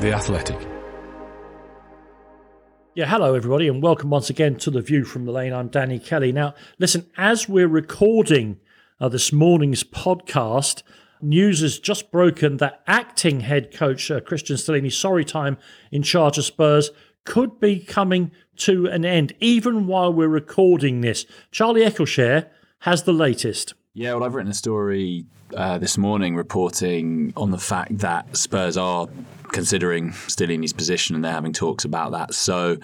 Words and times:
The 0.00 0.14
Athletic. 0.14 0.56
Yeah, 2.94 3.04
hello 3.04 3.34
everybody, 3.34 3.68
and 3.68 3.82
welcome 3.82 4.08
once 4.08 4.30
again 4.30 4.56
to 4.56 4.70
the 4.70 4.80
View 4.80 5.04
from 5.04 5.26
the 5.26 5.30
Lane. 5.30 5.52
I'm 5.52 5.68
Danny 5.68 5.98
Kelly. 5.98 6.32
Now, 6.32 6.54
listen, 6.78 7.10
as 7.18 7.50
we're 7.50 7.68
recording 7.68 8.58
uh, 8.98 9.10
this 9.10 9.30
morning's 9.30 9.84
podcast, 9.84 10.84
news 11.20 11.60
has 11.60 11.78
just 11.78 12.10
broken 12.10 12.56
that 12.56 12.80
acting 12.86 13.40
head 13.40 13.74
coach 13.74 14.10
uh, 14.10 14.20
Cristian 14.20 14.56
Stellini, 14.56 14.90
sorry 14.90 15.22
time 15.22 15.58
in 15.92 16.02
charge 16.02 16.38
of 16.38 16.46
Spurs, 16.46 16.92
could 17.26 17.60
be 17.60 17.78
coming 17.78 18.30
to 18.56 18.86
an 18.86 19.04
end, 19.04 19.34
even 19.38 19.86
while 19.86 20.10
we're 20.10 20.28
recording 20.28 21.02
this. 21.02 21.26
Charlie 21.50 21.82
Eccleshare 21.82 22.48
has 22.80 23.02
the 23.02 23.12
latest. 23.12 23.74
Yeah, 24.00 24.14
well, 24.14 24.24
I've 24.24 24.34
written 24.34 24.50
a 24.50 24.54
story 24.54 25.26
uh, 25.54 25.76
this 25.76 25.98
morning 25.98 26.34
reporting 26.34 27.34
on 27.36 27.50
the 27.50 27.58
fact 27.58 27.98
that 27.98 28.34
Spurs 28.34 28.78
are 28.78 29.06
considering 29.52 30.12
Stellini's 30.12 30.72
position 30.72 31.14
and 31.16 31.22
they're 31.22 31.34
having 31.34 31.52
talks 31.52 31.84
about 31.84 32.12
that. 32.12 32.32
So, 32.32 32.78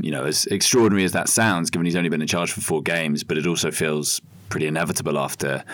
you 0.00 0.12
know, 0.12 0.24
as 0.24 0.46
extraordinary 0.46 1.02
as 1.02 1.10
that 1.10 1.28
sounds, 1.28 1.70
given 1.70 1.86
he's 1.86 1.96
only 1.96 2.08
been 2.08 2.20
in 2.20 2.28
charge 2.28 2.52
for 2.52 2.60
four 2.60 2.82
games, 2.82 3.24
but 3.24 3.36
it 3.36 3.48
also 3.48 3.72
feels 3.72 4.20
pretty 4.48 4.68
inevitable 4.68 5.18
after 5.18 5.64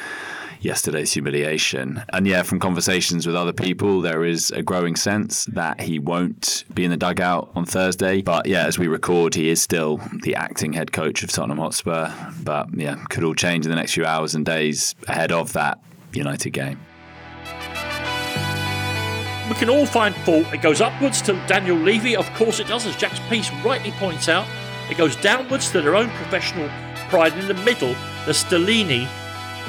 yesterday's 0.60 1.12
humiliation. 1.12 2.02
And 2.12 2.26
yeah, 2.26 2.42
from 2.42 2.60
conversations 2.60 3.26
with 3.26 3.36
other 3.36 3.52
people, 3.52 4.00
there 4.00 4.24
is 4.24 4.50
a 4.50 4.62
growing 4.62 4.96
sense 4.96 5.44
that 5.46 5.80
he 5.80 5.98
won't 5.98 6.64
be 6.74 6.84
in 6.84 6.90
the 6.90 6.96
dugout 6.96 7.50
on 7.54 7.64
Thursday. 7.64 8.22
But 8.22 8.46
yeah, 8.46 8.66
as 8.66 8.78
we 8.78 8.88
record, 8.88 9.34
he 9.34 9.48
is 9.48 9.62
still 9.62 10.00
the 10.22 10.34
acting 10.34 10.72
head 10.72 10.92
coach 10.92 11.22
of 11.22 11.30
Tottenham 11.30 11.58
Hotspur. 11.58 12.12
But 12.42 12.68
yeah, 12.74 12.96
could 13.08 13.24
all 13.24 13.34
change 13.34 13.64
in 13.64 13.70
the 13.70 13.76
next 13.76 13.94
few 13.94 14.04
hours 14.04 14.34
and 14.34 14.44
days 14.44 14.94
ahead 15.06 15.32
of 15.32 15.52
that 15.52 15.80
United 16.12 16.50
game. 16.50 16.78
We 19.48 19.54
can 19.54 19.70
all 19.70 19.86
find 19.86 20.14
fault. 20.14 20.52
It 20.52 20.60
goes 20.60 20.82
upwards 20.82 21.22
to 21.22 21.32
Daniel 21.46 21.76
Levy, 21.76 22.14
of 22.14 22.28
course 22.34 22.60
it 22.60 22.66
does, 22.66 22.84
as 22.86 22.94
Jack's 22.96 23.20
piece 23.30 23.50
rightly 23.64 23.92
points 23.92 24.28
out. 24.28 24.46
It 24.90 24.98
goes 24.98 25.16
downwards 25.16 25.70
to 25.72 25.80
their 25.80 25.96
own 25.96 26.10
professional 26.10 26.68
pride. 27.08 27.32
In 27.38 27.48
the 27.48 27.54
middle, 27.54 27.94
the 28.26 28.32
Stellini 28.32 29.08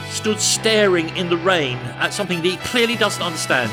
stood 0.10 0.40
staring 0.40 1.16
in 1.16 1.30
the 1.30 1.38
rain 1.38 1.78
at 1.98 2.14
something 2.14 2.42
that 2.42 2.50
he 2.50 2.58
clearly 2.58 2.96
doesn't 2.96 3.24
understand. 3.24 3.72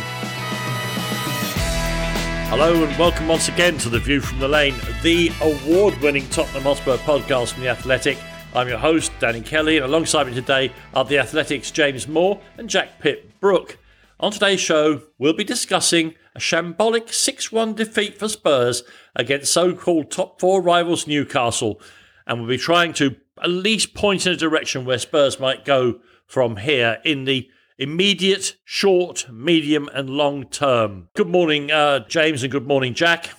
Hello 2.48 2.84
and 2.84 2.98
welcome 2.98 3.26
once 3.26 3.48
again 3.48 3.76
to 3.78 3.88
The 3.88 3.98
View 3.98 4.20
from 4.20 4.38
the 4.38 4.48
Lane, 4.48 4.74
the 5.02 5.32
award 5.40 6.00
winning 6.00 6.28
Tottenham 6.28 6.62
Hotspur 6.62 6.96
podcast 6.98 7.54
from 7.54 7.62
The 7.62 7.70
Athletic. 7.70 8.18
I'm 8.54 8.68
your 8.68 8.78
host, 8.78 9.12
Danny 9.18 9.40
Kelly, 9.40 9.76
and 9.76 9.84
alongside 9.84 10.28
me 10.28 10.34
today 10.34 10.72
are 10.94 11.04
The 11.04 11.18
Athletic's 11.18 11.70
James 11.70 12.06
Maw 12.06 12.38
and 12.56 12.70
Jack 12.70 13.00
Pitt 13.00 13.40
Brooke. 13.40 13.78
On 14.20 14.30
today's 14.30 14.60
show, 14.60 15.02
we'll 15.18 15.34
be 15.34 15.44
discussing 15.44 16.14
a 16.34 16.38
shambolic 16.38 17.12
6 17.12 17.50
1 17.50 17.74
defeat 17.74 18.18
for 18.18 18.28
Spurs 18.28 18.82
against 19.14 19.52
so 19.52 19.74
called 19.74 20.10
top 20.10 20.40
four 20.40 20.62
rivals 20.62 21.06
Newcastle, 21.06 21.80
and 22.26 22.38
we'll 22.38 22.48
be 22.48 22.56
trying 22.56 22.92
to 22.94 23.16
at 23.42 23.50
least 23.50 23.92
point 23.92 24.26
in 24.26 24.32
a 24.32 24.36
direction 24.36 24.84
where 24.84 24.98
Spurs 24.98 25.40
might 25.40 25.64
go 25.64 26.00
from 26.26 26.56
here 26.56 26.98
in 27.04 27.24
the 27.24 27.48
immediate, 27.78 28.56
short, 28.64 29.26
medium, 29.32 29.88
and 29.92 30.10
long 30.10 30.44
term. 30.44 31.08
Good 31.14 31.28
morning, 31.28 31.70
uh, 31.70 32.00
James, 32.08 32.42
and 32.42 32.52
good 32.52 32.66
morning, 32.66 32.94
Jack. 32.94 33.30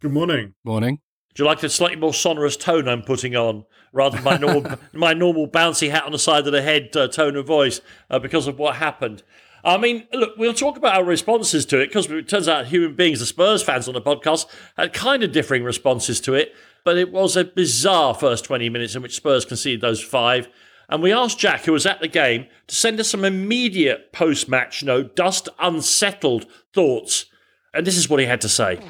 Good 0.00 0.12
morning. 0.12 0.54
Morning. 0.64 1.00
Do 1.34 1.42
you 1.42 1.46
like 1.46 1.60
the 1.60 1.68
slightly 1.68 1.96
more 1.96 2.14
sonorous 2.14 2.56
tone 2.56 2.88
I'm 2.88 3.02
putting 3.02 3.36
on 3.36 3.64
rather 3.92 4.16
than 4.16 4.24
my 4.24 4.36
normal, 4.38 4.78
my 4.92 5.12
normal 5.12 5.48
bouncy 5.48 5.90
hat 5.90 6.04
on 6.04 6.12
the 6.12 6.18
side 6.18 6.46
of 6.46 6.52
the 6.52 6.62
head 6.62 6.96
uh, 6.96 7.08
tone 7.08 7.36
of 7.36 7.46
voice 7.46 7.80
uh, 8.08 8.18
because 8.18 8.46
of 8.46 8.58
what 8.58 8.76
happened? 8.76 9.22
I 9.62 9.76
mean, 9.76 10.06
look, 10.12 10.36
we'll 10.38 10.54
talk 10.54 10.76
about 10.76 10.96
our 10.96 11.04
responses 11.04 11.66
to 11.66 11.80
it 11.80 11.88
because 11.88 12.10
it 12.10 12.28
turns 12.28 12.48
out 12.48 12.66
human 12.66 12.94
beings, 12.94 13.20
the 13.20 13.26
Spurs 13.26 13.62
fans 13.62 13.88
on 13.88 13.94
the 13.94 14.00
podcast, 14.00 14.46
had 14.76 14.92
kind 14.92 15.22
of 15.22 15.32
differing 15.32 15.64
responses 15.64 16.20
to 16.22 16.34
it. 16.34 16.54
But 16.82 16.96
it 16.96 17.12
was 17.12 17.36
a 17.36 17.44
bizarre 17.44 18.14
first 18.14 18.44
20 18.46 18.70
minutes 18.70 18.94
in 18.94 19.02
which 19.02 19.16
Spurs 19.16 19.44
conceded 19.44 19.82
those 19.82 20.02
five. 20.02 20.48
And 20.90 21.02
we 21.02 21.12
asked 21.12 21.38
Jack, 21.38 21.64
who 21.64 21.72
was 21.72 21.86
at 21.86 22.00
the 22.00 22.08
game, 22.08 22.46
to 22.66 22.74
send 22.74 22.98
us 22.98 23.08
some 23.08 23.24
immediate 23.24 24.12
post 24.12 24.48
match, 24.48 24.82
no 24.82 25.04
dust 25.04 25.48
unsettled 25.60 26.46
thoughts. 26.74 27.26
And 27.72 27.86
this 27.86 27.96
is 27.96 28.10
what 28.10 28.18
he 28.18 28.26
had 28.26 28.40
to 28.40 28.48
say. 28.48 28.80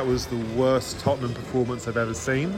That 0.00 0.06
was 0.06 0.24
the 0.24 0.42
worst 0.56 0.98
Tottenham 1.00 1.34
performance 1.34 1.86
I've 1.86 1.98
ever 1.98 2.14
seen 2.14 2.54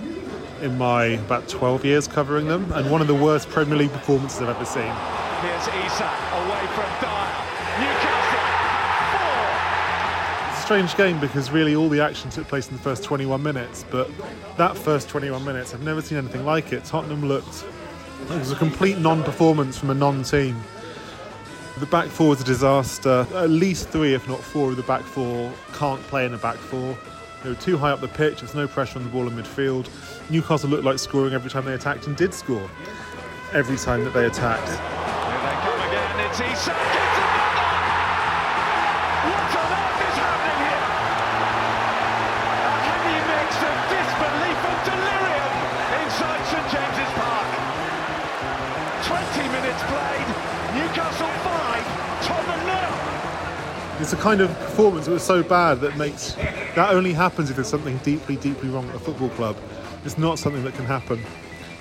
in 0.61 0.79
my 0.79 1.07
about 1.07 1.49
12 1.49 1.85
years 1.85 2.07
covering 2.07 2.47
them, 2.47 2.71
and 2.71 2.89
one 2.89 3.01
of 3.01 3.09
the 3.09 3.17
worst 3.17 3.49
Premier 3.49 3.77
League 3.77 3.91
performances 3.91 4.41
I've 4.41 4.51
ever 4.51 4.65
seen. 4.65 4.85
Here's 4.85 5.67
Isak 5.85 6.07
away 6.39 6.65
from 6.69 6.87
Dier. 7.01 7.27
Newcastle 7.81 8.47
four. 9.11 10.51
It's 10.51 10.59
a 10.61 10.63
strange 10.63 10.97
game 10.97 11.19
because 11.19 11.51
really 11.51 11.75
all 11.75 11.89
the 11.89 12.01
action 12.01 12.31
took 12.31 12.47
place 12.47 12.69
in 12.69 12.77
the 12.77 12.83
first 12.83 13.03
21 13.03 13.43
minutes, 13.43 13.85
but 13.91 14.09
that 14.57 14.77
first 14.77 15.09
21 15.09 15.45
minutes, 15.45 15.75
I've 15.75 15.83
never 15.83 16.01
seen 16.01 16.19
anything 16.19 16.45
like 16.45 16.73
it. 16.73 16.85
Tottenham 16.85 17.27
looked, 17.27 17.65
it 18.31 18.39
was 18.39 18.53
a 18.53 18.57
complete 18.57 18.99
non 18.99 19.25
performance 19.25 19.77
from 19.77 19.91
a 19.91 19.95
non 19.95 20.23
team. 20.23 20.63
The 21.79 21.87
back 21.87 22.07
four 22.07 22.29
was 22.29 22.41
a 22.41 22.45
disaster. 22.45 23.27
At 23.35 23.51
least 23.51 23.89
three, 23.89 24.15
if 24.15 24.29
not 24.29 24.39
four, 24.39 24.71
of 24.71 24.77
the 24.77 24.85
back 24.85 25.03
four 25.03 25.53
can't 25.73 26.01
play 26.03 26.25
in 26.25 26.35
a 26.35 26.39
back 26.39 26.55
four. 26.55 26.97
They 27.43 27.49
were 27.49 27.57
too 27.57 27.77
high 27.77 27.91
up 27.91 28.01
the 28.01 28.07
pitch, 28.07 28.41
there's 28.41 28.55
no 28.55 28.69
pressure 28.69 28.99
on 28.99 29.05
the 29.05 29.11
ball 29.11 29.27
in 29.27 29.35
midfield. 29.35 29.89
Newcastle 30.31 30.71
looked 30.71 30.85
like 30.85 31.01
scoring 31.01 31.35
every 31.35 31.51
time 31.51 31.65
they 31.65 31.75
attacked 31.75 32.07
and 32.07 32.17
did 32.17 32.33
score 32.33 32.71
every 33.53 33.77
time 33.77 34.05
that 34.05 34.15
they 34.15 34.27
attacked. 34.27 34.69
Here 34.69 34.79
they 34.79 35.57
come 35.67 35.81
again. 35.91 36.21
It's 36.23 36.39
Isak. 36.39 36.71
It's 36.71 37.19
another. 37.19 37.83
What 39.27 39.59
on 39.59 39.75
earth 39.75 40.07
is 40.07 40.17
happening 40.23 40.59
here? 40.63 40.87
A 42.63 42.79
heavy 42.87 43.19
mix 43.27 43.51
of 43.59 43.77
disbelief 43.91 44.61
and 44.63 44.81
delirium 44.87 45.53
inside 45.99 46.43
St 46.47 46.67
James's 46.71 47.13
Park. 47.19 47.51
20 49.03 49.51
minutes 49.51 49.83
played. 49.91 50.29
Newcastle 50.79 51.35
5, 51.43 52.23
Tottenham 52.23 52.63
nil. 52.71 54.01
It's 54.01 54.13
a 54.13 54.17
kind 54.17 54.41
of 54.41 54.49
performance 54.61 55.07
that 55.07 55.13
was 55.13 55.23
so 55.23 55.43
bad 55.43 55.81
that 55.81 55.97
makes 55.99 56.37
that 56.75 56.95
only 56.95 57.13
happens 57.13 57.51
if 57.51 57.57
there's 57.57 57.69
something 57.69 57.99
deeply, 57.99 58.37
deeply 58.37 58.71
wrong 58.71 58.89
at 58.89 58.95
a 58.95 58.99
football 58.99 59.29
club. 59.31 59.57
It's 60.05 60.17
not 60.17 60.39
something 60.39 60.65
that 60.65 60.75
can 60.75 60.87
happen 60.87 61.21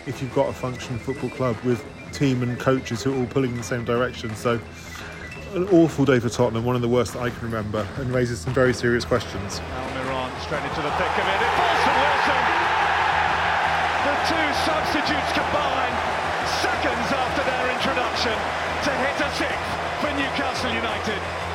if 0.06 0.22
you've 0.22 0.34
got 0.34 0.50
a 0.50 0.53
functioning 0.53 1.00
football 1.00 1.29
club 1.29 1.56
with 1.63 1.84
team 2.12 2.44
and 2.44 2.59
coaches 2.59 3.02
who 3.03 3.13
are 3.13 3.18
all 3.18 3.25
pulling 3.28 3.52
in 3.52 3.57
the 3.57 3.63
same 3.63 3.85
direction. 3.85 4.35
So, 4.35 4.59
an 5.56 5.68
awful 5.69 6.06
day 6.06 6.19
for 6.19 6.29
Tottenham, 6.29 6.63
one 6.66 6.75
of 6.75 6.81
the 6.81 6.88
worst 6.88 7.13
that 7.13 7.22
I 7.22 7.29
can 7.29 7.44
remember, 7.44 7.88
and 7.97 8.13
raises 8.13 8.40
some 8.40 8.53
very 8.53 8.74
serious 8.74 9.03
questions. 9.03 9.59
Almiron 9.59 10.31
straight 10.44 10.63
into 10.63 10.81
the 10.81 10.91
thick 10.96 11.12
of 11.12 11.28
it. 11.28 11.40
It 11.40 11.52
falls 11.56 11.81
to 11.88 11.91
Wilson. 11.91 12.41
The 14.08 14.16
two 14.28 14.47
substitutes 14.63 15.31
combine 15.35 15.96
seconds 16.63 17.08
after 17.12 17.44
their 17.47 17.66
introduction 17.72 18.35
to 18.84 18.91
hit 18.91 19.16
a 19.23 19.29
sixth 19.35 19.72
for 20.00 20.12
Newcastle 20.16 20.73
United. 20.73 21.50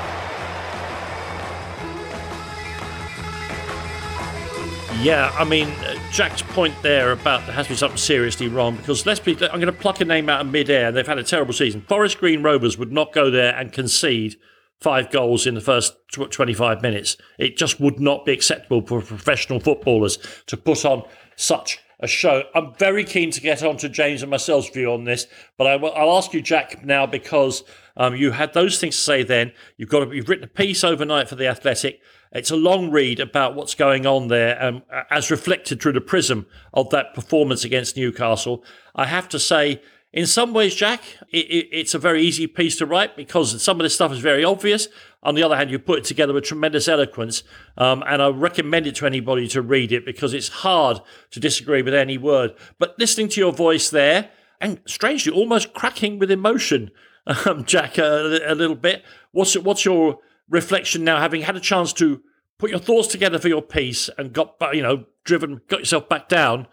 Yeah, 5.02 5.32
I 5.38 5.44
mean, 5.44 5.68
uh, 5.68 5.94
Jack's 6.10 6.42
point 6.42 6.74
there 6.82 7.12
about 7.12 7.44
there 7.46 7.54
has 7.54 7.66
to 7.66 7.72
be 7.72 7.76
something 7.76 7.98
seriously 7.98 8.48
wrong 8.48 8.76
because 8.76 9.06
let's 9.06 9.20
be, 9.20 9.32
I'm 9.32 9.60
going 9.60 9.66
to 9.66 9.72
pluck 9.72 10.00
a 10.00 10.04
name 10.04 10.28
out 10.28 10.40
of 10.40 10.50
midair. 10.50 10.90
They've 10.90 11.06
had 11.06 11.18
a 11.18 11.22
terrible 11.22 11.52
season. 11.52 11.82
Forest 11.82 12.18
Green 12.18 12.42
Rovers 12.42 12.76
would 12.78 12.90
not 12.90 13.12
go 13.12 13.30
there 13.30 13.54
and 13.54 13.72
concede 13.72 14.36
five 14.80 15.10
goals 15.10 15.46
in 15.46 15.54
the 15.54 15.60
first 15.60 15.94
25 16.12 16.82
minutes. 16.82 17.16
It 17.38 17.56
just 17.56 17.78
would 17.78 18.00
not 18.00 18.24
be 18.24 18.32
acceptable 18.32 18.84
for 18.84 19.00
professional 19.00 19.60
footballers 19.60 20.18
to 20.46 20.56
put 20.56 20.84
on 20.84 21.04
such 21.36 21.78
a 22.00 22.06
show. 22.06 22.44
I'm 22.54 22.74
very 22.74 23.04
keen 23.04 23.30
to 23.32 23.40
get 23.40 23.62
on 23.62 23.76
to 23.78 23.88
James 23.88 24.22
and 24.22 24.30
myself's 24.30 24.70
view 24.70 24.92
on 24.92 25.04
this, 25.04 25.26
but 25.56 25.66
I 25.66 25.76
will, 25.76 25.92
I'll 25.94 26.16
ask 26.16 26.34
you, 26.34 26.42
Jack, 26.42 26.84
now 26.84 27.06
because 27.06 27.64
um, 27.96 28.16
you 28.16 28.32
had 28.32 28.52
those 28.54 28.78
things 28.78 28.96
to 28.96 29.02
say 29.02 29.22
then. 29.22 29.52
You've 29.76 29.88
got 29.88 30.04
to, 30.04 30.14
you've 30.14 30.28
written 30.28 30.44
a 30.44 30.48
piece 30.48 30.84
overnight 30.84 31.28
for 31.28 31.36
the 31.36 31.46
Athletic. 31.46 32.00
It's 32.32 32.50
a 32.50 32.56
long 32.56 32.90
read 32.90 33.20
about 33.20 33.54
what's 33.54 33.74
going 33.74 34.06
on 34.06 34.28
there, 34.28 34.62
um, 34.62 34.82
as 35.10 35.30
reflected 35.30 35.80
through 35.80 35.92
the 35.92 36.00
prism 36.00 36.46
of 36.74 36.90
that 36.90 37.14
performance 37.14 37.64
against 37.64 37.96
Newcastle. 37.96 38.64
I 38.94 39.06
have 39.06 39.28
to 39.30 39.38
say, 39.38 39.80
in 40.12 40.26
some 40.26 40.52
ways, 40.52 40.74
Jack, 40.74 41.02
it, 41.30 41.46
it, 41.46 41.68
it's 41.72 41.94
a 41.94 41.98
very 41.98 42.22
easy 42.22 42.46
piece 42.46 42.76
to 42.78 42.86
write 42.86 43.16
because 43.16 43.62
some 43.62 43.78
of 43.78 43.84
this 43.84 43.94
stuff 43.94 44.12
is 44.12 44.18
very 44.18 44.44
obvious. 44.44 44.88
On 45.22 45.34
the 45.34 45.42
other 45.42 45.56
hand, 45.56 45.70
you 45.70 45.78
put 45.78 46.00
it 46.00 46.04
together 46.04 46.32
with 46.32 46.44
tremendous 46.44 46.88
eloquence, 46.88 47.42
um, 47.76 48.02
and 48.06 48.22
I 48.22 48.28
recommend 48.28 48.86
it 48.86 48.94
to 48.96 49.06
anybody 49.06 49.48
to 49.48 49.62
read 49.62 49.92
it 49.92 50.04
because 50.04 50.34
it's 50.34 50.48
hard 50.48 51.00
to 51.32 51.40
disagree 51.40 51.82
with 51.82 51.94
any 51.94 52.18
word. 52.18 52.54
But 52.78 52.98
listening 52.98 53.28
to 53.30 53.40
your 53.40 53.52
voice 53.52 53.90
there, 53.90 54.30
and 54.60 54.80
strangely, 54.86 55.32
almost 55.32 55.74
cracking 55.74 56.18
with 56.18 56.30
emotion, 56.30 56.90
um, 57.26 57.64
Jack, 57.64 57.98
a, 57.98 58.40
a 58.46 58.54
little 58.54 58.76
bit. 58.76 59.04
What's 59.32 59.56
what's 59.58 59.84
your 59.84 60.18
reflection 60.48 61.04
now, 61.04 61.18
having 61.18 61.42
had 61.42 61.56
a 61.56 61.60
chance 61.60 61.92
to 61.94 62.22
put 62.58 62.70
your 62.70 62.78
thoughts 62.78 63.08
together 63.08 63.38
for 63.38 63.48
your 63.48 63.62
piece 63.62 64.08
and 64.16 64.32
got 64.32 64.56
you 64.72 64.82
know 64.82 65.04
driven, 65.24 65.60
got 65.68 65.80
yourself 65.80 66.08
back 66.08 66.28
down 66.28 66.66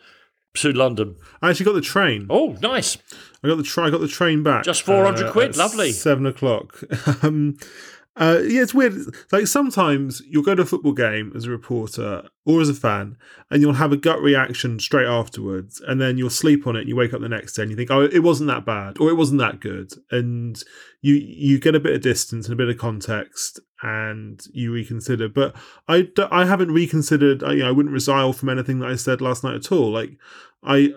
to 0.55 0.71
London? 0.71 1.15
I 1.41 1.49
actually 1.49 1.65
got 1.65 1.73
the 1.73 1.81
train. 1.81 2.27
Oh, 2.29 2.57
nice! 2.61 2.97
I 3.43 3.47
got 3.47 3.57
the 3.57 3.63
tra- 3.63 3.87
I 3.87 3.89
got 3.89 4.01
the 4.01 4.07
train 4.07 4.43
back. 4.43 4.63
Just 4.63 4.83
400 4.83 5.31
quid, 5.31 5.57
lovely. 5.57 5.91
Seven 5.91 6.25
o'clock. 6.25 6.83
um, 7.23 7.57
uh, 8.15 8.41
yeah, 8.45 8.61
it's 8.61 8.75
weird. 8.75 8.93
Like 9.31 9.47
sometimes 9.47 10.21
you'll 10.27 10.43
go 10.43 10.53
to 10.53 10.61
a 10.61 10.65
football 10.65 10.93
game 10.93 11.31
as 11.35 11.45
a 11.45 11.49
reporter 11.49 12.23
or 12.45 12.61
as 12.61 12.69
a 12.69 12.73
fan, 12.75 13.17
and 13.49 13.61
you'll 13.61 13.73
have 13.73 13.91
a 13.91 13.97
gut 13.97 14.21
reaction 14.21 14.79
straight 14.79 15.07
afterwards, 15.07 15.81
and 15.81 15.99
then 15.99 16.19
you'll 16.19 16.29
sleep 16.29 16.67
on 16.67 16.75
it, 16.75 16.81
and 16.81 16.89
you 16.89 16.95
wake 16.95 17.13
up 17.13 17.21
the 17.21 17.29
next 17.29 17.53
day, 17.53 17.63
and 17.63 17.71
you 17.71 17.77
think, 17.77 17.89
"Oh, 17.89 18.03
it 18.03 18.19
wasn't 18.19 18.49
that 18.49 18.65
bad," 18.65 18.97
or 18.99 19.09
"It 19.09 19.17
wasn't 19.17 19.39
that 19.39 19.59
good," 19.59 19.93
and 20.11 20.61
you 21.01 21.15
you 21.15 21.59
get 21.59 21.73
a 21.73 21.79
bit 21.79 21.95
of 21.95 22.01
distance 22.01 22.45
and 22.45 22.53
a 22.53 22.57
bit 22.57 22.69
of 22.69 22.77
context, 22.77 23.59
and 23.81 24.45
you 24.53 24.71
reconsider. 24.71 25.27
But 25.27 25.55
I 25.87 26.07
I 26.29 26.45
haven't 26.45 26.71
reconsidered. 26.71 27.43
I, 27.43 27.53
you 27.53 27.59
know, 27.63 27.69
I 27.69 27.71
wouldn't 27.71 27.95
resile 27.95 28.35
from 28.35 28.49
anything 28.49 28.77
that 28.79 28.89
I 28.89 28.95
said 28.95 29.21
last 29.21 29.43
night 29.43 29.55
at 29.55 29.71
all. 29.71 29.89
Like 29.91 30.17
I, 30.63 30.93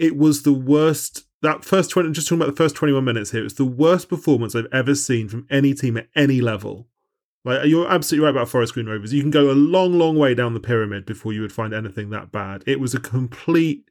it 0.00 0.16
was 0.16 0.42
the 0.42 0.52
worst 0.52 1.24
that 1.42 1.64
first 1.64 1.90
20 1.90 2.08
I'm 2.08 2.14
just 2.14 2.26
talking 2.26 2.42
about 2.42 2.56
the 2.56 2.62
first 2.62 2.74
21 2.74 3.04
minutes 3.04 3.30
here 3.30 3.44
it's 3.44 3.54
the 3.54 3.64
worst 3.64 4.08
performance 4.08 4.54
i've 4.56 4.66
ever 4.72 4.94
seen 4.94 5.28
from 5.28 5.46
any 5.50 5.74
team 5.74 5.96
at 5.96 6.08
any 6.16 6.40
level. 6.40 6.88
Like 7.44 7.66
you're 7.66 7.90
absolutely 7.90 8.26
right 8.26 8.36
about 8.36 8.50
forest 8.50 8.74
green 8.74 8.86
rovers. 8.86 9.14
You 9.14 9.22
can 9.22 9.30
go 9.30 9.50
a 9.50 9.52
long 9.52 9.98
long 9.98 10.16
way 10.16 10.34
down 10.34 10.54
the 10.54 10.60
pyramid 10.60 11.06
before 11.06 11.32
you 11.32 11.40
would 11.40 11.52
find 11.52 11.72
anything 11.72 12.10
that 12.10 12.32
bad. 12.32 12.64
It 12.66 12.80
was 12.80 12.94
a 12.94 13.00
complete 13.00 13.88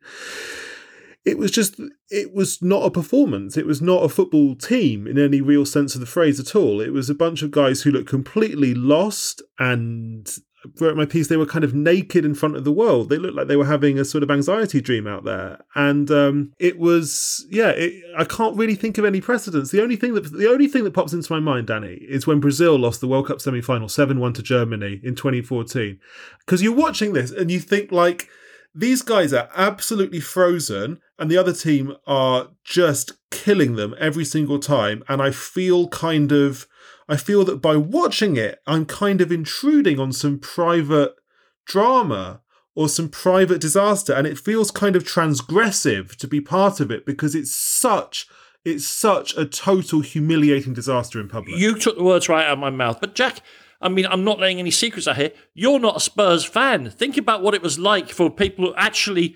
it 1.26 1.38
was 1.38 1.52
just 1.52 1.80
it 2.10 2.34
was 2.34 2.62
not 2.62 2.86
a 2.86 2.92
performance. 2.92 3.58
It 3.58 3.66
was 3.66 3.82
not 3.82 4.04
a 4.04 4.10
football 4.10 4.56
team 4.56 5.06
in 5.08 5.18
any 5.18 5.42
real 5.42 5.66
sense 5.66 5.94
of 5.94 6.02
the 6.02 6.08
phrase 6.08 6.40
at 6.40 6.56
all. 6.56 6.82
It 6.82 6.94
was 6.94 7.10
a 7.10 7.16
bunch 7.16 7.42
of 7.42 7.52
guys 7.52 7.82
who 7.82 7.92
looked 7.92 8.10
completely 8.10 8.74
lost 8.74 9.42
and 9.58 10.30
wrote 10.80 10.98
my 10.98 11.06
piece, 11.06 11.28
they 11.28 11.38
were 11.38 11.46
kind 11.46 11.64
of 11.64 11.74
naked 11.74 12.26
in 12.26 12.36
front 12.36 12.56
of 12.56 12.64
the 12.64 12.72
world. 12.72 13.10
They 13.10 13.18
looked 13.18 13.36
like 13.36 13.48
they 13.48 13.56
were 13.56 13.66
having 13.66 13.98
a 13.98 14.06
sort 14.06 14.24
of 14.24 14.32
anxiety 14.32 14.82
dream 14.82 15.08
out 15.08 15.24
there, 15.24 15.60
and 15.76 16.10
um, 16.12 16.54
it 16.60 16.78
was 16.78 17.46
yeah. 17.50 17.70
It, 17.70 18.04
I 18.18 18.26
can't 18.26 18.58
really 18.58 18.76
think 18.76 18.98
of 18.98 19.06
any 19.06 19.22
precedents. 19.22 19.72
The 19.72 19.82
only 19.82 19.96
thing 19.96 20.14
that 20.14 20.32
the 20.32 20.50
only 20.50 20.68
thing 20.68 20.84
that 20.84 20.94
pops 20.94 21.14
into 21.14 21.32
my 21.32 21.40
mind, 21.40 21.68
Danny, 21.68 21.96
is 22.08 22.28
when 22.28 22.40
Brazil 22.40 22.78
lost 22.78 23.02
the 23.02 23.08
World 23.08 23.28
Cup 23.28 23.42
semi 23.42 23.62
final 23.62 23.90
seven 23.90 24.20
one 24.20 24.34
to 24.34 24.44
Germany 24.44 25.00
in 25.04 25.16
2014. 25.16 26.00
Because 26.40 26.62
you're 26.62 26.74
watching 26.74 27.14
this 27.14 27.32
and 27.32 27.50
you 27.50 27.60
think 27.60 27.92
like 27.92 28.28
these 28.76 29.02
guys 29.02 29.34
are 29.34 29.50
absolutely 29.56 30.20
frozen 30.20 31.00
and 31.18 31.30
the 31.30 31.38
other 31.38 31.54
team 31.54 31.96
are 32.06 32.50
just 32.64 33.14
killing 33.32 33.76
them 33.76 33.96
every 34.00 34.26
single 34.26 34.60
time 34.60 35.04
and 35.08 35.22
i 35.22 35.32
feel 35.32 35.88
kind 35.90 36.32
of 36.32 36.68
i 37.10 37.18
feel 37.18 37.44
that 37.44 37.62
by 37.62 37.76
watching 37.76 38.38
it 38.38 38.60
i'm 38.66 38.86
kind 38.86 39.20
of 39.20 39.32
intruding 39.32 40.00
on 40.00 40.14
some 40.14 40.40
private 40.40 41.14
drama 41.66 42.42
or 42.76 42.88
some 42.88 43.10
private 43.10 43.60
disaster 43.60 44.14
and 44.14 44.26
it 44.26 44.38
feels 44.38 44.72
kind 44.72 44.96
of 44.96 45.04
transgressive 45.04 46.16
to 46.16 46.28
be 46.28 46.40
part 46.40 46.80
of 46.80 46.90
it 46.90 47.06
because 47.06 47.36
it's 47.36 47.54
such 47.54 48.28
it's 48.66 48.88
such 48.88 49.36
a 49.38 49.46
total 49.46 50.02
humiliating 50.02 50.74
disaster 50.74 51.20
in 51.20 51.28
public 51.28 51.58
You 51.58 51.78
took 51.78 51.98
the 51.98 52.04
words 52.04 52.30
right 52.30 52.46
out 52.46 52.54
of 52.54 52.60
my 52.60 52.70
mouth. 52.70 53.00
But 53.00 53.16
Jack, 53.16 53.42
I 53.82 53.90
mean, 53.90 54.06
I'm 54.06 54.24
not 54.24 54.40
letting 54.40 54.60
any 54.60 54.72
secrets 54.72 55.08
out 55.08 55.16
here. 55.16 55.32
You're 55.54 55.80
not 55.80 55.96
a 55.96 56.00
Spurs 56.00 56.44
fan. 56.44 56.90
Think 56.90 57.18
about 57.18 57.42
what 57.42 57.54
it 57.54 57.62
was 57.62 57.80
like 57.80 58.10
for 58.10 58.30
people 58.30 58.68
who 58.68 58.74
actually 58.76 59.36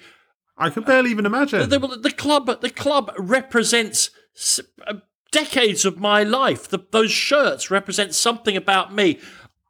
i 0.55 0.69
can 0.69 0.83
barely 0.83 1.09
even 1.09 1.25
imagine 1.25 1.67
the, 1.67 1.79
the, 1.79 1.97
the 1.97 2.11
club. 2.11 2.45
The 2.61 2.69
club 2.69 3.11
represents 3.17 4.11
uh, 4.85 4.95
decades 5.33 5.83
of 5.83 5.99
my 5.99 6.23
life. 6.23 6.69
The, 6.69 6.79
those 6.91 7.11
shirts 7.11 7.69
represent 7.69 8.15
something 8.15 8.55
about 8.55 8.93
me. 8.93 9.19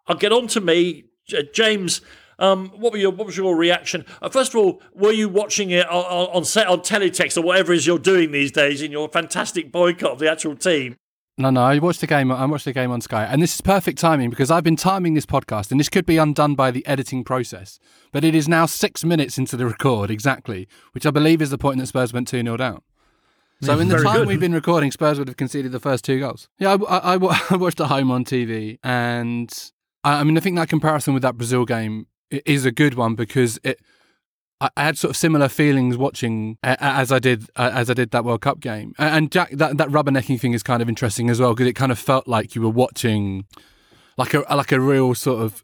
I'll 0.05 0.17
get 0.17 0.31
on 0.31 0.47
to 0.47 0.61
me, 0.61 1.05
James. 1.53 2.01
Um, 2.37 2.69
what 2.69 2.91
were 2.91 2.97
your 2.97 3.11
what 3.11 3.25
was 3.25 3.37
your 3.37 3.55
reaction? 3.55 4.05
Uh, 4.21 4.29
first 4.29 4.53
of 4.53 4.57
all, 4.57 4.81
were 4.93 5.11
you 5.11 5.29
watching 5.29 5.69
it 5.69 5.87
on, 5.87 6.03
on, 6.05 6.35
on 6.35 6.45
set 6.45 6.67
on 6.67 6.81
teletext 6.81 7.37
or 7.37 7.41
whatever 7.41 7.71
it 7.73 7.77
is 7.77 7.87
you're 7.87 7.99
doing 7.99 8.31
these 8.31 8.51
days 8.51 8.81
in 8.81 8.91
your 8.91 9.07
fantastic 9.07 9.71
boycott 9.71 10.11
of 10.11 10.19
the 10.19 10.29
actual 10.29 10.55
team? 10.55 10.97
No, 11.37 11.49
no, 11.49 11.61
I 11.63 11.79
watched 11.79 12.01
the 12.01 12.07
game. 12.07 12.31
I 12.31 12.45
watched 12.45 12.65
the 12.65 12.73
game 12.73 12.91
on 12.91 13.01
Sky, 13.01 13.23
and 13.23 13.41
this 13.41 13.55
is 13.55 13.61
perfect 13.61 13.97
timing 13.97 14.29
because 14.29 14.51
I've 14.51 14.63
been 14.63 14.75
timing 14.75 15.15
this 15.15 15.25
podcast, 15.25 15.71
and 15.71 15.79
this 15.79 15.89
could 15.89 16.05
be 16.05 16.17
undone 16.17 16.53
by 16.53 16.69
the 16.69 16.85
editing 16.85 17.23
process. 17.23 17.79
But 18.11 18.23
it 18.23 18.35
is 18.35 18.47
now 18.47 18.67
six 18.67 19.03
minutes 19.03 19.39
into 19.39 19.57
the 19.57 19.65
record 19.65 20.11
exactly, 20.11 20.67
which 20.91 21.07
I 21.07 21.11
believe 21.11 21.41
is 21.41 21.49
the 21.49 21.57
point 21.57 21.79
that 21.79 21.87
Spurs 21.87 22.13
went 22.13 22.27
two 22.27 22.41
0 22.43 22.57
down. 22.57 22.81
So 23.61 23.79
in 23.79 23.87
the 23.87 23.95
Very 23.95 24.05
time 24.05 24.17
good. 24.17 24.27
we've 24.27 24.39
been 24.39 24.53
recording, 24.53 24.91
Spurs 24.91 25.17
would 25.19 25.27
have 25.29 25.37
conceded 25.37 25.71
the 25.71 25.79
first 25.79 26.03
two 26.03 26.19
goals. 26.19 26.49
Yeah, 26.59 26.75
I, 26.87 26.97
I, 26.97 27.13
I 27.13 27.17
watched 27.55 27.79
at 27.79 27.87
home 27.87 28.11
on 28.11 28.25
TV, 28.25 28.77
and 28.83 29.71
I, 30.03 30.19
I 30.19 30.23
mean, 30.23 30.35
I 30.37 30.41
think 30.41 30.57
that 30.57 30.69
comparison 30.69 31.13
with 31.13 31.23
that 31.23 31.37
Brazil 31.37 31.63
game 31.65 32.07
is 32.29 32.65
a 32.65 32.71
good 32.71 32.95
one 32.95 33.15
because 33.15 33.59
it. 33.63 33.79
I 34.61 34.69
had 34.77 34.97
sort 34.97 35.09
of 35.09 35.17
similar 35.17 35.49
feelings 35.49 35.97
watching 35.97 36.57
as 36.63 37.11
I 37.11 37.19
did 37.19 37.49
as 37.57 37.89
I 37.89 37.93
did 37.93 38.11
that 38.11 38.23
World 38.23 38.39
Cup 38.41 38.61
game. 38.61 38.93
And 38.97 39.29
Jack, 39.29 39.51
that 39.51 39.77
that 39.77 39.89
rubbernecking 39.89 40.39
thing 40.39 40.53
is 40.53 40.63
kind 40.63 40.81
of 40.81 40.87
interesting 40.87 41.29
as 41.29 41.41
well 41.41 41.53
because 41.53 41.67
it 41.67 41.73
kind 41.73 41.91
of 41.91 41.99
felt 41.99 42.29
like 42.29 42.55
you 42.55 42.61
were 42.61 42.69
watching 42.69 43.45
like 44.17 44.33
a 44.33 44.39
like 44.55 44.71
a 44.71 44.79
real 44.79 45.15
sort 45.15 45.41
of 45.41 45.62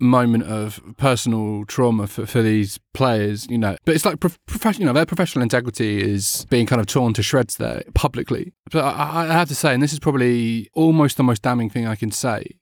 moment 0.00 0.44
of 0.44 0.80
personal 0.96 1.64
trauma 1.66 2.06
for, 2.06 2.26
for 2.26 2.42
these 2.42 2.78
players, 2.92 3.46
you 3.48 3.58
know. 3.58 3.76
But 3.84 3.94
it's 3.94 4.04
like 4.04 4.20
prof- 4.20 4.38
professional, 4.46 4.82
you 4.82 4.86
know, 4.86 4.92
their 4.92 5.06
professional 5.06 5.42
integrity 5.42 6.02
is 6.02 6.46
being 6.50 6.66
kind 6.66 6.80
of 6.80 6.86
torn 6.86 7.12
to 7.14 7.22
shreds 7.22 7.56
there 7.56 7.82
publicly. 7.94 8.52
But 8.70 8.84
I, 8.84 9.22
I 9.22 9.26
have 9.26 9.48
to 9.48 9.54
say, 9.54 9.74
and 9.74 9.82
this 9.82 9.92
is 9.92 9.98
probably 9.98 10.68
almost 10.74 11.16
the 11.16 11.22
most 11.22 11.42
damning 11.42 11.70
thing 11.70 11.86
I 11.86 11.96
can 11.96 12.10
say, 12.10 12.56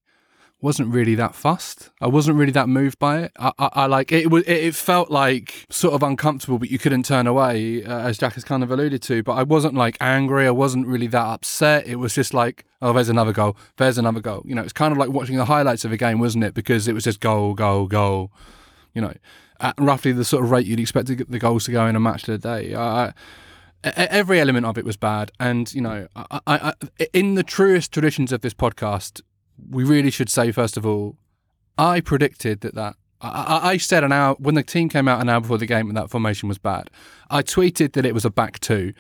wasn't 0.63 0.89
really 0.89 1.17
that 1.17 1.35
fussed. 1.35 1.91
I 2.01 2.07
wasn't 2.07 2.39
really 2.39 2.53
that 2.53 2.69
moved 2.69 2.99
by 3.01 3.23
it. 3.25 3.33
I, 3.37 3.53
I, 3.59 3.69
I 3.73 3.87
like 3.87 4.13
it. 4.13 4.31
Was 4.31 4.45
it, 4.47 4.75
felt 4.77 5.11
like 5.11 5.67
sort 5.69 5.93
of 5.93 6.03
uncomfortable, 6.03 6.59
but 6.59 6.71
you 6.71 6.79
couldn't 6.79 7.05
turn 7.05 7.27
away, 7.27 7.85
uh, 7.85 7.99
as 7.99 8.17
Jack 8.17 8.35
has 8.35 8.45
kind 8.45 8.63
of 8.63 8.71
alluded 8.71 9.03
to. 9.03 9.23
But 9.23 9.33
I 9.33 9.43
wasn't 9.43 9.75
like 9.75 9.97
angry. 10.01 10.47
I 10.47 10.53
wasn't 10.53 10.87
really 10.87 11.09
that 11.09 11.27
upset. 11.27 11.87
It 11.87 11.97
was 11.97 12.15
just 12.15 12.33
like, 12.33 12.65
oh, 12.81 12.93
there's 12.93 13.09
another 13.09 13.33
goal. 13.33 13.57
There's 13.77 13.99
another 13.99 14.21
goal. 14.21 14.43
You 14.47 14.55
know, 14.55 14.63
it's 14.63 14.73
kind 14.73 14.93
of 14.93 14.99
like 14.99 15.11
watching 15.11 15.37
the 15.37 15.47
highlights 15.47 15.85
of 15.85 15.93
a 15.93 15.97
game, 15.97 16.21
wasn't 16.21 16.45
it? 16.45 16.55
Because 16.55 16.87
it 16.87 16.95
was 16.95 17.05
just 17.05 17.21
goal, 17.21 17.55
goal, 17.55 17.89
goal. 17.89 18.31
You 18.95 19.03
know, 19.03 19.15
at 19.61 19.75
roughly 19.79 20.13
the 20.13 20.25
sort 20.25 20.45
of 20.45 20.51
rate 20.51 20.67
you'd 20.67 20.81
expect 20.81 21.09
the 21.09 21.39
goals 21.39 21.65
to 21.65 21.73
go 21.73 21.87
in 21.87 21.97
a 21.97 22.01
match 22.01 22.29
of 22.29 22.41
the 22.41 22.61
day. 22.61 22.75
I, 22.75 23.13
every 23.85 24.41
element 24.41 24.67
of 24.67 24.79
it 24.79 24.85
was 24.85 24.97
bad, 24.97 25.33
and 25.41 25.73
you 25.75 25.81
know, 25.81 26.07
I, 26.15 26.75
in 27.13 27.35
the 27.35 27.43
truest 27.43 27.91
traditions 27.91 28.31
of 28.31 28.43
this 28.43 28.55
podcast, 28.55 29.23
we 29.71 29.85
really 29.85 30.11
should 30.11 30.29
say 30.29 30.53
first 30.53 30.77
of 30.77 30.87
all, 30.87 31.17
I 31.79 32.01
predicted 32.01 32.61
that 32.61 32.75
that. 32.75 32.97
I, 33.21 33.61
I 33.63 33.77
said 33.77 34.03
an 34.03 34.11
hour 34.11 34.35
when 34.41 34.57
the 34.57 34.65
team 34.65 34.89
came 34.89 35.07
out 35.07 35.21
an 35.21 35.29
hour 35.29 35.41
before 35.41 35.59
the 35.59 35.67
game 35.67 35.89
and 35.89 35.97
that 35.97 36.11
formation 36.11 36.49
was 36.49 36.59
bad. 36.59 36.91
I 37.31 37.43
tweeted 37.43 37.93
that 37.93 38.05
it 38.05 38.15
was 38.15 38.25
a 38.25 38.31
back 38.31 38.59
two. 38.59 38.95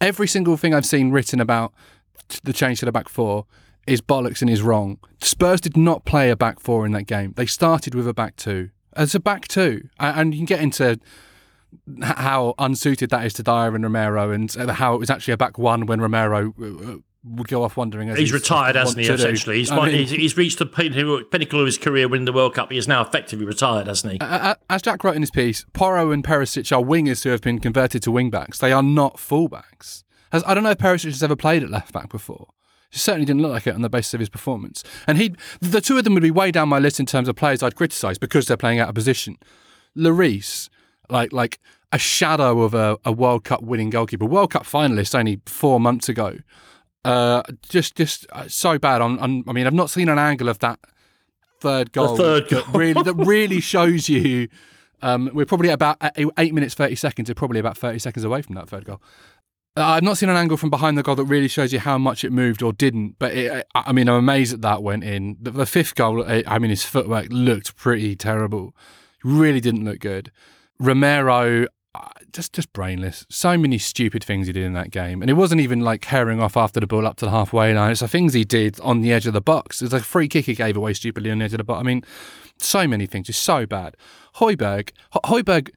Every 0.00 0.28
single 0.28 0.56
thing 0.56 0.72
I've 0.74 0.86
seen 0.86 1.10
written 1.10 1.40
about 1.40 1.72
the 2.44 2.52
change 2.52 2.78
to 2.80 2.86
the 2.86 2.92
back 2.92 3.08
four 3.08 3.46
is 3.88 4.00
bollocks 4.00 4.42
and 4.42 4.50
is 4.50 4.62
wrong. 4.62 4.98
Spurs 5.20 5.60
did 5.60 5.76
not 5.76 6.04
play 6.04 6.30
a 6.30 6.36
back 6.36 6.60
four 6.60 6.86
in 6.86 6.92
that 6.92 7.04
game. 7.04 7.32
They 7.36 7.46
started 7.46 7.94
with 7.94 8.06
a 8.06 8.14
back 8.14 8.36
two. 8.36 8.70
As 8.92 9.14
a 9.14 9.20
back 9.20 9.48
two, 9.48 9.88
and 9.98 10.34
you 10.34 10.40
can 10.40 10.46
get 10.46 10.60
into 10.60 10.98
how 12.02 12.54
unsuited 12.58 13.10
that 13.10 13.24
is 13.24 13.32
to 13.34 13.42
Dier 13.42 13.74
and 13.74 13.84
Romero, 13.84 14.30
and 14.30 14.54
uh, 14.56 14.72
how 14.72 14.94
it 14.94 14.98
was 14.98 15.10
actually 15.10 15.34
a 15.34 15.36
back 15.36 15.58
one 15.58 15.86
when 15.86 16.00
Romero 16.00 16.52
uh, 16.60 16.92
uh, 16.92 16.96
would 17.30 17.48
go 17.48 17.62
off 17.62 17.76
wondering. 17.76 18.10
As 18.10 18.18
He's 18.18 18.32
retired, 18.32 18.76
hasn't 18.76 18.98
he? 18.98 19.08
Essentially, 19.08 19.58
he's, 19.58 19.70
mean, 19.70 19.90
he's, 19.90 20.10
he's 20.10 20.36
reached 20.36 20.58
the 20.58 20.66
pinnacle 20.66 21.60
of 21.60 21.66
his 21.66 21.78
career 21.78 22.08
winning 22.08 22.24
the 22.24 22.32
World 22.32 22.54
Cup. 22.54 22.70
He 22.70 22.78
is 22.78 22.88
now 22.88 23.02
effectively 23.02 23.44
retired, 23.44 23.86
hasn't 23.86 24.14
he? 24.14 24.18
as 24.20 24.82
Jack 24.82 25.04
wrote 25.04 25.16
in 25.16 25.22
his 25.22 25.30
piece, 25.30 25.64
Porro 25.72 26.10
and 26.10 26.24
Perisic 26.24 26.70
are 26.76 26.82
wingers 26.82 27.24
who 27.24 27.30
have 27.30 27.42
been 27.42 27.58
converted 27.58 28.02
to 28.02 28.10
wingbacks. 28.10 28.58
They 28.58 28.72
are 28.72 28.82
not 28.82 29.16
fullbacks. 29.16 30.04
As, 30.32 30.44
I 30.46 30.54
don't 30.54 30.62
know 30.62 30.70
if 30.70 30.78
Perisic 30.78 31.04
has 31.04 31.22
ever 31.22 31.36
played 31.36 31.62
at 31.62 31.70
left 31.70 31.92
back 31.92 32.10
before. 32.10 32.48
He 32.90 32.98
certainly 32.98 33.26
didn't 33.26 33.42
look 33.42 33.52
like 33.52 33.66
it 33.66 33.74
on 33.74 33.82
the 33.82 33.90
basis 33.90 34.14
of 34.14 34.20
his 34.20 34.28
performance. 34.28 34.82
And 35.06 35.18
he, 35.18 35.34
the 35.60 35.80
two 35.80 35.98
of 35.98 36.04
them 36.04 36.14
would 36.14 36.22
be 36.22 36.30
way 36.30 36.50
down 36.50 36.68
my 36.68 36.78
list 36.78 36.98
in 36.98 37.06
terms 37.06 37.28
of 37.28 37.36
players 37.36 37.62
I'd 37.62 37.76
criticise 37.76 38.18
because 38.18 38.46
they're 38.46 38.56
playing 38.56 38.78
out 38.78 38.88
of 38.88 38.94
position. 38.94 39.36
Lloris, 39.96 40.68
like 41.10 41.32
like 41.32 41.58
a 41.92 41.98
shadow 41.98 42.62
of 42.62 42.74
a, 42.74 42.98
a 43.04 43.12
World 43.12 43.44
Cup 43.44 43.62
winning 43.62 43.90
goalkeeper, 43.90 44.24
World 44.24 44.52
Cup 44.52 44.64
finalist 44.64 45.18
only 45.18 45.40
four 45.46 45.80
months 45.80 46.08
ago. 46.08 46.38
Uh, 47.08 47.42
just 47.68 47.96
just 47.96 48.26
uh, 48.32 48.46
so 48.48 48.78
bad. 48.78 49.00
On, 49.00 49.18
on, 49.18 49.42
I 49.48 49.52
mean, 49.52 49.66
I've 49.66 49.72
not 49.74 49.88
seen 49.90 50.08
an 50.08 50.18
angle 50.18 50.48
of 50.48 50.58
that 50.58 50.78
third 51.60 51.92
goal. 51.92 52.16
third 52.16 52.48
that 52.50 52.66
really 52.68 53.02
that 53.02 53.14
really 53.14 53.60
shows 53.74 54.08
you. 54.08 54.48
Um, 55.00 55.30
we're 55.32 55.46
probably 55.46 55.70
about 55.70 55.96
eight- 56.16 56.28
eight 56.38 56.52
minutes 56.52 56.74
thirty 56.74 56.96
seconds. 56.96 57.30
We're 57.30 57.34
probably 57.34 57.60
about 57.60 57.78
thirty 57.78 57.98
seconds 57.98 58.24
away 58.24 58.42
from 58.42 58.56
that 58.56 58.68
third 58.68 58.84
goal. 58.84 59.00
I've 59.76 60.02
not 60.02 60.18
seen 60.18 60.28
an 60.28 60.36
angle 60.36 60.56
from 60.56 60.70
behind 60.70 60.98
the 60.98 61.04
goal 61.04 61.14
that 61.14 61.24
really 61.24 61.46
shows 61.46 61.72
you 61.72 61.78
how 61.78 61.98
much 61.98 62.24
it 62.24 62.32
moved 62.32 62.62
or 62.62 62.72
didn't. 62.72 63.14
But 63.18 63.32
it, 63.32 63.66
I 63.74 63.92
mean, 63.92 64.08
I'm 64.08 64.16
amazed 64.16 64.52
that 64.52 64.62
that 64.62 64.82
went 64.82 65.04
in. 65.04 65.36
The, 65.40 65.52
the 65.52 65.66
fifth 65.66 65.94
goal, 65.94 66.24
I 66.26 66.58
mean, 66.58 66.70
his 66.70 66.82
footwork 66.82 67.28
looked 67.30 67.76
pretty 67.76 68.16
terrible. 68.16 68.74
Really 69.22 69.60
didn't 69.60 69.84
look 69.84 70.00
good. 70.00 70.32
Romero, 70.80 71.64
uh, 71.64 71.66
just 72.32 72.52
just 72.52 72.72
brainless. 72.72 73.26
So 73.28 73.56
many 73.56 73.78
stupid 73.78 74.22
things 74.22 74.46
he 74.46 74.52
did 74.52 74.64
in 74.64 74.72
that 74.74 74.90
game, 74.90 75.22
and 75.22 75.30
it 75.30 75.34
wasn't 75.34 75.60
even 75.60 75.80
like 75.80 76.04
herring 76.04 76.40
off 76.40 76.56
after 76.56 76.80
the 76.80 76.86
ball 76.86 77.06
up 77.06 77.16
to 77.16 77.24
the 77.24 77.30
halfway 77.30 77.74
line. 77.74 77.90
It's 77.90 78.00
the 78.00 78.08
things 78.08 78.34
he 78.34 78.44
did 78.44 78.78
on 78.80 79.00
the 79.00 79.12
edge 79.12 79.26
of 79.26 79.32
the 79.32 79.40
box. 79.40 79.82
It's 79.82 79.92
a 79.92 80.00
free 80.00 80.28
kick 80.28 80.46
he 80.46 80.54
gave 80.54 80.76
away 80.76 80.92
stupidly 80.94 81.30
on 81.30 81.38
the 81.38 81.44
edge 81.46 81.54
of 81.54 81.58
the 81.58 81.64
box. 81.64 81.80
I 81.80 81.82
mean, 81.84 82.04
so 82.58 82.86
many 82.86 83.06
things, 83.06 83.26
just 83.26 83.42
so 83.42 83.66
bad. 83.66 83.96
Højbjerg, 84.36 84.90
Højbjerg, 85.14 85.70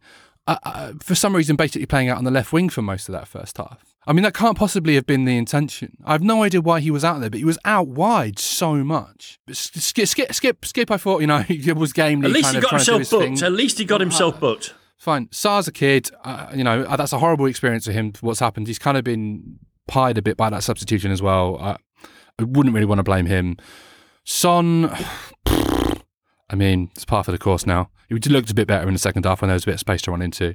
uh, 0.47 0.57
uh, 0.63 0.93
for 1.01 1.15
some 1.15 1.35
reason, 1.35 1.55
basically 1.55 1.85
playing 1.85 2.09
out 2.09 2.17
on 2.17 2.23
the 2.23 2.31
left 2.31 2.51
wing 2.51 2.69
for 2.69 2.81
most 2.81 3.07
of 3.09 3.13
that 3.13 3.27
first 3.27 3.57
half. 3.57 3.85
I 4.07 4.13
mean, 4.13 4.23
that 4.23 4.33
can't 4.33 4.57
possibly 4.57 4.95
have 4.95 5.05
been 5.05 5.25
the 5.25 5.37
intention. 5.37 5.97
I 6.03 6.13
have 6.13 6.23
no 6.23 6.41
idea 6.41 6.59
why 6.59 6.79
he 6.79 6.89
was 6.89 7.05
out 7.05 7.19
there, 7.19 7.29
but 7.29 7.37
he 7.37 7.45
was 7.45 7.59
out 7.65 7.87
wide 7.87 8.39
so 8.39 8.83
much. 8.83 9.39
Skip, 9.51 10.07
skip, 10.07 10.33
skip, 10.33 10.65
skip. 10.65 10.89
I 10.89 10.97
thought, 10.97 11.21
you 11.21 11.27
know, 11.27 11.45
it 11.49 11.75
was 11.75 11.93
game. 11.93 12.25
At 12.25 12.31
least 12.31 12.45
kind 12.45 12.55
he 12.55 12.57
of 12.57 12.63
got 12.63 12.69
trying 12.69 12.79
to 12.79 12.85
do 12.85 12.93
himself 12.93 13.21
booked. 13.21 13.39
thing. 13.39 13.45
At 13.45 13.51
least 13.51 13.77
he 13.77 13.85
got 13.85 14.01
himself 14.01 14.39
booked. 14.39 14.73
Fine. 15.01 15.29
Sarr's 15.31 15.67
a 15.67 15.71
kid. 15.71 16.11
Uh, 16.23 16.51
you 16.53 16.63
know, 16.63 16.83
uh, 16.83 16.95
that's 16.95 17.11
a 17.11 17.17
horrible 17.17 17.47
experience 17.47 17.87
for 17.87 17.91
him. 17.91 18.13
What's 18.21 18.39
happened? 18.39 18.67
He's 18.67 18.77
kind 18.77 18.97
of 18.97 19.03
been 19.03 19.57
pied 19.87 20.15
a 20.19 20.21
bit 20.21 20.37
by 20.37 20.51
that 20.51 20.61
substitution 20.61 21.11
as 21.11 21.23
well. 21.23 21.57
Uh, 21.59 21.77
I 22.37 22.43
wouldn't 22.43 22.75
really 22.75 22.85
want 22.85 22.99
to 22.99 23.03
blame 23.03 23.25
him. 23.25 23.57
Son, 24.25 24.95
I 25.47 26.55
mean, 26.55 26.91
it's 26.93 27.03
part 27.03 27.27
of 27.27 27.31
the 27.31 27.39
course 27.39 27.65
now. 27.65 27.89
He 28.09 28.15
looked 28.29 28.51
a 28.51 28.53
bit 28.53 28.67
better 28.67 28.87
in 28.87 28.93
the 28.93 28.99
second 28.99 29.25
half 29.25 29.41
when 29.41 29.47
there 29.47 29.55
was 29.55 29.63
a 29.63 29.65
bit 29.65 29.73
of 29.73 29.79
space 29.79 30.03
to 30.03 30.11
run 30.11 30.21
into. 30.21 30.53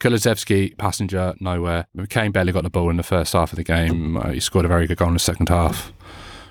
Kulusevski, 0.00 0.78
passenger, 0.78 1.34
nowhere. 1.38 1.86
McCain 1.94 2.32
barely 2.32 2.52
got 2.52 2.62
the 2.64 2.70
ball 2.70 2.88
in 2.88 2.96
the 2.96 3.02
first 3.02 3.34
half 3.34 3.52
of 3.52 3.56
the 3.56 3.62
game. 3.62 4.16
Uh, 4.16 4.30
he 4.30 4.40
scored 4.40 4.64
a 4.64 4.68
very 4.68 4.86
good 4.86 4.96
goal 4.96 5.08
in 5.08 5.14
the 5.14 5.20
second 5.20 5.50
half. 5.50 5.92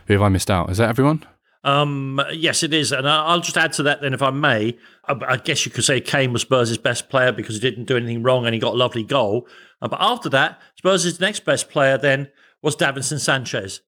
Who 0.06 0.14
have 0.14 0.22
I 0.22 0.30
missed 0.30 0.52
out? 0.52 0.70
Is 0.70 0.78
that 0.78 0.90
everyone? 0.90 1.26
Um, 1.66 2.22
yes, 2.32 2.62
it 2.62 2.76
is, 2.76 2.92
and 2.92 3.10
I'll 3.10 3.42
just 3.42 3.58
add 3.58 3.74
to 3.74 3.84
that 3.84 4.00
then, 4.00 4.14
if 4.14 4.22
I 4.22 4.30
may. 4.30 4.78
I, 5.04 5.38
guess 5.38 5.66
you 5.66 5.72
could 5.72 5.84
say 5.84 6.00
Kane 6.00 6.32
was 6.32 6.44
Spurs' 6.44 6.78
best 6.78 7.10
player 7.10 7.32
because 7.32 7.56
he 7.56 7.62
didn't 7.62 7.86
do 7.86 7.98
anything 7.98 8.22
wrong 8.22 8.46
and 8.46 8.54
he 8.54 8.60
got 8.60 8.76
a 8.76 8.78
lovely 8.78 9.04
goal. 9.04 9.48
Uh, 9.82 9.88
but 9.88 9.98
after 10.00 10.30
that, 10.30 10.62
Spurs' 10.78 11.20
next 11.20 11.44
best 11.44 11.72
player 11.72 11.98
then 11.98 12.30
was 12.62 12.76
Davinson 12.76 13.20
Sanchez. 13.20 13.82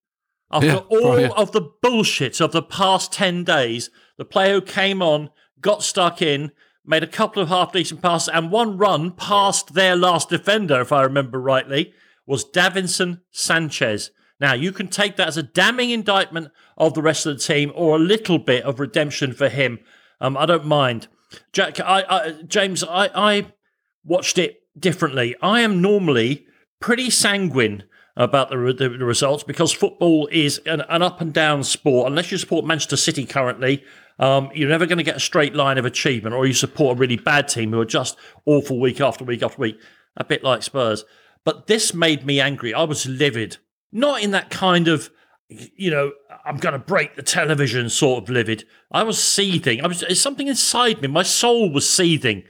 After 0.52 0.68
Yeah, 0.68 0.78
all 0.78 1.14
right, 1.14 1.22
yeah. 1.22 1.30
of 1.38 1.52
the 1.52 1.70
bullshit 1.84 2.42
of 2.42 2.52
the 2.52 2.64
past 2.64 3.14
ten 3.14 3.44
days, 3.44 3.92
the 4.18 4.26
player 4.26 4.56
who 4.56 4.62
came 4.62 5.04
on, 5.04 5.30
got 5.62 5.84
stuck 5.84 6.20
in, 6.20 6.52
made 6.84 7.04
a 7.04 7.08
couple 7.08 7.44
of 7.44 7.50
half 7.50 7.74
decent 7.74 8.02
passes, 8.02 8.30
and 8.30 8.52
one 8.52 8.78
run 8.78 9.12
past 9.12 9.76
their 9.76 9.96
last 9.96 10.30
defender, 10.30 10.82
if 10.82 10.92
I 10.92 11.04
remember 11.04 11.40
rightly, 11.40 11.94
was 12.26 12.44
Davinson 12.44 13.22
Sanchez. 13.30 14.10
Now, 14.40 14.54
you 14.54 14.72
can 14.72 14.88
take 14.88 15.16
that 15.16 15.28
as 15.28 15.38
a 15.38 15.44
damning 15.44 15.90
indictment 15.90 16.52
of 16.78 16.94
the 16.94 17.02
rest 17.02 17.26
of 17.26 17.36
the 17.36 17.44
team 17.44 17.72
or 17.76 17.96
a 17.96 18.00
little 18.00 18.38
bit 18.38 18.64
of 18.64 18.80
redemption 18.80 19.34
for 19.34 19.50
him. 19.50 19.80
Um, 20.22 20.38
I 20.38 20.46
don't 20.46 20.66
mind. 20.66 21.08
Jack, 21.54 21.80
I, 21.80 22.04
I, 22.08 22.32
James, 22.48 22.84
I, 22.84 23.10
I 23.14 23.54
watched 24.04 24.38
it 24.38 24.62
differently. 24.78 25.36
I 25.42 25.62
am 25.62 25.82
normally 25.82 26.46
pretty 26.80 27.10
sanguine 27.10 27.84
about 28.16 28.50
the, 28.50 28.58
the, 28.78 28.90
the 28.90 29.06
results 29.06 29.44
because 29.44 29.72
football 29.72 30.28
is 30.32 30.60
an, 30.66 30.82
an 30.90 31.02
up 31.02 31.22
and 31.22 31.34
down 31.34 31.64
sport. 31.64 32.08
Unless 32.08 32.32
you 32.32 32.38
support 32.38 32.66
Manchester 32.66 32.98
City 32.98 33.26
currently, 33.26 33.84
um, 34.20 34.50
you're 34.54 34.70
never 34.70 34.86
going 34.86 34.98
to 34.98 35.04
get 35.04 35.18
a 35.18 35.20
straight 35.20 35.56
line 35.56 35.78
of 35.78 35.86
achievement, 35.86 36.36
or 36.36 36.48
you 36.48 36.54
support 36.54 36.98
a 36.98 37.00
really 37.00 37.18
bad 37.18 37.48
team 37.48 37.72
who 37.72 37.80
are 37.80 37.86
just 37.86 38.18
awful 38.46 38.80
week 38.80 39.00
after 39.00 39.24
week 39.24 39.44
after 39.44 39.62
week, 39.62 39.80
a 40.16 40.24
bit 40.24 40.44
like 40.44 40.64
Spurs. 40.64 41.06
But 41.44 41.68
this 41.68 41.94
made 41.94 42.26
me 42.26 42.40
angry. 42.40 42.74
I 42.74 42.84
was 42.84 43.06
livid. 43.06 43.58
Not 43.92 44.22
in 44.22 44.32
that 44.32 44.50
kind 44.50 44.88
of, 44.88 45.10
you 45.50 45.90
know, 45.90 46.12
I'm 46.46 46.58
going 46.58 46.74
to 46.74 46.80
break 46.80 47.16
the 47.16 47.24
television 47.24 47.90
sort 47.90 48.24
of 48.24 48.30
livid. 48.30 48.66
I 48.92 49.04
was 49.04 49.22
seething. 49.22 49.84
I 49.84 49.88
was 49.88 50.22
something 50.22 50.48
inside 50.48 51.02
me. 51.02 51.08
My 51.08 51.24
soul 51.24 51.72
was 51.72 51.90
seething. 51.90 52.44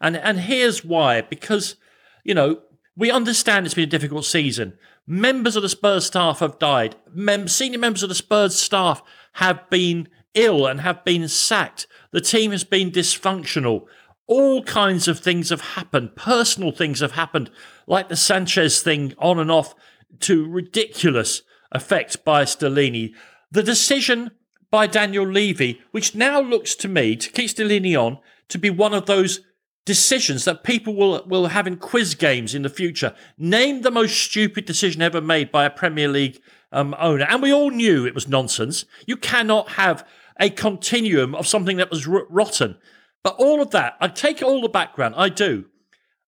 And 0.00 0.16
and 0.16 0.40
here's 0.40 0.84
why. 0.84 1.20
Because, 1.20 1.76
you 2.24 2.34
know, 2.34 2.60
we 2.96 3.10
understand 3.10 3.66
it's 3.66 3.74
been 3.74 3.84
a 3.84 3.86
difficult 3.86 4.24
season. 4.24 4.78
Members 5.06 5.56
of 5.56 5.62
the 5.62 5.68
Spurs 5.68 6.06
staff 6.06 6.38
have 6.38 6.58
died. 6.58 6.96
Mem- 7.12 7.48
senior 7.48 7.78
members 7.78 8.02
of 8.02 8.08
the 8.08 8.14
Spurs 8.14 8.56
staff 8.56 9.02
have 9.34 9.68
been 9.68 10.08
ill 10.34 10.66
and 10.66 10.80
have 10.80 11.04
been 11.04 11.28
sacked. 11.28 11.86
The 12.10 12.20
team 12.20 12.50
has 12.52 12.64
been 12.64 12.90
dysfunctional. 12.90 13.86
All 14.26 14.62
kinds 14.62 15.06
of 15.06 15.18
things 15.18 15.50
have 15.50 15.60
happened. 15.60 16.16
Personal 16.16 16.72
things 16.72 17.00
have 17.00 17.12
happened, 17.12 17.50
like 17.86 18.08
the 18.08 18.16
Sanchez 18.16 18.80
thing 18.80 19.14
on 19.18 19.38
and 19.38 19.50
off 19.50 19.74
to 20.20 20.48
ridiculous 20.48 21.42
effect 21.72 22.24
by 22.24 22.44
Stellini. 22.44 23.14
The 23.50 23.62
decision 23.62 24.30
by 24.70 24.86
Daniel 24.86 25.26
Levy, 25.26 25.80
which 25.90 26.14
now 26.14 26.40
looks 26.40 26.74
to 26.76 26.88
me, 26.88 27.16
to 27.16 27.30
keep 27.30 27.50
Stellini 27.50 27.96
on, 27.96 28.18
to 28.48 28.58
be 28.58 28.70
one 28.70 28.94
of 28.94 29.06
those 29.06 29.40
decisions 29.84 30.44
that 30.44 30.64
people 30.64 30.94
will 30.94 31.22
will 31.26 31.48
have 31.48 31.66
in 31.66 31.76
quiz 31.76 32.14
games 32.14 32.54
in 32.54 32.62
the 32.62 32.68
future. 32.68 33.14
Name 33.36 33.82
the 33.82 33.90
most 33.90 34.18
stupid 34.18 34.64
decision 34.64 35.02
ever 35.02 35.20
made 35.20 35.52
by 35.52 35.64
a 35.64 35.70
Premier 35.70 36.08
League 36.08 36.40
um, 36.72 36.94
owner, 36.98 37.26
and 37.28 37.42
we 37.42 37.52
all 37.52 37.70
knew 37.70 38.06
it 38.06 38.14
was 38.14 38.28
nonsense. 38.28 38.84
You 39.06 39.16
cannot 39.16 39.70
have 39.70 40.06
a 40.40 40.50
continuum 40.50 41.34
of 41.34 41.46
something 41.46 41.76
that 41.76 41.90
was 41.90 42.08
r- 42.08 42.26
rotten. 42.28 42.76
But 43.22 43.36
all 43.38 43.62
of 43.62 43.70
that, 43.70 43.94
I 44.00 44.08
take 44.08 44.42
all 44.42 44.60
the 44.60 44.68
background, 44.68 45.14
I 45.16 45.28
do, 45.28 45.66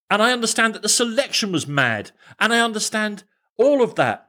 and 0.08 0.22
I 0.22 0.32
understand 0.32 0.74
that 0.74 0.82
the 0.82 0.88
selection 0.88 1.52
was 1.52 1.66
mad, 1.66 2.12
and 2.38 2.52
I 2.52 2.60
understand 2.60 3.24
all 3.56 3.82
of 3.82 3.94
that. 3.96 4.28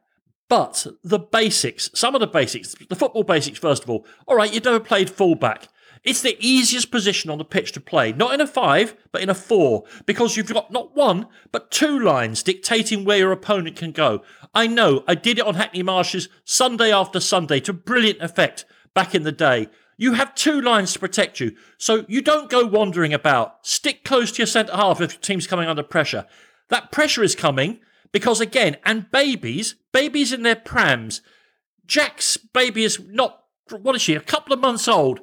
But 0.50 0.88
the 1.04 1.20
basics, 1.20 1.90
some 1.94 2.16
of 2.16 2.22
the 2.22 2.28
basics, 2.28 2.76
the 2.88 2.96
football 2.96 3.24
basics, 3.24 3.60
first 3.60 3.84
of 3.84 3.90
all. 3.90 4.06
All 4.28 4.38
right, 4.38 4.54
you've 4.54 4.64
never 4.64 4.80
played 4.80 5.10
fullback. 5.10 5.68
It's 6.04 6.22
the 6.22 6.38
easiest 6.40 6.90
position 6.90 7.30
on 7.30 7.38
the 7.38 7.44
pitch 7.44 7.74
to 7.74 7.82
play, 7.82 8.14
not 8.14 8.34
in 8.34 8.40
a 8.40 8.48
five, 8.48 8.96
but 9.12 9.22
in 9.22 9.30
a 9.30 9.36
four, 9.36 9.84
because 10.06 10.38
you've 10.38 10.54
got 10.54 10.72
not 10.72 10.96
one, 10.96 11.28
but 11.52 11.70
two 11.70 12.00
lines 12.00 12.44
dictating 12.44 13.04
where 13.04 13.18
your 13.18 13.34
opponent 13.34 13.76
can 13.76 13.92
go. 13.92 14.22
I 14.54 14.68
know, 14.68 15.04
I 15.06 15.16
did 15.16 15.40
it 15.40 15.46
on 15.46 15.56
Hackney 15.56 15.84
Marshes 15.84 16.30
Sunday 16.46 16.94
after 16.94 17.20
Sunday 17.20 17.60
to 17.62 17.74
brilliant 17.74 18.22
effect 18.22 18.64
back 18.94 19.16
in 19.16 19.24
the 19.24 19.34
day. 19.34 19.68
You 19.98 20.14
have 20.14 20.36
two 20.36 20.62
lines 20.62 20.94
to 20.94 21.00
protect 21.00 21.40
you, 21.40 21.58
so 21.78 22.06
you 22.08 22.22
don't 22.22 22.50
go 22.50 22.66
wandering 22.66 23.14
about. 23.14 23.68
Stick 23.68 24.04
close 24.06 24.32
to 24.32 24.38
your 24.38 24.48
centre 24.48 24.76
half 24.76 25.02
if 25.02 25.14
your 25.14 25.22
team's 25.22 25.48
coming 25.48 25.68
under 25.68 25.84
pressure. 25.84 26.26
That 26.70 26.92
pressure 26.92 27.24
is 27.24 27.36
coming 27.36 27.80
because, 28.12 28.42
again, 28.42 28.78
and 28.84 29.12
babies, 29.12 29.76
babies 29.92 30.34
in 30.34 30.44
their 30.44 30.56
prams. 30.56 31.22
Jack's 31.86 32.38
baby 32.38 32.84
is 32.84 33.00
not, 33.00 33.44
what 33.70 33.96
is 33.96 34.02
she, 34.02 34.16
a 34.16 34.20
couple 34.20 34.54
of 34.54 34.60
months 34.60 34.88
old. 34.88 35.22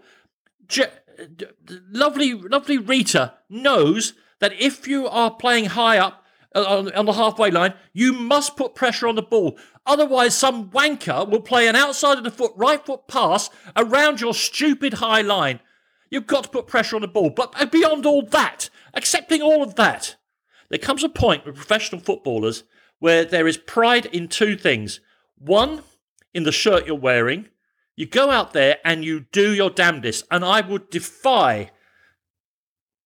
Lovely, 1.91 2.35
lovely 2.35 2.79
Rita 2.79 3.35
knows 3.49 4.15
that 4.41 4.53
if 4.59 4.89
you 4.89 5.07
are 5.07 5.31
playing 5.31 5.67
high 5.67 5.99
up 5.99 6.25
uh, 6.55 6.65
on, 6.65 6.93
on 6.95 7.07
the 7.07 7.13
halfway 7.13 7.51
line, 7.51 7.75
you 7.93 8.13
must 8.13 8.57
put 8.57 8.75
pressure 8.75 9.09
on 9.09 9.15
the 9.15 9.23
ball. 9.23 9.59
Otherwise, 9.87 10.35
some 10.35 10.71
wanker 10.71 11.29
will 11.29 11.41
play 11.41 11.69
an 11.69 11.77
outside 11.77 12.19
of 12.19 12.25
the 12.25 12.31
foot, 12.31 12.53
right 12.57 12.85
foot 12.85 13.07
pass 13.09 13.51
around 13.77 14.21
your 14.21 14.35
stupid 14.35 14.95
high 14.95 15.21
line. 15.21 15.61
You've 16.11 16.27
got 16.27 16.45
to 16.45 16.51
put 16.51 16.67
pressure 16.67 16.97
on 16.97 17.03
the 17.03 17.09
ball. 17.09 17.31
But 17.31 17.71
beyond 17.73 18.07
all 18.07 18.23
that, 18.27 18.71
accepting 18.95 19.43
all 19.43 19.63
of 19.63 19.75
that, 19.77 20.17
there 20.69 20.79
comes 20.79 21.05
a 21.05 21.09
point 21.09 21.45
with 21.45 21.57
professional 21.57 22.01
footballers 22.01 22.65
where 22.99 23.25
there 23.25 23.47
is 23.47 23.57
pride 23.57 24.07
in 24.07 24.29
two 24.29 24.57
things. 24.57 25.01
One, 25.37 25.83
in 26.33 26.45
the 26.45 26.53
shirt 26.53 26.87
you're 26.87 26.97
wearing, 26.97 27.49
you 27.97 28.07
go 28.07 28.31
out 28.31 28.53
there 28.53 28.79
and 28.85 29.05
you 29.05 29.27
do 29.33 29.53
your 29.53 29.71
damnedest. 29.71 30.25
And 30.31 30.45
I 30.45 30.61
would 30.61 30.91
defy 30.91 31.71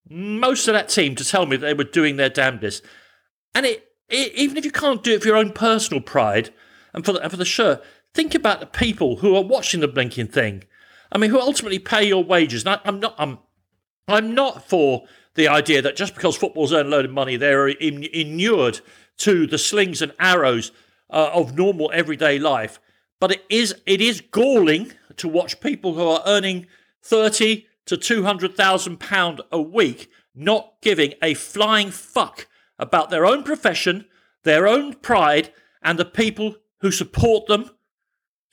most 0.09 0.69
of 0.69 0.75
that 0.75 0.89
team 0.89 1.15
to 1.17 1.25
tell 1.25 1.47
me 1.47 1.57
that 1.57 1.67
they 1.67 1.75
were 1.75 1.85
doing 1.85 2.17
their 2.17 2.31
damnedest. 2.31 2.85
And 3.55 3.67
it, 3.67 3.89
it 4.09 4.33
even 4.35 4.57
if 4.57 4.65
you 4.65 4.73
can't 4.73 5.03
do 5.03 5.15
it 5.15 5.23
for 5.23 5.29
your 5.29 5.37
own 5.37 5.53
personal 5.53 6.03
pride 6.03 6.51
and 6.95 7.05
for 7.05 7.13
the, 7.13 7.21
and 7.21 7.31
for 7.31 7.37
the 7.37 7.45
shirt, 7.45 7.83
think 8.15 8.35
about 8.35 8.61
the 8.61 8.67
people 8.67 9.17
who 9.17 9.37
are 9.37 9.43
watching 9.43 9.81
the 9.81 9.89
blinking 9.89 10.29
thing. 10.29 10.65
I 11.13 11.19
mean, 11.19 11.31
who 11.31 11.41
ultimately 11.41 11.79
pay 11.79 12.07
your 12.07 12.25
wages. 12.25 12.65
And 12.65 12.71
I, 12.71 12.81
I'm 12.85 13.01
not. 13.01 13.15
I'm. 13.19 13.39
I'm 14.11 14.35
not 14.35 14.67
for 14.67 15.05
the 15.35 15.49
idea 15.49 15.83
that 15.83 15.97
just 15.97 16.15
because 16.15 16.35
football's 16.35 16.73
earn 16.73 16.87
a 16.87 16.89
load 16.89 17.05
of 17.05 17.11
money, 17.11 17.37
they're 17.37 17.69
in, 17.69 18.05
inured 18.05 18.81
to 19.19 19.47
the 19.47 19.59
slings 19.59 20.03
and 20.03 20.13
arrows 20.19 20.73
uh, 21.11 21.31
of 21.33 21.57
normal 21.57 21.91
everyday 21.95 22.39
life. 22.39 22.81
But 23.21 23.33
it 23.33 23.45
is 23.49 23.75
it 23.87 24.01
is 24.01 24.21
galling 24.21 24.93
to 25.17 25.29
watch 25.29 25.61
people 25.61 25.95
who 25.95 26.07
are 26.07 26.23
earning 26.27 26.67
thirty 27.03 27.67
to 27.87 27.97
two 27.97 28.25
hundred 28.25 28.57
thousand 28.57 28.99
pound 29.01 29.41
a 29.51 29.61
week 29.61 30.11
not 30.35 30.75
giving 30.83 31.15
a 31.21 31.35
flying 31.35 31.91
fuck 31.91 32.47
about 32.79 33.11
their 33.11 33.27
own 33.27 33.43
profession, 33.43 34.07
their 34.45 34.69
own 34.69 34.95
pride, 34.95 35.53
and 35.83 35.99
the 35.99 36.05
people 36.05 36.55
who 36.81 36.93
support 36.93 37.47
them 37.47 37.71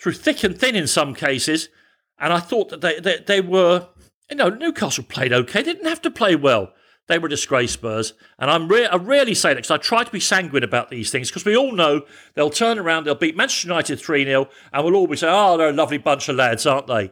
through 0.02 0.14
thick 0.14 0.44
and 0.44 0.58
thin 0.58 0.76
in 0.76 0.88
some 0.88 1.14
cases. 1.14 1.70
And 2.18 2.34
I 2.34 2.40
thought 2.40 2.70
that 2.70 2.82
they 2.82 3.00
they, 3.00 3.20
they 3.20 3.42
were 3.42 3.90
you 4.30 4.38
know 4.38 4.50
Newcastle 4.50 5.04
played 5.04 5.32
okay. 5.32 5.62
They 5.62 5.74
didn't 5.74 5.90
have 5.90 6.02
to 6.04 6.12
play 6.12 6.36
well. 6.36 6.74
They 7.08 7.20
were 7.20 7.28
disgrace, 7.28 7.74
Spurs. 7.74 8.14
And 8.40 8.50
I'm 8.50 8.68
re- 8.68 8.88
I 8.88 8.96
rarely 8.96 9.36
say 9.36 9.50
that 9.50 9.58
because 9.58 9.72
I 9.72 9.78
try 9.78 10.04
to 10.04 10.12
be 10.12 10.20
sanguine 10.20 10.64
about 10.64 10.90
these 10.90 11.12
things 11.12 11.30
because 11.30 11.46
we 11.46 11.56
all 11.56 11.72
know 11.72 12.02
they'll 12.34 12.50
turn 12.50 12.80
around, 12.80 13.04
they'll 13.04 13.16
beat 13.16 13.38
Manchester 13.38 13.68
United 13.68 14.00
3 14.00 14.26
0, 14.26 14.50
and 14.74 14.84
we'll 14.84 14.96
all 14.96 15.08
be 15.08 15.16
saying, 15.16 15.34
oh, 15.36 15.58
they're 15.58 15.70
a 15.70 15.74
lovely 15.74 16.00
bunch 16.00 16.30
of 16.30 16.36
lads, 16.36 16.66
aren't 16.66 16.88
they? 16.88 17.12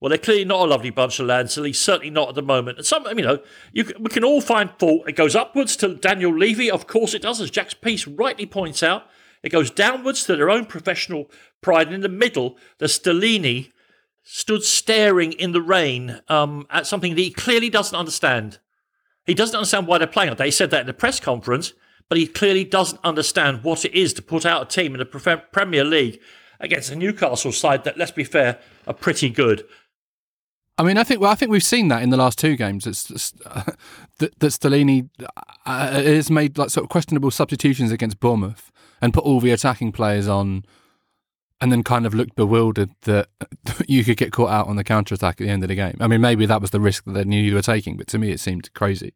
Well, 0.00 0.08
they're 0.08 0.18
clearly 0.18 0.44
not 0.44 0.66
a 0.66 0.70
lovely 0.70 0.90
bunch 0.90 1.20
of 1.20 1.26
lads, 1.26 1.56
at 1.56 1.62
least 1.62 1.82
certainly 1.82 2.10
not 2.10 2.30
at 2.30 2.34
the 2.34 2.42
moment. 2.42 2.78
And 2.78 2.86
some, 2.86 3.06
you 3.06 3.24
know, 3.24 3.38
you, 3.72 3.84
we 4.00 4.10
can 4.10 4.24
all 4.24 4.40
find 4.40 4.70
fault. 4.78 5.08
It 5.08 5.12
goes 5.12 5.36
upwards 5.36 5.76
to 5.76 5.94
Daniel 5.94 6.36
Levy, 6.36 6.70
of 6.70 6.86
course 6.86 7.14
it 7.14 7.22
does, 7.22 7.40
as 7.40 7.50
Jack's 7.50 7.74
piece 7.74 8.06
rightly 8.06 8.46
points 8.46 8.82
out. 8.82 9.06
It 9.42 9.50
goes 9.50 9.70
downwards 9.70 10.24
to 10.24 10.36
their 10.36 10.50
own 10.50 10.66
professional 10.66 11.30
pride. 11.60 11.88
And 11.88 11.96
in 11.96 12.00
the 12.00 12.08
middle, 12.08 12.56
the 12.78 12.86
Stellini 12.86 13.70
stood 14.22 14.62
staring 14.62 15.32
in 15.32 15.52
the 15.52 15.62
rain 15.62 16.20
um, 16.28 16.66
at 16.70 16.86
something 16.86 17.14
that 17.14 17.20
he 17.20 17.30
clearly 17.30 17.70
doesn't 17.70 17.98
understand. 17.98 18.58
He 19.26 19.34
doesn't 19.34 19.54
understand 19.56 19.86
why 19.86 19.98
they're 19.98 20.06
playing 20.06 20.34
that. 20.34 20.44
He 20.44 20.50
said 20.50 20.70
that 20.70 20.80
in 20.80 20.86
the 20.86 20.92
press 20.92 21.20
conference, 21.20 21.72
but 22.08 22.18
he 22.18 22.26
clearly 22.26 22.64
doesn't 22.64 23.00
understand 23.04 23.62
what 23.62 23.84
it 23.84 23.94
is 23.94 24.12
to 24.14 24.22
put 24.22 24.44
out 24.44 24.62
a 24.62 24.66
team 24.66 24.94
in 24.94 24.98
the 24.98 25.42
Premier 25.52 25.84
League 25.84 26.20
against 26.60 26.90
a 26.90 26.96
Newcastle 26.96 27.52
side 27.52 27.84
that, 27.84 27.96
let's 27.96 28.10
be 28.10 28.24
fair, 28.24 28.58
are 28.86 28.94
pretty 28.94 29.30
good. 29.30 29.64
I 30.78 30.84
mean, 30.84 30.96
I 30.96 31.04
think 31.04 31.20
well, 31.20 31.30
I 31.30 31.34
think 31.34 31.50
we've 31.50 31.62
seen 31.62 31.88
that 31.88 32.02
in 32.02 32.10
the 32.10 32.16
last 32.16 32.38
two 32.38 32.56
games. 32.56 32.86
It's, 32.86 33.34
uh, 33.44 33.62
that, 34.18 34.38
that 34.38 34.46
Stellini 34.46 35.08
uh, 35.66 35.90
has 35.90 36.30
made 36.30 36.56
like 36.56 36.70
sort 36.70 36.84
of 36.84 36.90
questionable 36.90 37.30
substitutions 37.30 37.92
against 37.92 38.20
Bournemouth 38.20 38.72
and 39.00 39.12
put 39.12 39.24
all 39.24 39.40
the 39.40 39.50
attacking 39.50 39.92
players 39.92 40.28
on, 40.28 40.64
and 41.62 41.70
then 41.70 41.84
kind 41.84 42.04
of 42.04 42.12
looked 42.12 42.34
bewildered 42.34 42.90
that 43.02 43.28
you 43.86 44.02
could 44.02 44.16
get 44.16 44.32
caught 44.32 44.50
out 44.50 44.66
on 44.66 44.74
the 44.74 44.82
counter 44.82 45.14
attack 45.14 45.40
at 45.40 45.44
the 45.44 45.48
end 45.48 45.62
of 45.62 45.68
the 45.68 45.76
game. 45.76 45.96
I 46.00 46.08
mean, 46.08 46.20
maybe 46.20 46.44
that 46.44 46.60
was 46.60 46.72
the 46.72 46.80
risk 46.80 47.04
that 47.04 47.12
they 47.12 47.24
knew 47.24 47.40
you 47.40 47.54
were 47.54 47.62
taking, 47.62 47.96
but 47.96 48.08
to 48.08 48.18
me, 48.18 48.32
it 48.32 48.40
seemed 48.40 48.74
crazy. 48.74 49.14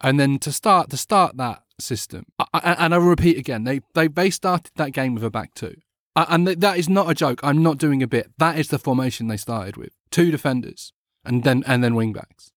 And 0.00 0.18
then 0.18 0.38
to 0.38 0.50
start 0.50 0.88
to 0.90 0.96
start 0.96 1.36
that 1.36 1.62
system, 1.78 2.24
I, 2.54 2.76
and 2.78 2.94
I 2.94 2.96
repeat 2.96 3.36
again, 3.36 3.64
they 3.64 3.82
they 3.94 4.08
they 4.08 4.30
started 4.30 4.72
that 4.76 4.92
game 4.92 5.14
with 5.14 5.22
a 5.22 5.30
back 5.30 5.52
two. 5.54 5.76
And 6.16 6.46
that 6.46 6.78
is 6.78 6.88
not 6.88 7.10
a 7.10 7.14
joke. 7.14 7.40
I'm 7.42 7.62
not 7.62 7.78
doing 7.78 8.02
a 8.02 8.06
bit. 8.06 8.32
That 8.38 8.58
is 8.58 8.68
the 8.68 8.78
formation 8.78 9.28
they 9.28 9.36
started 9.36 9.76
with: 9.76 9.92
two 10.10 10.30
defenders 10.30 10.92
and 11.24 11.44
then 11.44 11.62
and 11.66 11.84
then 11.84 11.94
wing 11.94 12.14
backs. 12.14 12.52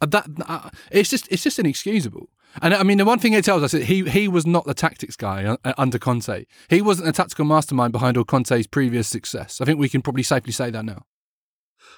That 0.00 0.26
uh, 0.46 0.70
it's 0.90 1.08
just 1.08 1.28
it's 1.30 1.44
just 1.44 1.58
inexcusable. 1.60 2.28
And 2.62 2.74
I 2.74 2.82
mean, 2.82 2.98
the 2.98 3.04
one 3.04 3.18
thing 3.18 3.32
it 3.32 3.44
tells 3.44 3.62
us 3.62 3.74
is 3.74 3.86
he 3.86 4.08
he 4.08 4.28
was 4.28 4.46
not 4.46 4.64
the 4.66 4.74
tactics 4.74 5.16
guy 5.16 5.44
uh, 5.64 5.72
under 5.76 5.98
Conte. 5.98 6.44
He 6.68 6.82
wasn't 6.82 7.06
the 7.06 7.12
tactical 7.12 7.44
mastermind 7.44 7.92
behind 7.92 8.16
all 8.16 8.24
Conte's 8.24 8.66
previous 8.66 9.08
success. 9.08 9.60
I 9.60 9.64
think 9.64 9.78
we 9.78 9.88
can 9.88 10.02
probably 10.02 10.22
safely 10.22 10.52
say 10.52 10.70
that 10.70 10.84
now. 10.84 11.04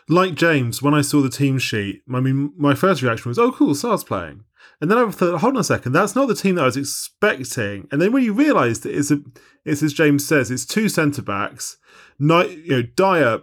Like 0.09 0.35
James, 0.35 0.83
when 0.83 0.95
I 0.95 1.01
saw 1.01 1.21
the 1.21 1.31
team 1.31 1.59
sheet, 1.59 2.03
I 2.13 2.21
mean, 2.21 2.53
my 2.57 2.75
first 2.75 3.03
reaction 3.03 3.29
was, 3.29 3.39
"Oh, 3.39 3.53
cool, 3.53 3.75
Sarr's 3.75 4.05
playing." 4.05 4.45
And 4.81 4.91
then 4.91 4.99
I 4.99 5.11
thought, 5.11 5.41
hold 5.41 5.55
on 5.55 5.61
a 5.61 5.65
second, 5.65 5.93
that's 5.93 6.15
not 6.15 6.29
the 6.29 6.35
team 6.35 6.57
that 6.57 6.63
I 6.63 6.67
was 6.67 6.77
expecting. 6.77 7.89
And 7.91 8.01
then 8.01 8.13
when 8.13 8.25
you 8.25 8.33
realise 8.33 8.81
that 8.81 8.97
it's, 8.97 9.11
a, 9.11 9.21
it's 9.65 9.83
as 9.83 9.93
James 9.93 10.27
says, 10.27 10.51
it's 10.51 10.67
two 10.67 10.89
centre 10.89 11.23
backs. 11.23 11.79
You 12.19 12.27
know, 12.27 12.83
Dier 12.83 13.43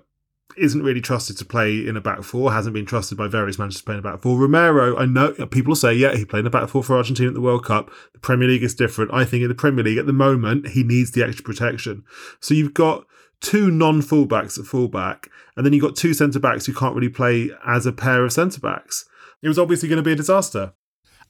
isn't 0.58 0.84
really 0.84 1.02
trusted 1.02 1.38
to 1.38 1.46
play 1.46 1.86
in 1.88 1.98
a 1.98 2.02
back 2.02 2.24
four, 2.24 2.52
hasn't 2.52 2.74
been 2.74 2.86
trusted 2.86 3.18
by 3.18 3.28
various 3.28 3.58
managers 3.58 3.80
to 3.80 3.84
play 3.84 3.96
in 3.96 4.00
a 4.00 4.04
back 4.04 4.22
four. 4.22 4.38
Romero, 4.38 4.98
I 4.98 5.06
know 5.06 5.32
people 5.48 5.76
say, 5.76 5.94
yeah, 5.94 6.16
he 6.16 6.26
played 6.26 6.42
in 6.42 6.48
a 6.48 6.52
back 6.52 6.70
four 6.70 6.84
for 6.84 6.98
Argentina 6.98 7.30
at 7.30 7.34
the 7.34 7.42
World 7.42 7.66
Cup. 7.66 7.92
The 8.14 8.20
Premier 8.20 8.48
League 8.48 8.64
is 8.64 8.76
different. 8.76 9.14
I 9.14 9.26
think 9.26 9.44
in 9.44 9.50
the 9.50 9.56
Premier 9.56 9.84
League 9.84 9.98
at 9.98 10.06
the 10.06 10.14
moment, 10.14 10.70
he 10.70 10.84
needs 10.84 11.12
the 11.12 11.24
extra 11.24 11.44
protection. 11.44 12.04
So 12.40 12.54
you've 12.54 12.74
got 12.74 13.06
two 13.44 13.70
non 13.70 14.02
fullbacks 14.02 14.58
at 14.58 14.66
fullback, 14.66 15.30
and 15.56 15.66
then 15.66 15.74
you've 15.74 15.84
got 15.84 15.96
two 15.96 16.14
centre 16.14 16.40
backs 16.40 16.66
who 16.66 16.74
can't 16.74 16.96
really 16.96 17.10
play 17.10 17.52
as 17.66 17.86
a 17.86 17.92
pair 17.92 18.26
of 18.26 18.34
centre 18.34 18.62
backs. 18.62 19.06
It 19.42 19.48
was 19.48 19.60
obviously 19.60 19.90
going 19.90 19.98
to 19.98 20.04
be 20.04 20.14
a 20.14 20.16
disaster. 20.16 20.74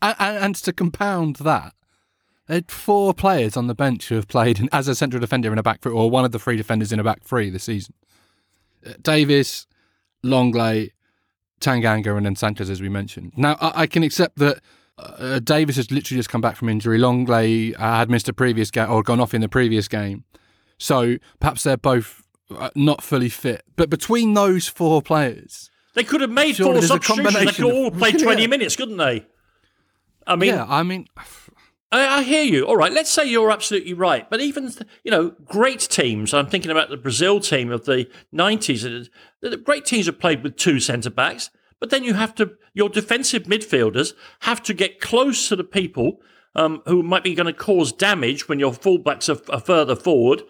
And, 0.01 0.15
and, 0.19 0.55
to 0.55 0.73
compound 0.73 1.37
that, 1.37 1.73
had 2.47 2.69
four 2.69 3.13
players 3.13 3.55
on 3.55 3.67
the 3.67 3.75
bench 3.75 4.09
who 4.09 4.15
have 4.15 4.27
played 4.27 4.67
as 4.71 4.87
a 4.87 4.95
central 4.95 5.21
defender 5.21 5.51
in 5.51 5.57
a 5.57 5.63
back 5.63 5.81
three, 5.81 5.93
or 5.93 6.09
one 6.09 6.25
of 6.25 6.31
the 6.31 6.39
three 6.39 6.57
defenders 6.57 6.91
in 6.91 6.99
a 6.99 7.03
back 7.03 7.23
three 7.23 7.49
this 7.49 7.63
season. 7.63 7.93
Uh, 8.85 9.43
Lenglet, 10.25 10.91
Tanganga, 11.59 12.15
and 12.15 12.25
then 12.25 12.35
Sanchez, 12.35 12.69
as 12.69 12.81
we 12.81 12.87
mentioned. 12.87 13.33
Now, 13.35 13.57
I, 13.59 13.81
I 13.81 13.87
can 13.87 14.03
accept 14.03 14.37
that 14.37 14.61
uh, 14.97 15.39
Davies 15.39 15.75
has 15.75 15.91
literally 15.91 16.19
just 16.19 16.29
come 16.29 16.41
back 16.41 16.55
from 16.55 16.69
injury. 16.69 16.97
Lenglet 16.97 17.75
uh, 17.75 17.97
had 17.97 18.09
missed 18.09 18.29
a 18.29 18.33
previous 18.33 18.71
game 18.71 18.89
or 18.89 19.03
gone 19.03 19.19
off 19.19 19.33
in 19.33 19.41
the 19.41 19.49
previous 19.49 19.87
game. 19.87 20.23
So 20.77 21.17
perhaps 21.39 21.63
they're 21.63 21.77
both 21.77 22.23
uh, 22.55 22.69
not 22.75 23.01
fully 23.03 23.29
fit. 23.29 23.63
But 23.75 23.89
between 23.89 24.33
those 24.33 24.67
four 24.67 25.01
players, 25.01 25.69
they 25.93 26.03
could 26.03 26.21
have 26.21 26.29
made 26.29 26.57
four 26.57 26.81
substitutions. 26.81 27.33
They 27.33 27.45
could 27.45 27.71
all 27.71 27.91
play 27.91 28.11
20 28.13 28.41
yeah. 28.41 28.47
minutes, 28.47 28.75
couldn't 28.75 28.97
they? 28.97 29.25
I 30.25 30.35
mean, 30.35 30.53
yeah, 30.53 30.65
I 30.67 30.83
mean, 30.83 31.07
I, 31.93 32.17
I, 32.17 32.23
hear 32.23 32.43
you. 32.43 32.65
All 32.65 32.75
right, 32.75 32.91
let's 32.91 33.09
say 33.09 33.25
you're 33.25 33.51
absolutely 33.51 33.93
right. 33.93 34.27
But 34.29 34.41
even 34.41 34.71
you 35.03 35.11
know, 35.11 35.35
great 35.45 35.79
teams. 35.79 36.33
I'm 36.33 36.47
thinking 36.47 36.71
about 36.71 36.89
the 36.89 36.97
Brazil 36.97 37.39
team 37.39 37.71
of 37.71 37.85
the 37.85 38.09
'90s. 38.33 39.09
The 39.41 39.57
great 39.57 39.85
teams 39.85 40.07
have 40.07 40.19
played 40.19 40.41
with 40.43 40.57
two 40.57 40.79
centre 40.79 41.11
backs, 41.11 41.51
but 41.79 41.91
then 41.91 42.03
you 42.03 42.15
have 42.15 42.33
to 42.35 42.57
your 42.73 42.89
defensive 42.89 43.43
midfielders 43.43 44.13
have 44.39 44.63
to 44.63 44.73
get 44.73 44.99
close 44.99 45.47
to 45.49 45.55
the 45.55 45.63
people 45.63 46.19
um, 46.55 46.81
who 46.87 47.03
might 47.03 47.23
be 47.23 47.35
going 47.35 47.47
to 47.47 47.53
cause 47.53 47.91
damage 47.91 48.47
when 48.49 48.59
your 48.59 48.71
fullbacks 48.71 49.29
are, 49.29 49.53
are 49.53 49.59
further 49.59 49.95
forward. 49.95 50.41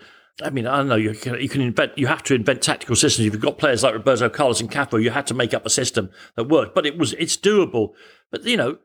I 0.41 0.49
mean, 0.49 0.65
I 0.65 0.77
don't 0.77 0.87
know. 0.87 0.95
You 0.95 1.13
can, 1.13 1.39
you 1.39 1.49
can 1.49 1.61
invent. 1.61 1.97
You 1.97 2.07
have 2.07 2.23
to 2.23 2.35
invent 2.35 2.61
tactical 2.61 2.95
systems. 2.95 3.27
If 3.27 3.33
you've 3.33 3.41
got 3.41 3.59
players 3.59 3.83
like 3.83 3.93
Roberto 3.93 4.29
Carlos 4.29 4.61
and 4.61 4.71
Cafu, 4.71 5.01
you 5.01 5.11
had 5.11 5.27
to 5.27 5.33
make 5.33 5.53
up 5.53 5.65
a 5.65 5.69
system 5.69 6.09
that 6.35 6.45
worked. 6.45 6.73
But 6.73 6.85
it 6.85 6.97
was 6.97 7.13
it's 7.13 7.37
doable. 7.37 7.93
But 8.31 8.43
you 8.43 8.57
know, 8.57 8.77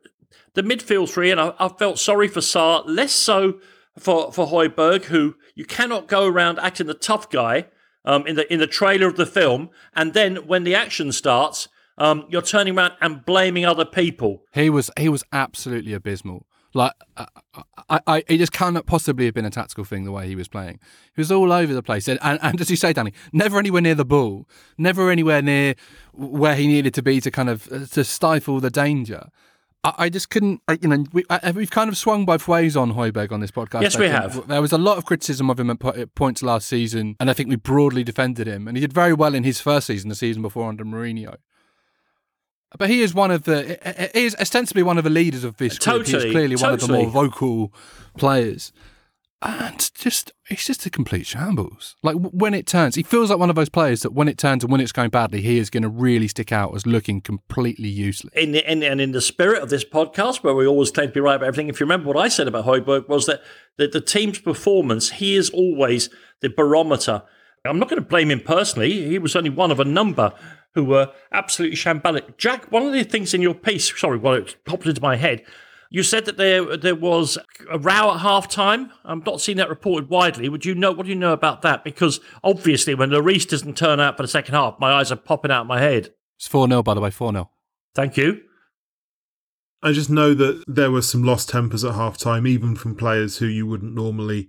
the 0.55 0.63
midfield 0.63 1.11
three, 1.11 1.31
and 1.31 1.41
I, 1.41 1.55
I 1.59 1.69
felt 1.69 1.99
sorry 1.99 2.29
for 2.29 2.41
Sarr, 2.41 2.85
less 2.87 3.13
so 3.13 3.61
for 3.99 4.33
for 4.33 4.47
Højbjerg, 4.47 5.05
who 5.07 5.35
you 5.55 5.65
cannot 5.65 6.09
go 6.09 6.27
around 6.27 6.59
acting 6.59 6.87
the 6.87 6.95
tough 6.95 7.31
guy 7.31 7.67
um, 8.05 8.27
in 8.27 8.37
the 8.37 8.53
in 8.53 8.59
the 8.59 8.67
trailer 8.67 9.07
of 9.07 9.17
the 9.17 9.27
film, 9.27 9.71
and 9.95 10.15
then 10.15 10.37
when 10.47 10.65
the 10.65 10.75
action 10.75 11.13
starts, 11.13 11.69
um, 11.99 12.27
you're 12.29 12.43
turning 12.43 12.77
around 12.77 12.93
and 13.01 13.25
blaming 13.25 13.65
other 13.65 13.85
people. 13.85 14.45
He 14.53 14.71
was 14.71 14.91
he 14.99 15.09
was 15.09 15.25
absolutely 15.33 15.93
abysmal. 15.93 16.47
Like 16.75 16.93
I, 17.17 17.27
I, 17.89 18.01
I, 18.07 18.25
it 18.29 18.39
just 18.39 18.53
cannot 18.53 18.87
possibly 18.87 19.25
have 19.25 19.35
been 19.35 19.47
a 19.47 19.51
tactical 19.51 19.85
thing 19.85 20.05
the 20.05 20.13
way 20.13 20.29
he 20.29 20.37
was 20.37 20.49
playing. 20.49 20.79
He 21.15 21.21
was 21.21 21.33
all 21.33 21.51
over 21.51 21.73
the 21.73 21.83
place, 21.83 22.09
and, 22.09 22.19
and, 22.23 22.39
and 22.43 22.61
as 22.61 22.71
you 22.71 22.77
say, 22.77 22.93
Danny, 22.93 23.15
never 23.33 23.59
anywhere 23.59 23.81
near 23.81 23.95
the 23.95 24.05
ball, 24.05 24.47
never 24.77 25.11
anywhere 25.11 25.41
near 25.41 25.75
where 26.13 26.55
he 26.55 26.67
needed 26.67 26.93
to 26.95 27.03
be 27.03 27.21
to 27.23 27.31
kind 27.31 27.49
of 27.49 27.73
uh, 27.73 27.87
to 27.87 28.05
stifle 28.05 28.61
the 28.61 28.71
danger. 28.71 29.31
I, 29.85 29.95
I 29.99 30.09
just 30.09 30.31
couldn't, 30.31 30.61
I, 30.69 30.79
you 30.81 30.89
know, 30.89 31.05
we, 31.13 31.25
have 31.31 31.71
kind 31.71 31.89
of 31.89 31.97
swung 31.97 32.25
both 32.25 32.49
ways 32.49 32.77
on 32.77 32.95
Højbjerg 32.95 33.33
on 33.33 33.41
this 33.41 33.51
podcast. 33.51 33.83
Yes, 33.83 33.99
we 33.99 34.09
have. 34.09 34.47
There 34.49 34.61
was 34.61 34.73
a 34.73 34.79
lot 34.79 34.99
of 34.99 35.05
criticism 35.05 35.51
of 35.51 35.61
him 35.61 35.71
at 35.71 36.15
points 36.15 36.43
last 36.43 36.69
season, 36.69 37.17
and 37.21 37.31
I 37.31 37.33
think 37.33 37.49
we 37.49 37.57
broadly 37.57 38.05
defended 38.05 38.47
him. 38.47 38.67
And 38.67 38.77
he 38.77 38.81
did 38.81 38.93
very 38.93 39.13
well 39.15 39.35
in 39.35 39.45
his 39.45 39.61
first 39.61 39.87
season, 39.87 40.09
the 40.09 40.15
season 40.15 40.43
before 40.43 40.69
under 40.69 40.85
Mourinho. 40.85 41.37
But 42.77 42.91
he 42.91 43.01
is 43.01 43.15
one 43.15 43.31
of 43.31 43.45
the, 43.45 44.11
he 44.15 44.27
is 44.27 44.37
ostensibly 44.39 44.83
one 44.83 44.99
of 44.99 45.05
the 45.05 45.11
leaders 45.11 45.43
of 45.43 45.57
this 45.57 45.79
group. 45.79 46.05
Totally, 46.05 46.25
He's 46.25 46.33
clearly 46.33 46.57
totally. 46.57 46.63
one 46.63 46.75
of 46.75 46.81
the 46.81 46.93
more 46.93 47.07
vocal 47.11 47.73
players 48.19 48.73
and 49.41 49.91
just 49.95 50.33
it's 50.51 50.67
just 50.67 50.85
a 50.87 50.91
complete 50.91 51.27
shambles. 51.27 51.95
Like 52.03 52.17
when 52.17 52.55
it 52.55 52.67
turns, 52.67 52.97
he 52.97 53.03
feels 53.03 53.31
like 53.31 53.39
one 53.39 53.51
of 53.51 53.57
those 53.57 53.69
players 53.69 54.03
that 54.03 54.13
when 54.13 54.27
it 54.27 54.37
turns 54.37 54.65
and 54.65 54.73
when 54.73 54.81
it's 54.81 54.93
going 54.93 55.11
badly, 55.11 55.43
he 55.43 55.59
is 55.59 55.71
going 55.71 55.85
to 55.85 55.89
really 55.89 56.27
stick 56.27 56.51
out 56.51 56.75
as 56.75 56.87
looking 56.87 57.21
completely 57.21 57.89
useless. 57.89 58.35
In 58.35 58.53
the, 58.53 58.71
in, 58.71 58.83
and 58.83 59.01
in 59.01 59.13
the 59.13 59.21
spirit 59.21 59.63
of 59.63 59.71
this 59.71 59.85
podcast, 59.85 60.43
where 60.43 60.55
we 60.55 60.67
always 60.67 60.91
claim 60.91 61.09
to 61.09 61.13
be 61.13 61.21
right 61.21 61.37
about 61.37 61.47
everything, 61.47 61.69
if 61.69 61.79
you 61.79 61.85
remember 61.85 62.09
what 62.09 62.17
I 62.17 62.29
said 62.29 62.49
about 62.49 62.65
Højbjerg 62.65 63.09
was 63.09 63.27
that 63.27 63.43
the, 63.77 63.87
the 63.87 64.01
team's 64.01 64.41
performance, 64.41 65.11
he 65.11 65.37
is 65.37 65.51
always 65.51 66.11
the 66.41 66.49
barometer. 66.49 67.23
I'm 67.65 67.79
not 67.79 67.89
going 67.89 68.03
to 68.03 68.09
blame 68.09 68.31
him 68.31 68.41
personally. 68.41 69.09
He 69.09 69.19
was 69.19 69.37
only 69.37 69.51
one 69.51 69.71
of 69.71 69.79
a 69.79 69.85
number 69.85 70.33
who 70.75 70.85
were 70.85 71.13
absolutely 71.33 71.77
shambolic. 71.77 72.39
Jack, 72.39 72.73
one 72.73 72.85
of 72.85 72.93
the 72.93 73.05
things 73.05 73.35
in 73.35 73.43
your 73.43 73.55
piece, 73.55 73.97
sorry, 73.99 74.19
well, 74.19 74.35
it 74.35 74.57
popped 74.65 74.87
into 74.87 75.03
my 75.03 75.17
head 75.17 75.45
you 75.91 76.03
said 76.03 76.27
that 76.27 76.37
there 76.37 76.77
there 76.77 76.95
was 76.95 77.39
a 77.71 77.79
row 77.79 78.13
at 78.13 78.21
half 78.21 78.49
time. 78.49 78.93
I'm 79.05 79.23
not 79.25 79.41
seeing 79.41 79.59
that 79.59 79.69
reported 79.69 80.09
widely. 80.09 80.49
Would 80.49 80.65
you 80.65 80.75
know 80.75 80.93
what 80.93 81.05
do 81.05 81.11
you 81.11 81.19
know 81.19 81.33
about 81.33 81.63
that? 81.63 81.85
Because 81.85 82.21
obviously 82.45 82.95
when 82.95 83.11
Lloris 83.11 83.49
doesn't 83.49 83.77
turn 83.77 84.01
out 84.01 84.17
for 84.17 84.23
the 84.23 84.29
second 84.29 84.55
half, 84.55 84.79
my 84.79 84.93
eyes 84.93 85.11
are 85.11 85.17
popping 85.17 85.51
out 85.51 85.63
of 85.63 85.67
my 85.67 85.81
head. 85.81 86.13
It's 86.37 86.47
4 86.47 86.69
0, 86.69 86.83
by 86.83 86.95
the 86.95 87.01
way, 87.01 87.11
4 87.11 87.33
0. 87.33 87.51
Thank 87.95 88.17
you. 88.17 88.43
I 89.83 89.93
just 89.93 90.11
know 90.11 90.35
that 90.35 90.65
there 90.67 90.91
were 90.91 91.03
some 91.03 91.23
lost 91.23 91.51
tempers 91.51 91.85
at 91.85 91.95
half 91.95 92.19
time, 92.19 92.47
even 92.47 92.75
from 92.75 92.97
players 92.97 93.39
who 93.39 93.47
you 93.47 93.67
wouldn't 93.67 93.95
normally 93.95 94.49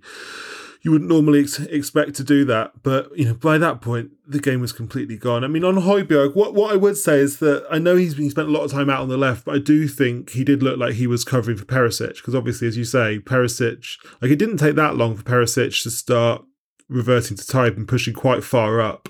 you 0.82 0.90
wouldn't 0.90 1.10
normally 1.10 1.40
ex- 1.40 1.58
expect 1.58 2.14
to 2.14 2.24
do 2.24 2.44
that. 2.46 2.82
But 2.82 3.16
you 3.16 3.26
know, 3.26 3.34
by 3.34 3.58
that 3.58 3.80
point, 3.80 4.12
the 4.26 4.40
game 4.40 4.60
was 4.60 4.72
completely 4.72 5.16
gone. 5.16 5.44
I 5.44 5.48
mean, 5.48 5.64
on 5.64 5.76
Højbjerg, 5.76 6.34
what 6.34 6.54
what 6.54 6.72
I 6.72 6.76
would 6.76 6.96
say 6.96 7.18
is 7.18 7.38
that 7.38 7.66
I 7.70 7.78
know 7.78 7.96
he's 7.96 8.14
been 8.14 8.30
spent 8.30 8.48
a 8.48 8.52
lot 8.52 8.64
of 8.64 8.70
time 8.70 8.88
out 8.88 9.00
on 9.00 9.08
the 9.08 9.18
left, 9.18 9.44
but 9.44 9.54
I 9.54 9.58
do 9.58 9.86
think 9.88 10.30
he 10.30 10.44
did 10.44 10.62
look 10.62 10.78
like 10.78 10.94
he 10.94 11.06
was 11.06 11.24
covering 11.24 11.56
for 11.56 11.64
Perisic 11.64 12.16
because 12.16 12.34
obviously, 12.34 12.68
as 12.68 12.76
you 12.76 12.84
say, 12.84 13.18
Perisic 13.18 13.96
like 14.20 14.30
it 14.30 14.38
didn't 14.38 14.58
take 14.58 14.76
that 14.76 14.96
long 14.96 15.16
for 15.16 15.22
Perisic 15.22 15.82
to 15.82 15.90
start 15.90 16.42
reverting 16.88 17.36
to 17.36 17.46
type 17.46 17.76
and 17.76 17.86
pushing 17.86 18.14
quite 18.14 18.44
far 18.44 18.80
up. 18.80 19.08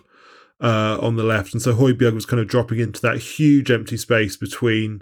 Uh, 0.62 0.98
on 1.00 1.16
the 1.16 1.22
left, 1.22 1.54
and 1.54 1.62
so 1.62 1.72
Højbjerg 1.72 2.12
was 2.12 2.26
kind 2.26 2.38
of 2.38 2.46
dropping 2.46 2.80
into 2.80 3.00
that 3.00 3.16
huge 3.16 3.70
empty 3.70 3.96
space 3.96 4.36
between 4.36 5.00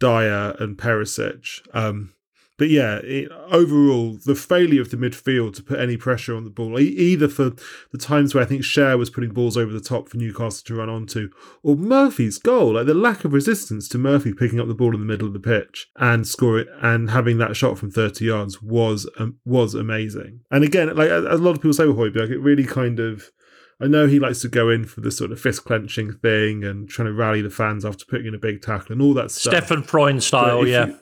Dier 0.00 0.56
and 0.58 0.76
Perisic. 0.76 1.60
Um, 1.72 2.12
but 2.58 2.70
yeah, 2.70 3.00
it, 3.02 3.30
overall, 3.50 4.16
the 4.24 4.34
failure 4.34 4.80
of 4.80 4.90
the 4.90 4.96
midfield 4.96 5.54
to 5.56 5.62
put 5.62 5.78
any 5.78 5.96
pressure 5.96 6.34
on 6.34 6.44
the 6.44 6.50
ball, 6.50 6.80
e- 6.80 6.84
either 6.84 7.28
for 7.28 7.50
the 7.92 7.98
times 7.98 8.34
where 8.34 8.42
I 8.42 8.46
think 8.46 8.62
Schär 8.62 8.98
was 8.98 9.10
putting 9.10 9.30
balls 9.30 9.56
over 9.56 9.72
the 9.72 9.80
top 9.80 10.08
for 10.08 10.16
Newcastle 10.16 10.64
to 10.66 10.74
run 10.74 10.88
onto, 10.88 11.28
or 11.62 11.76
Murphy's 11.76 12.38
goal, 12.38 12.74
like 12.74 12.86
the 12.86 12.94
lack 12.94 13.24
of 13.24 13.34
resistance 13.34 13.88
to 13.88 13.98
Murphy 13.98 14.32
picking 14.32 14.58
up 14.58 14.68
the 14.68 14.74
ball 14.74 14.94
in 14.94 15.00
the 15.00 15.06
middle 15.06 15.26
of 15.26 15.34
the 15.34 15.40
pitch 15.40 15.88
and 15.96 16.26
score 16.26 16.58
it 16.58 16.68
and 16.80 17.10
having 17.10 17.36
that 17.38 17.56
shot 17.56 17.78
from 17.78 17.90
30 17.90 18.24
yards 18.24 18.62
was 18.62 19.08
um, 19.18 19.36
was 19.44 19.74
amazing. 19.74 20.40
And 20.50 20.64
again, 20.64 20.94
like 20.96 21.10
as 21.10 21.24
a 21.24 21.42
lot 21.42 21.56
of 21.56 21.58
people 21.58 21.74
say 21.74 21.86
with 21.86 21.96
Højbjerg, 21.96 22.30
it 22.30 22.38
really 22.38 22.64
kind 22.64 23.00
of. 23.00 23.30
I 23.78 23.88
know 23.88 24.06
he 24.06 24.18
likes 24.18 24.40
to 24.40 24.48
go 24.48 24.70
in 24.70 24.86
for 24.86 25.02
the 25.02 25.10
sort 25.10 25.32
of 25.32 25.38
fist 25.38 25.66
clenching 25.66 26.10
thing 26.10 26.64
and 26.64 26.88
trying 26.88 27.08
to 27.08 27.12
rally 27.12 27.42
the 27.42 27.50
fans 27.50 27.84
after 27.84 28.06
putting 28.06 28.26
in 28.26 28.34
a 28.34 28.38
big 28.38 28.62
tackle 28.62 28.92
and 28.92 29.02
all 29.02 29.12
that 29.12 29.30
stuff. 29.30 29.52
Stefan 29.52 29.82
Freund 29.82 30.22
style, 30.22 30.62
if 30.62 30.68
yeah. 30.68 30.94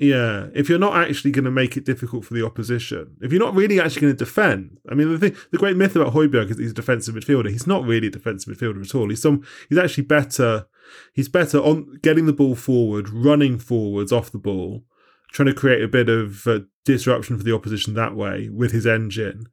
Yeah, 0.00 0.46
if 0.54 0.68
you're 0.68 0.78
not 0.78 0.96
actually 0.96 1.32
going 1.32 1.44
to 1.44 1.50
make 1.50 1.76
it 1.76 1.84
difficult 1.84 2.24
for 2.24 2.32
the 2.32 2.46
opposition, 2.46 3.16
if 3.20 3.32
you're 3.32 3.44
not 3.44 3.56
really 3.56 3.80
actually 3.80 4.02
going 4.02 4.16
to 4.16 4.24
defend, 4.24 4.78
I 4.88 4.94
mean, 4.94 5.10
the 5.10 5.18
thing, 5.18 5.36
the 5.50 5.58
great 5.58 5.76
myth 5.76 5.96
about 5.96 6.14
Højbjerg 6.14 6.52
is 6.52 6.58
he's 6.58 6.70
a 6.70 6.74
defensive 6.74 7.16
midfielder. 7.16 7.50
He's 7.50 7.66
not 7.66 7.84
really 7.84 8.06
a 8.06 8.10
defensive 8.10 8.56
midfielder 8.56 8.80
at 8.80 8.94
all. 8.94 9.08
He's 9.08 9.20
some, 9.20 9.44
he's 9.68 9.76
actually 9.76 10.04
better. 10.04 10.66
He's 11.12 11.28
better 11.28 11.58
on 11.58 11.98
getting 12.00 12.26
the 12.26 12.32
ball 12.32 12.54
forward, 12.54 13.08
running 13.08 13.58
forwards 13.58 14.12
off 14.12 14.30
the 14.30 14.38
ball, 14.38 14.84
trying 15.32 15.46
to 15.46 15.54
create 15.54 15.82
a 15.82 15.88
bit 15.88 16.08
of 16.08 16.46
uh, 16.46 16.60
disruption 16.84 17.36
for 17.36 17.42
the 17.42 17.54
opposition 17.54 17.94
that 17.94 18.14
way 18.14 18.48
with 18.48 18.70
his 18.70 18.86
engine. 18.86 19.46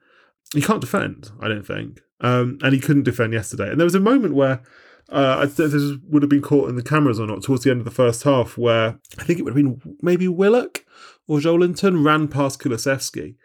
He 0.53 0.61
can't 0.61 0.79
defend, 0.79 1.31
I 1.41 1.47
don't 1.47 1.65
think, 1.65 2.01
um, 2.21 2.59
and 2.61 2.71
he 2.71 2.79
couldn't 2.79 3.03
defend 3.03 3.33
yesterday. 3.33 3.71
And 3.71 3.79
there 3.79 3.85
was 3.85 3.95
a 3.95 3.99
moment 3.99 4.35
where 4.35 4.61
uh, 5.09 5.45
this 5.45 5.97
would 6.09 6.23
have 6.23 6.29
been 6.29 6.41
caught 6.41 6.69
in 6.69 6.75
the 6.75 6.83
cameras 6.83 7.19
or 7.19 7.27
not 7.27 7.43
towards 7.43 7.63
the 7.63 7.71
end 7.71 7.79
of 7.79 7.85
the 7.85 7.91
first 7.91 8.23
half, 8.23 8.57
where 8.57 8.99
I 9.19 9.23
think 9.23 9.39
it 9.39 9.43
would 9.43 9.55
have 9.55 9.63
been 9.63 9.97
maybe 10.01 10.27
Willock 10.27 10.85
or 11.27 11.39
Joelinton 11.39 12.03
ran 12.05 12.27
past 12.27 12.59
Kulusevski. 12.61 13.35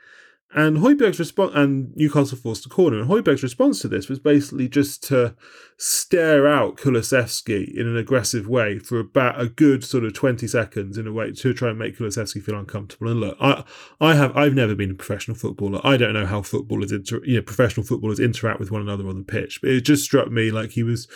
And 0.53 0.79
Højbjerg's 0.79 1.21
response, 1.21 1.53
and 1.55 1.97
Newcastle 1.97 2.37
forced 2.37 2.67
a 2.67 2.69
corner, 2.69 2.99
and 2.99 3.09
Højbjerg's 3.09 3.45
response 3.45 3.81
to 3.81 3.89
this 3.89 4.09
was 4.09 4.19
basically 4.19 4.69
just 4.69 5.01
to 5.05 5.37
stare 5.77 6.49
out 6.49 6.77
Kulusevski 6.77 7.73
in 7.73 7.87
an 7.87 7.97
aggressive 7.97 8.49
way 8.49 8.81
for 8.81 8.99
about 8.99 9.41
a 9.41 9.49
good 9.49 9.85
sort 9.85 10.03
of 10.03 10.13
20 10.13 10.49
seconds 10.49 10.99
in 10.99 11.07
a 11.07 11.13
way 11.13 11.31
to 11.31 11.55
try 11.55 11.71
and 11.71 11.79
make 11.79 11.97
Kulusevski 11.97 12.43
feel 12.43 12.59
uncomfortable. 12.59 13.09
And 13.09 13.21
look, 13.21 13.37
I, 13.41 13.63
I 14.01 14.15
have, 14.17 14.37
I've 14.37 14.55
never 14.55 14.75
been 14.75 14.91
a 14.91 14.95
professional 14.95 15.37
footballer. 15.37 15.81
I 15.85 15.97
don't 15.97 16.15
know 16.15 16.27
how 16.27 16.43
footballers, 16.43 16.91
inter, 16.91 17.21
you 17.25 17.37
know, 17.37 17.43
professional 17.43 17.87
footballers 17.87 18.19
interact 18.19 18.59
with 18.59 18.73
one 18.73 18.83
another 18.83 19.07
on 19.07 19.19
the 19.19 19.25
pitch, 19.25 19.61
but 19.61 19.71
it 19.71 19.83
just 19.83 20.03
struck 20.03 20.33
me 20.33 20.51
like 20.51 20.73
he 20.73 20.83
was, 20.83 21.07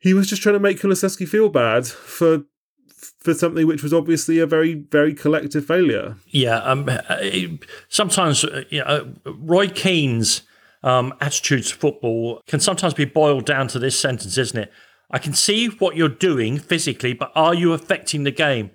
he 0.00 0.12
was 0.12 0.28
just 0.28 0.42
trying 0.42 0.56
to 0.56 0.60
make 0.60 0.80
Kulusevski 0.80 1.28
feel 1.28 1.48
bad 1.48 1.86
for, 1.86 2.42
for 2.96 3.34
something 3.34 3.66
which 3.66 3.82
was 3.82 3.92
obviously 3.92 4.38
a 4.38 4.46
very, 4.46 4.74
very 4.74 5.14
collective 5.14 5.66
failure. 5.66 6.16
Yeah, 6.28 6.58
um, 6.58 6.88
uh, 6.88 7.16
sometimes 7.88 8.44
uh, 8.44 8.64
you 8.70 8.84
know, 8.84 9.14
Roy 9.24 9.68
Keane's 9.68 10.42
um, 10.82 11.14
attitude 11.20 11.64
to 11.64 11.74
football 11.74 12.40
can 12.46 12.60
sometimes 12.60 12.94
be 12.94 13.04
boiled 13.04 13.44
down 13.46 13.68
to 13.68 13.78
this 13.78 13.98
sentence, 13.98 14.38
isn't 14.38 14.58
it? 14.58 14.72
I 15.10 15.18
can 15.18 15.34
see 15.34 15.68
what 15.68 15.96
you're 15.96 16.08
doing 16.08 16.58
physically, 16.58 17.12
but 17.12 17.30
are 17.34 17.54
you 17.54 17.72
affecting 17.72 18.24
the 18.24 18.30
game? 18.32 18.70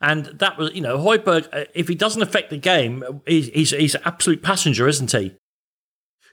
And 0.00 0.26
that 0.26 0.58
was, 0.58 0.74
you 0.74 0.80
know, 0.80 0.98
Højbjerg. 0.98 1.48
uh, 1.52 1.64
If 1.74 1.88
he 1.88 1.94
doesn't 1.94 2.22
affect 2.22 2.50
the 2.50 2.58
game, 2.58 3.04
he's 3.26 3.48
he's, 3.48 3.70
he's 3.70 3.94
an 3.94 4.02
absolute 4.04 4.42
passenger, 4.42 4.88
isn't 4.88 5.12
he? 5.12 5.34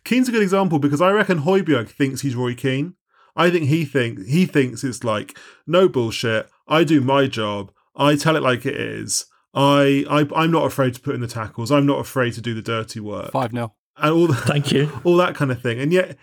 Keane's 0.03 0.29
a 0.29 0.31
good 0.31 0.41
example 0.41 0.79
because 0.79 1.01
I 1.01 1.11
reckon 1.11 1.39
Højbjerg 1.39 1.89
thinks 1.89 2.21
he's 2.21 2.35
Roy 2.35 2.55
Keane. 2.55 2.95
I 3.39 3.49
think 3.49 3.69
he 3.69 3.85
think 3.85 4.25
he 4.25 4.45
thinks 4.45 4.83
it's 4.83 5.03
like 5.03 5.37
no 5.65 5.87
bullshit. 5.87 6.49
I 6.67 6.83
do 6.83 6.99
my 6.99 7.27
job. 7.27 7.71
I 7.95 8.15
tell 8.17 8.35
it 8.35 8.43
like 8.43 8.65
it 8.65 8.75
is. 8.75 9.25
I, 9.53 10.05
I 10.09 10.27
I'm 10.35 10.51
not 10.51 10.65
afraid 10.65 10.93
to 10.95 10.99
put 10.99 11.15
in 11.15 11.21
the 11.21 11.27
tackles. 11.27 11.71
I'm 11.71 11.85
not 11.85 11.99
afraid 11.99 12.33
to 12.33 12.41
do 12.41 12.53
the 12.53 12.61
dirty 12.61 12.99
work 12.99 13.31
5 13.31 13.51
0. 13.51 13.73
and 13.97 14.13
all 14.13 14.27
that, 14.27 14.43
Thank 14.45 14.73
you. 14.73 14.91
all 15.05 15.15
that 15.17 15.35
kind 15.35 15.51
of 15.51 15.61
thing. 15.61 15.79
And 15.79 15.93
yet, 15.93 16.17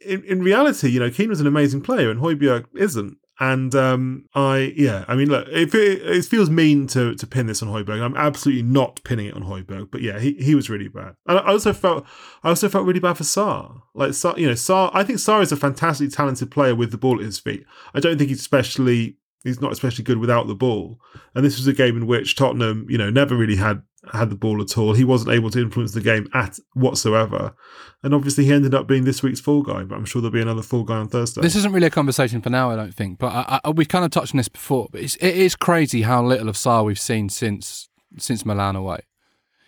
in, 0.00 0.22
in 0.22 0.42
reality, 0.42 0.88
you 0.88 1.00
know, 1.00 1.10
Keane 1.10 1.28
was 1.28 1.40
an 1.40 1.48
amazing 1.48 1.82
player, 1.82 2.08
and 2.08 2.20
Højbjerg 2.20 2.66
isn't. 2.76 3.16
And 3.42 3.74
um, 3.74 4.26
I, 4.34 4.74
yeah, 4.76 5.06
I 5.08 5.16
mean, 5.16 5.30
look, 5.30 5.48
it, 5.48 5.74
it, 5.74 6.24
feels 6.26 6.50
mean 6.50 6.86
to 6.88 7.14
to 7.14 7.26
pin 7.26 7.46
this 7.46 7.62
on 7.62 7.70
Højbjerg. 7.70 8.02
I'm 8.02 8.14
absolutely 8.14 8.62
not 8.62 9.02
pinning 9.02 9.26
it 9.26 9.34
on 9.34 9.44
Højbjerg, 9.44 9.90
but 9.90 10.02
yeah, 10.02 10.18
he, 10.18 10.34
he 10.34 10.54
was 10.54 10.68
really 10.68 10.88
bad. 10.88 11.14
And 11.26 11.38
I 11.38 11.46
also 11.46 11.72
felt, 11.72 12.04
I 12.44 12.50
also 12.50 12.68
felt 12.68 12.84
really 12.84 13.00
bad 13.00 13.16
for 13.16 13.24
Sarr. 13.24 13.80
Like 13.94 14.10
Sarr, 14.10 14.36
you 14.36 14.46
know, 14.46 14.52
Sarr. 14.52 14.90
I 14.92 15.04
think 15.04 15.20
Sarr 15.20 15.40
is 15.40 15.52
a 15.52 15.56
fantastically 15.56 16.10
talented 16.10 16.50
player 16.50 16.74
with 16.74 16.90
the 16.90 16.98
ball 16.98 17.18
at 17.18 17.24
his 17.24 17.38
feet. 17.38 17.64
I 17.94 18.00
don't 18.00 18.18
think 18.18 18.28
he's 18.28 18.40
especially, 18.40 19.16
he's 19.44 19.60
not 19.60 19.72
especially 19.72 20.04
good 20.04 20.18
without 20.18 20.46
the 20.46 20.54
ball. 20.54 20.98
And 21.34 21.44
this 21.44 21.56
was 21.56 21.66
a 21.66 21.72
game 21.72 21.96
in 21.96 22.06
which 22.06 22.36
Tottenham, 22.36 22.86
you 22.88 22.98
know, 22.98 23.10
never 23.10 23.36
really 23.36 23.56
had 23.56 23.82
had 24.12 24.30
the 24.30 24.36
ball 24.36 24.62
at 24.62 24.78
all. 24.78 24.94
He 24.94 25.04
wasn't 25.04 25.32
able 25.32 25.50
to 25.50 25.60
influence 25.60 25.92
the 25.92 26.00
game 26.00 26.26
at 26.32 26.58
whatsoever. 26.72 27.54
And 28.02 28.14
obviously, 28.14 28.46
he 28.46 28.52
ended 28.52 28.74
up 28.74 28.86
being 28.86 29.04
this 29.04 29.22
week's 29.22 29.40
fall 29.40 29.62
guy. 29.62 29.82
But 29.84 29.96
I'm 29.96 30.06
sure 30.06 30.22
there'll 30.22 30.32
be 30.32 30.40
another 30.40 30.62
fall 30.62 30.84
guy 30.84 30.96
on 30.96 31.08
Thursday. 31.08 31.42
This 31.42 31.56
isn't 31.56 31.72
really 31.72 31.88
a 31.88 31.90
conversation 31.90 32.40
for 32.40 32.50
now, 32.50 32.70
I 32.70 32.76
don't 32.76 32.94
think. 32.94 33.18
But 33.18 33.32
I, 33.32 33.60
I, 33.64 33.70
we've 33.70 33.88
kind 33.88 34.04
of 34.04 34.10
touched 34.10 34.34
on 34.34 34.38
this 34.38 34.48
before. 34.48 34.88
But 34.90 35.02
it's, 35.02 35.16
it 35.16 35.36
is 35.36 35.54
crazy 35.54 36.02
how 36.02 36.24
little 36.24 36.48
of 36.48 36.56
Sarr 36.56 36.84
we've 36.84 36.98
seen 37.00 37.28
since 37.28 37.88
since 38.18 38.44
Milan 38.44 38.74
away. 38.74 39.00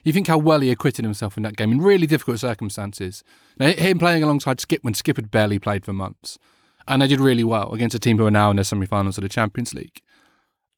You 0.05 0.13
think 0.13 0.27
how 0.27 0.39
well 0.39 0.61
he 0.61 0.71
acquitted 0.71 1.05
himself 1.05 1.37
in 1.37 1.45
that 1.45 1.57
game 1.57 1.71
in 1.71 1.81
really 1.81 2.07
difficult 2.07 2.41
circumstances. 2.41 3.23
Now, 3.59 3.69
him 3.71 3.99
playing 3.99 4.25
alongside 4.25 4.61
Skip 4.61 4.83
when 4.83 4.95
Skip 4.95 5.17
had 5.17 5.31
barely 5.31 5.61
played 5.61 5.85
for 5.85 5.93
months, 5.93 6.39
and 6.89 7.03
they 7.03 7.07
did 7.07 7.21
really 7.21 7.45
well 7.45 7.73
against 7.73 7.95
a 7.95 7.99
team 7.99 8.19
who 8.19 8.27
are 8.27 8.31
now 8.31 8.51
in 8.51 8.57
the 8.57 8.65
semi-finals 8.65 9.19
of 9.19 9.23
the 9.23 9.29
Champions 9.29 9.75
League. 9.75 10.01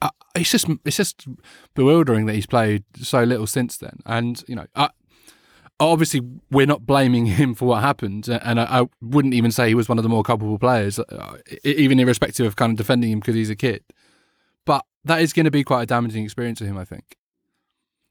Uh, 0.03 0.11
it's 0.35 0.51
just 0.51 0.67
it's 0.85 0.97
just 0.97 1.27
bewildering 1.75 2.27
that 2.27 2.35
he's 2.35 2.47
played 2.47 2.85
so 2.97 3.23
little 3.23 3.47
since 3.47 3.77
then. 3.79 4.01
And 4.05 4.43
you 4.47 4.55
know, 4.55 4.67
I, 4.75 4.91
obviously 5.81 6.21
we're 6.51 6.67
not 6.67 6.87
blaming 6.87 7.27
him 7.27 7.55
for 7.55 7.67
what 7.67 7.83
happened, 7.83 8.29
and 8.29 8.61
I, 8.61 8.83
I 8.83 8.89
wouldn't 9.01 9.35
even 9.35 9.51
say 9.51 9.69
he 9.69 9.75
was 9.75 9.89
one 9.89 9.99
of 9.99 10.03
the 10.03 10.09
more 10.09 10.23
culpable 10.23 10.59
players, 10.59 10.99
uh, 10.99 11.37
even 11.65 12.01
irrespective 12.01 12.47
of 12.47 12.57
kind 12.57 12.71
of 12.73 12.77
defending 12.77 13.11
him 13.11 13.21
because 13.21 13.35
he's 13.35 13.51
a 13.51 13.57
kid. 13.57 13.83
But 14.65 14.85
that 15.05 15.21
is 15.21 15.33
going 15.33 15.45
to 15.45 15.51
be 15.51 15.65
quite 15.65 15.83
a 15.83 15.87
damaging 15.87 16.25
experience 16.25 16.59
for 16.59 16.65
him, 16.65 16.79
I 16.79 16.85
think. 16.85 17.17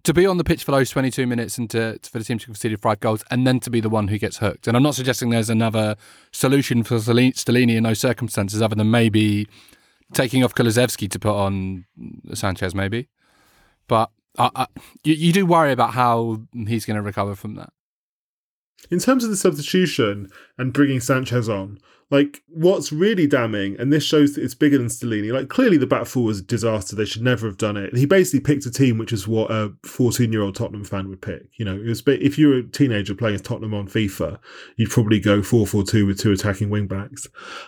To 0.03 0.13
be 0.13 0.25
on 0.25 0.37
the 0.37 0.43
pitch 0.43 0.65
for 0.65 0.71
those 0.71 0.89
22 0.89 1.25
minutes 1.25 1.57
and 1.57 1.69
to, 1.69 1.97
for 2.03 2.19
the 2.19 2.25
team 2.25 2.37
to 2.37 2.45
concede 2.45 2.77
five 2.81 2.99
goals 2.99 3.23
and 3.31 3.47
then 3.47 3.61
to 3.61 3.69
be 3.69 3.79
the 3.79 3.89
one 3.89 4.09
who 4.09 4.17
gets 4.17 4.37
hooked. 4.37 4.67
And 4.67 4.75
I'm 4.75 4.83
not 4.83 4.95
suggesting 4.95 5.29
there's 5.29 5.49
another 5.49 5.95
solution 6.31 6.83
for 6.83 6.97
Stellini 6.97 7.77
in 7.77 7.83
those 7.83 7.99
circumstances 7.99 8.61
other 8.61 8.75
than 8.75 8.91
maybe 8.91 9.47
taking 10.11 10.43
off 10.43 10.53
Kulusevski 10.55 11.09
to 11.09 11.19
put 11.19 11.33
on 11.33 11.85
Sanchez, 12.33 12.75
maybe. 12.75 13.07
But 13.87 14.11
I, 14.37 14.49
I, 14.55 14.67
you, 15.03 15.13
you 15.13 15.33
do 15.33 15.45
worry 15.45 15.71
about 15.71 15.93
how 15.93 16.41
he's 16.53 16.85
going 16.85 16.95
to 16.95 17.01
recover 17.01 17.35
from 17.35 17.55
that. 17.55 17.71
In 18.91 18.99
terms 18.99 19.23
of 19.23 19.29
the 19.29 19.37
substitution 19.37 20.29
and 20.57 20.73
bringing 20.73 20.99
Sanchez 20.99 21.47
on, 21.47 21.79
like 22.13 22.43
what's 22.47 22.91
really 22.91 23.25
damning, 23.25 23.75
and 23.79 23.91
this 23.91 24.03
shows 24.03 24.35
that 24.35 24.43
it's 24.43 24.53
bigger 24.53 24.77
than 24.77 24.85
Stellini. 24.85 25.33
Like 25.33 25.49
clearly, 25.49 25.77
the 25.77 25.87
back 25.87 26.05
four 26.05 26.25
was 26.25 26.41
a 26.41 26.43
disaster. 26.43 26.95
They 26.95 27.05
should 27.05 27.23
never 27.23 27.47
have 27.47 27.57
done 27.57 27.75
it. 27.75 27.97
He 27.97 28.05
basically 28.05 28.41
picked 28.41 28.67
a 28.67 28.71
team 28.71 28.99
which 28.99 29.11
is 29.11 29.27
what 29.27 29.49
a 29.49 29.73
fourteen-year-old 29.83 30.53
Tottenham 30.53 30.83
fan 30.83 31.09
would 31.09 31.23
pick. 31.23 31.41
You 31.57 31.65
know, 31.65 31.75
it 31.75 31.87
was 31.87 32.03
if 32.05 32.37
you 32.37 32.49
were 32.49 32.57
a 32.57 32.69
teenager 32.69 33.15
playing 33.15 33.33
as 33.33 33.41
Tottenham 33.41 33.73
on 33.73 33.87
FIFA, 33.87 34.37
you'd 34.77 34.91
probably 34.91 35.19
go 35.19 35.41
four-four-two 35.41 36.05
with 36.05 36.19
two 36.19 36.31
attacking 36.31 36.69
wing 36.69 36.85
backs. 36.85 37.27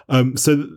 Um, 0.09 0.37
so 0.37 0.57
th- 0.57 0.69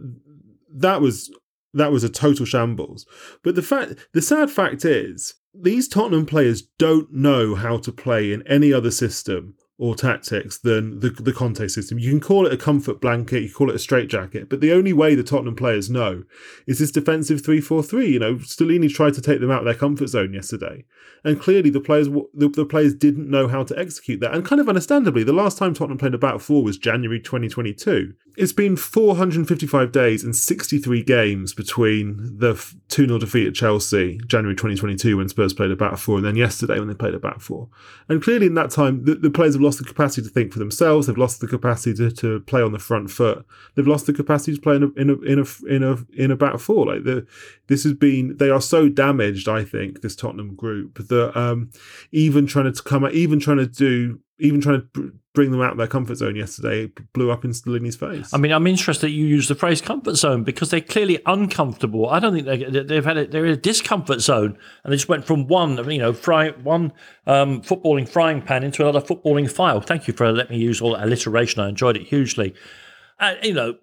that 0.76 1.02
was 1.02 1.31
that 1.74 1.92
was 1.92 2.02
a 2.02 2.09
total 2.09 2.46
shambles. 2.46 3.04
But 3.44 3.54
the 3.54 3.61
fact, 3.62 4.09
the 4.14 4.22
sad 4.22 4.50
fact 4.50 4.87
is, 4.87 5.35
these 5.52 5.88
Tottenham 5.88 6.24
players 6.24 6.62
don't 6.62 7.12
know 7.12 7.54
how 7.54 7.76
to 7.76 7.92
play 7.92 8.33
in 8.33 8.46
any 8.46 8.72
other 8.72 8.90
system 8.90 9.57
or 9.79 9.95
tactics 9.95 10.59
than 10.59 10.99
the, 10.99 11.11
the 11.11 11.33
Conte 11.33 11.67
system. 11.69 12.01
You 12.01 12.11
can 12.11 12.21
call 12.21 12.47
it 12.47 12.53
a 12.53 12.57
comfort 12.57 13.01
blanket, 13.01 13.45
you 13.45 13.53
call 13.53 13.71
it 13.71 13.77
a 13.77 13.79
straitjacket, 13.79 14.49
but 14.49 14.61
the 14.61 14.73
only 14.73 14.93
way 14.93 15.14
the 15.14 15.23
Tottenham 15.23 15.55
players 15.55 15.88
know 15.88 16.25
is 16.67 16.81
this 16.81 16.91
defensive 16.91 17.43
3-4-3. 17.43 18.09
You 18.09 18.19
know, 18.19 18.35
Stellini 18.37 18.93
tried 18.93 19.14
to 19.14 19.23
take 19.23 19.41
them 19.41 19.53
out 19.53 19.61
of 19.61 19.64
their 19.67 19.75
comfort 19.75 20.09
zone 20.09 20.35
yesterday. 20.35 20.85
And 21.25 21.41
clearly 21.41 21.71
the 21.71 21.81
players 21.81 22.09
the, 22.09 22.49
the 22.49 22.67
players 22.67 22.93
didn't 22.93 23.31
know 23.31 23.47
how 23.47 23.62
to 23.62 23.79
execute 23.79 24.19
that. 24.21 24.35
And 24.35 24.45
kind 24.45 24.61
of 24.61 24.69
understandably, 24.69 25.23
the 25.23 25.33
last 25.33 25.59
time 25.59 25.75
Tottenham 25.75 25.99
played 25.99 26.14
a 26.14 26.19
back 26.19 26.41
four 26.41 26.64
was 26.64 26.77
January 26.77 27.21
2022. 27.21 28.14
It's 28.38 28.53
been 28.53 28.77
455 28.77 29.90
days 29.90 30.22
and 30.22 30.35
63 30.35 31.03
games 31.03 31.53
between 31.53 32.38
the 32.38 32.53
2-0 32.53 33.18
defeat 33.18 33.48
at 33.48 33.55
Chelsea, 33.57 34.20
January 34.29 34.55
2022, 34.55 35.16
when 35.16 35.29
Spurs 35.29 35.53
played 35.53 35.72
a 35.72 35.77
back 35.77 35.96
four, 35.96 36.18
and 36.18 36.24
then 36.24 36.37
yesterday 36.37 36.79
when 36.79 36.87
they 36.87 36.94
played 36.94 37.14
a 37.14 37.18
back 37.18 37.40
four. 37.40 37.68
And 38.09 38.22
clearly 38.22 38.46
in 38.46 38.55
that 38.55 38.70
time, 38.70 39.05
the, 39.05 39.16
the 39.16 39.29
players 39.29 39.55
have 39.55 39.61
lost 39.61 39.79
the 39.79 39.85
capacity 39.85 40.22
to 40.22 40.29
think 40.33 40.53
for 40.53 40.61
themselves. 40.61 41.09
They've 41.09 41.18
lost 41.18 41.40
the 41.40 41.48
capacity 41.48 41.96
to, 41.96 42.12
to 42.12 42.38
play 42.42 42.62
on 42.62 42.70
the 42.70 42.79
front 42.79 43.11
foot. 43.11 43.44
They've 43.74 43.88
lost 43.88 44.07
the 44.07 44.12
capacity 44.12 44.55
to 44.55 44.62
play 44.62 44.77
in 44.77 44.85
a 44.85 44.92
in 44.92 45.11
a 45.11 45.20
in 45.22 45.38
a 45.40 45.66
in 45.66 45.83
a, 45.83 45.96
in 46.16 46.31
a 46.31 46.37
back 46.37 46.61
four. 46.61 46.87
Like 46.87 47.03
the, 47.03 47.27
this 47.66 47.83
has 47.83 47.94
been, 47.94 48.37
they 48.37 48.51
are 48.51 48.61
so 48.61 48.88
damaged. 48.88 49.48
I 49.48 49.64
think 49.64 50.01
this 50.01 50.14
Tottenham 50.14 50.55
group 50.55 51.09
that 51.09 51.37
um, 51.37 51.70
even 52.12 52.46
trying 52.46 52.72
to 52.72 52.83
come, 52.85 53.05
even 53.11 53.40
trying 53.40 53.59
to 53.59 53.66
do 53.66 54.20
even 54.38 54.61
trying 54.61 54.88
to 54.94 55.12
bring 55.35 55.53
them 55.53 55.61
out 55.61 55.72
of 55.72 55.79
their 55.79 55.87
comfort 55.87 56.16
zone 56.16 56.35
yesterday 56.35 56.90
blew 57.12 57.31
up 57.31 57.44
in 57.44 57.53
Stellini's 57.53 57.94
face. 57.94 58.35
I 58.35 58.38
mean, 58.38 58.51
I'm 58.51 58.66
interested 58.66 59.07
that 59.07 59.12
you 59.12 59.24
use 59.24 59.46
the 59.46 59.55
phrase 59.55 59.81
comfort 59.81 60.16
zone 60.16 60.42
because 60.42 60.70
they're 60.70 60.81
clearly 60.81 61.20
uncomfortable. 61.27 62.09
I 62.09 62.18
don't 62.18 62.35
think 62.35 62.46
they, 62.46 62.83
they've 62.83 63.05
had 63.05 63.16
a, 63.18 63.27
they're 63.27 63.46
in 63.46 63.53
a 63.53 63.57
discomfort 63.57 64.20
zone, 64.20 64.59
and 64.83 64.92
they 64.92 64.96
just 64.96 65.09
went 65.09 65.24
from 65.24 65.46
one, 65.46 65.77
you 65.90 65.98
know, 65.98 66.12
fry, 66.12 66.51
one 66.51 66.92
um, 67.27 67.62
footballing 67.62 68.09
frying 68.09 68.42
pan 68.42 68.64
into 68.64 68.83
another 68.83 69.01
footballing 69.01 69.51
file. 69.51 69.81
Thank 69.81 70.09
you 70.09 70.14
for 70.14 70.33
letting 70.33 70.57
me 70.57 70.62
use 70.62 70.81
all 70.81 70.94
that 70.94 71.05
alliteration. 71.05 71.61
I 71.61 71.68
enjoyed 71.68 71.96
it 71.96 72.09
hugely. 72.09 72.55
Uh, 73.20 73.35
you 73.42 73.55
know, 73.55 73.74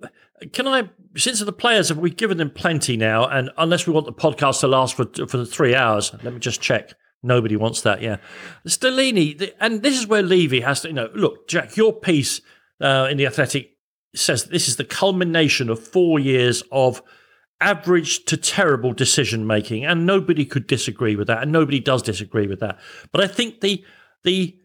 can 0.51 0.67
I? 0.67 0.89
Since 1.15 1.39
the 1.39 1.53
players 1.53 1.87
have 1.87 1.97
we 1.97 2.09
given 2.09 2.37
them 2.37 2.49
plenty 2.49 2.97
now, 2.97 3.27
and 3.27 3.49
unless 3.57 3.87
we 3.87 3.93
want 3.93 4.05
the 4.05 4.13
podcast 4.13 4.59
to 4.61 4.67
last 4.67 4.95
for 4.95 5.05
for 5.27 5.37
the 5.37 5.45
three 5.45 5.73
hours, 5.73 6.11
let 6.23 6.33
me 6.33 6.39
just 6.39 6.61
check. 6.61 6.93
Nobody 7.25 7.55
wants 7.55 7.81
that, 7.81 8.01
yeah. 8.01 8.17
Stellini, 8.67 9.51
and 9.59 9.81
this 9.81 9.97
is 9.99 10.07
where 10.07 10.21
Levy 10.21 10.61
has 10.61 10.81
to, 10.81 10.89
you 10.89 10.93
know, 10.93 11.09
look, 11.15 11.47
Jack, 11.47 11.75
your 11.75 11.91
piece 11.91 12.39
uh, 12.79 13.07
in 13.09 13.17
The 13.17 13.25
Athletic 13.25 13.71
says 14.13 14.45
this 14.45 14.67
is 14.67 14.75
the 14.75 14.85
culmination 14.85 15.69
of 15.69 15.85
four 15.85 16.19
years 16.19 16.63
of 16.71 17.01
average 17.59 18.25
to 18.25 18.37
terrible 18.37 18.93
decision 18.93 19.47
making, 19.47 19.85
and 19.85 20.05
nobody 20.05 20.45
could 20.45 20.67
disagree 20.67 21.15
with 21.15 21.27
that, 21.27 21.41
and 21.41 21.51
nobody 21.51 21.79
does 21.79 22.03
disagree 22.03 22.47
with 22.47 22.59
that. 22.59 22.79
But 23.11 23.23
I 23.23 23.27
think 23.27 23.61
the 23.61 23.83
the 24.23 24.57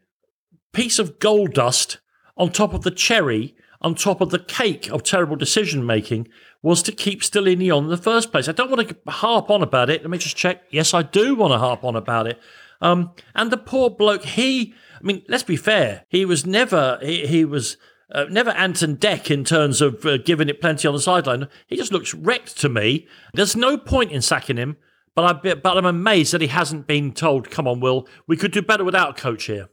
piece 0.72 0.98
of 0.98 1.18
gold 1.18 1.54
dust 1.54 1.98
on 2.36 2.50
top 2.50 2.74
of 2.74 2.82
the 2.82 2.90
cherry, 2.90 3.54
on 3.80 3.94
top 3.94 4.20
of 4.20 4.30
the 4.30 4.38
cake 4.38 4.90
of 4.90 5.02
terrible 5.02 5.36
decision 5.36 5.84
making, 5.84 6.28
was 6.62 6.82
to 6.82 6.92
keep 6.92 7.22
Stellini 7.22 7.74
on 7.74 7.84
in 7.84 7.90
the 7.90 7.96
first 7.96 8.30
place. 8.30 8.48
I 8.48 8.52
don't 8.52 8.70
want 8.70 8.88
to 8.88 9.10
harp 9.10 9.50
on 9.50 9.62
about 9.62 9.88
it. 9.88 10.02
Let 10.02 10.10
me 10.10 10.18
just 10.18 10.36
check. 10.36 10.62
Yes, 10.70 10.92
I 10.92 11.02
do 11.02 11.34
want 11.34 11.52
to 11.52 11.58
harp 11.58 11.84
on 11.84 11.96
about 11.96 12.26
it. 12.26 12.38
Um, 12.82 13.12
and 13.34 13.50
the 13.50 13.56
poor 13.56 13.90
bloke, 13.90 14.24
he, 14.24 14.74
I 14.98 15.02
mean, 15.02 15.22
let's 15.28 15.42
be 15.42 15.56
fair, 15.56 16.04
he 16.08 16.24
was 16.24 16.46
never, 16.46 16.98
he, 17.02 17.26
he 17.26 17.44
was 17.44 17.76
uh, 18.10 18.24
never 18.30 18.50
Anton 18.50 18.94
Deck 18.94 19.30
in 19.30 19.44
terms 19.44 19.82
of 19.82 20.04
uh, 20.06 20.16
giving 20.16 20.48
it 20.48 20.60
plenty 20.60 20.88
on 20.88 20.94
the 20.94 21.00
sideline. 21.00 21.48
He 21.66 21.76
just 21.76 21.92
looks 21.92 22.14
wrecked 22.14 22.58
to 22.60 22.68
me. 22.68 23.06
There's 23.34 23.54
no 23.54 23.76
point 23.76 24.12
in 24.12 24.22
sacking 24.22 24.56
him, 24.56 24.78
but, 25.14 25.44
I, 25.46 25.54
but 25.54 25.76
I'm 25.76 25.84
amazed 25.84 26.32
that 26.32 26.40
he 26.40 26.46
hasn't 26.46 26.86
been 26.86 27.12
told, 27.12 27.50
come 27.50 27.68
on, 27.68 27.80
Will, 27.80 28.08
we 28.26 28.38
could 28.38 28.52
do 28.52 28.62
better 28.62 28.84
without 28.84 29.18
a 29.18 29.22
coach 29.22 29.44
here. 29.44 29.68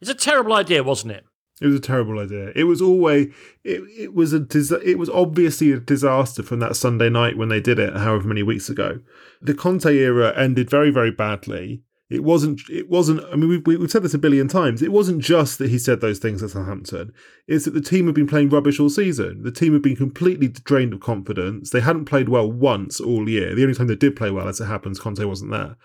It's 0.00 0.10
a 0.10 0.14
terrible 0.14 0.54
idea, 0.54 0.82
wasn't 0.82 1.12
it? 1.12 1.25
It 1.60 1.66
was 1.66 1.76
a 1.76 1.80
terrible 1.80 2.18
idea. 2.18 2.52
It 2.54 2.64
was 2.64 2.82
always 2.82 3.32
it, 3.64 3.82
it 3.98 4.14
was 4.14 4.34
a 4.34 4.46
it 4.84 4.98
was 4.98 5.08
obviously 5.08 5.72
a 5.72 5.80
disaster 5.80 6.42
from 6.42 6.60
that 6.60 6.76
Sunday 6.76 7.08
night 7.08 7.38
when 7.38 7.48
they 7.48 7.60
did 7.60 7.78
it, 7.78 7.96
however 7.96 8.28
many 8.28 8.42
weeks 8.42 8.68
ago. 8.68 9.00
The 9.40 9.54
Conte 9.54 9.86
era 9.86 10.34
ended 10.36 10.68
very 10.68 10.90
very 10.90 11.10
badly. 11.10 11.82
It 12.08 12.22
wasn't. 12.22 12.60
It 12.70 12.88
wasn't. 12.88 13.24
I 13.32 13.36
mean, 13.36 13.48
we've, 13.48 13.66
we've 13.66 13.90
said 13.90 14.04
this 14.04 14.14
a 14.14 14.18
billion 14.18 14.46
times. 14.46 14.80
It 14.80 14.92
wasn't 14.92 15.22
just 15.22 15.58
that 15.58 15.70
he 15.70 15.78
said 15.78 16.00
those 16.00 16.20
things 16.20 16.40
at 16.40 16.50
Southampton. 16.50 17.12
It's 17.48 17.64
that 17.64 17.74
the 17.74 17.80
team 17.80 18.06
had 18.06 18.14
been 18.14 18.28
playing 18.28 18.50
rubbish 18.50 18.78
all 18.78 18.90
season. 18.90 19.42
The 19.42 19.50
team 19.50 19.72
had 19.72 19.82
been 19.82 19.96
completely 19.96 20.46
drained 20.46 20.92
of 20.92 21.00
confidence. 21.00 21.70
They 21.70 21.80
hadn't 21.80 22.04
played 22.04 22.28
well 22.28 22.50
once 22.50 23.00
all 23.00 23.28
year. 23.28 23.56
The 23.56 23.62
only 23.62 23.74
time 23.74 23.88
they 23.88 23.96
did 23.96 24.14
play 24.14 24.30
well, 24.30 24.46
as 24.46 24.60
it 24.60 24.66
happens, 24.66 25.00
Conte 25.00 25.24
wasn't 25.24 25.50
there, 25.50 25.76